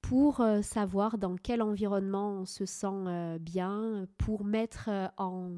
pour 0.00 0.40
euh, 0.40 0.62
savoir 0.62 1.18
dans 1.18 1.36
quel 1.36 1.62
environnement 1.62 2.30
on 2.32 2.44
se 2.44 2.64
sent 2.64 2.86
euh, 2.86 3.38
bien, 3.38 4.06
pour 4.16 4.44
mettre 4.44 4.88
en 5.16 5.50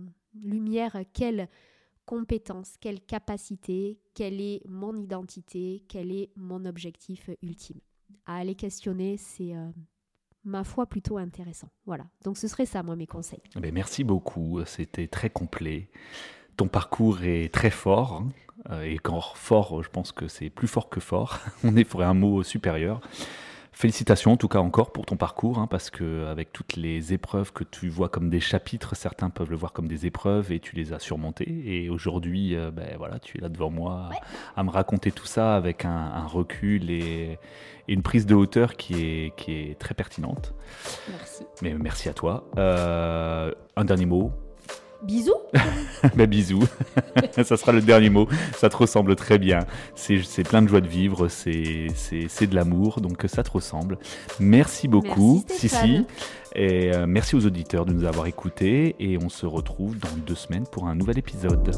lumière 0.42 0.96
quelles 1.12 1.48
compétences, 2.04 2.76
quelle 2.80 3.00
capacité, 3.00 4.00
quelle 4.14 4.40
est 4.40 4.62
mon 4.68 4.96
identité, 4.96 5.84
quel 5.88 6.10
est 6.10 6.30
mon 6.36 6.64
objectif 6.64 7.30
ultime. 7.42 7.80
À 8.26 8.38
aller 8.38 8.56
questionner, 8.56 9.16
c'est 9.16 9.54
ma 10.44 10.64
foi, 10.64 10.86
plutôt 10.86 11.18
intéressant. 11.18 11.68
Voilà. 11.86 12.04
Donc 12.24 12.38
ce 12.38 12.48
serait 12.48 12.66
ça, 12.66 12.82
moi, 12.82 12.96
mes 12.96 13.06
conseils. 13.06 13.42
Eh 13.56 13.60
ben, 13.60 13.72
merci 13.72 14.04
beaucoup. 14.04 14.60
C'était 14.64 15.08
très 15.08 15.30
complet. 15.30 15.90
Ton 16.56 16.68
parcours 16.68 17.22
est 17.22 17.52
très 17.52 17.70
fort. 17.70 18.22
Hein. 18.22 18.28
Euh, 18.70 18.82
et 18.82 18.98
quand 18.98 19.20
fort, 19.20 19.82
je 19.82 19.88
pense 19.88 20.12
que 20.12 20.28
c'est 20.28 20.50
plus 20.50 20.68
fort 20.68 20.88
que 20.88 21.00
fort. 21.00 21.40
On 21.64 21.76
est 21.76 21.84
pour 21.84 22.02
un 22.02 22.14
mot 22.14 22.42
supérieur. 22.42 23.00
Félicitations 23.72 24.32
en 24.32 24.36
tout 24.36 24.48
cas 24.48 24.58
encore 24.58 24.92
pour 24.92 25.06
ton 25.06 25.16
parcours, 25.16 25.58
hein, 25.58 25.66
parce 25.66 25.90
que 25.90 26.26
avec 26.26 26.52
toutes 26.52 26.76
les 26.76 27.12
épreuves 27.12 27.52
que 27.52 27.64
tu 27.64 27.88
vois 27.88 28.08
comme 28.08 28.28
des 28.28 28.40
chapitres, 28.40 28.96
certains 28.96 29.30
peuvent 29.30 29.50
le 29.50 29.56
voir 29.56 29.72
comme 29.72 29.86
des 29.86 30.06
épreuves 30.06 30.52
et 30.52 30.58
tu 30.60 30.74
les 30.74 30.92
as 30.92 30.98
surmontées. 30.98 31.62
Et 31.64 31.88
aujourd'hui, 31.88 32.56
euh, 32.56 32.70
ben 32.70 32.96
voilà, 32.98 33.18
tu 33.20 33.38
es 33.38 33.40
là 33.40 33.48
devant 33.48 33.70
moi 33.70 34.10
à 34.56 34.64
me 34.64 34.70
raconter 34.70 35.12
tout 35.12 35.26
ça 35.26 35.54
avec 35.54 35.84
un, 35.84 36.26
recul 36.26 36.90
et, 36.90 37.38
une 37.88 38.02
prise 38.02 38.26
de 38.26 38.34
hauteur 38.34 38.76
qui 38.76 38.94
est, 38.94 39.36
qui 39.36 39.52
est 39.52 39.78
très 39.78 39.94
pertinente. 39.94 40.54
Merci. 41.08 41.44
Mais 41.62 41.74
merci 41.74 42.08
à 42.08 42.14
toi. 42.14 42.48
Euh, 42.56 43.52
un 43.76 43.84
dernier 43.84 44.06
mot 44.06 44.32
Bisous 45.02 45.32
bah, 46.16 46.26
bisous. 46.26 46.64
ça 47.42 47.56
sera 47.56 47.72
le 47.72 47.80
dernier 47.80 48.10
mot. 48.10 48.28
Ça 48.56 48.68
te 48.68 48.76
ressemble 48.76 49.16
très 49.16 49.38
bien. 49.38 49.60
C'est 49.94 50.44
plein 50.44 50.62
de 50.62 50.68
joie 50.68 50.80
de 50.80 50.88
vivre, 50.88 51.28
c'est 51.28 52.46
de 52.46 52.54
l'amour, 52.54 53.00
donc 53.00 53.24
ça 53.26 53.42
te 53.42 53.50
ressemble. 53.50 53.98
Merci 54.38 54.88
beaucoup, 54.88 55.44
Sissi. 55.48 56.06
Et 56.54 56.92
euh, 56.92 57.06
merci 57.06 57.36
aux 57.36 57.46
auditeurs 57.46 57.86
de 57.86 57.92
nous 57.92 58.04
avoir 58.04 58.26
écoutés. 58.26 58.96
Et 58.98 59.18
on 59.22 59.28
se 59.28 59.46
retrouve 59.46 59.98
dans 59.98 60.16
deux 60.26 60.34
semaines 60.34 60.66
pour 60.70 60.88
un 60.88 60.94
nouvel 60.94 61.18
épisode. 61.18 61.70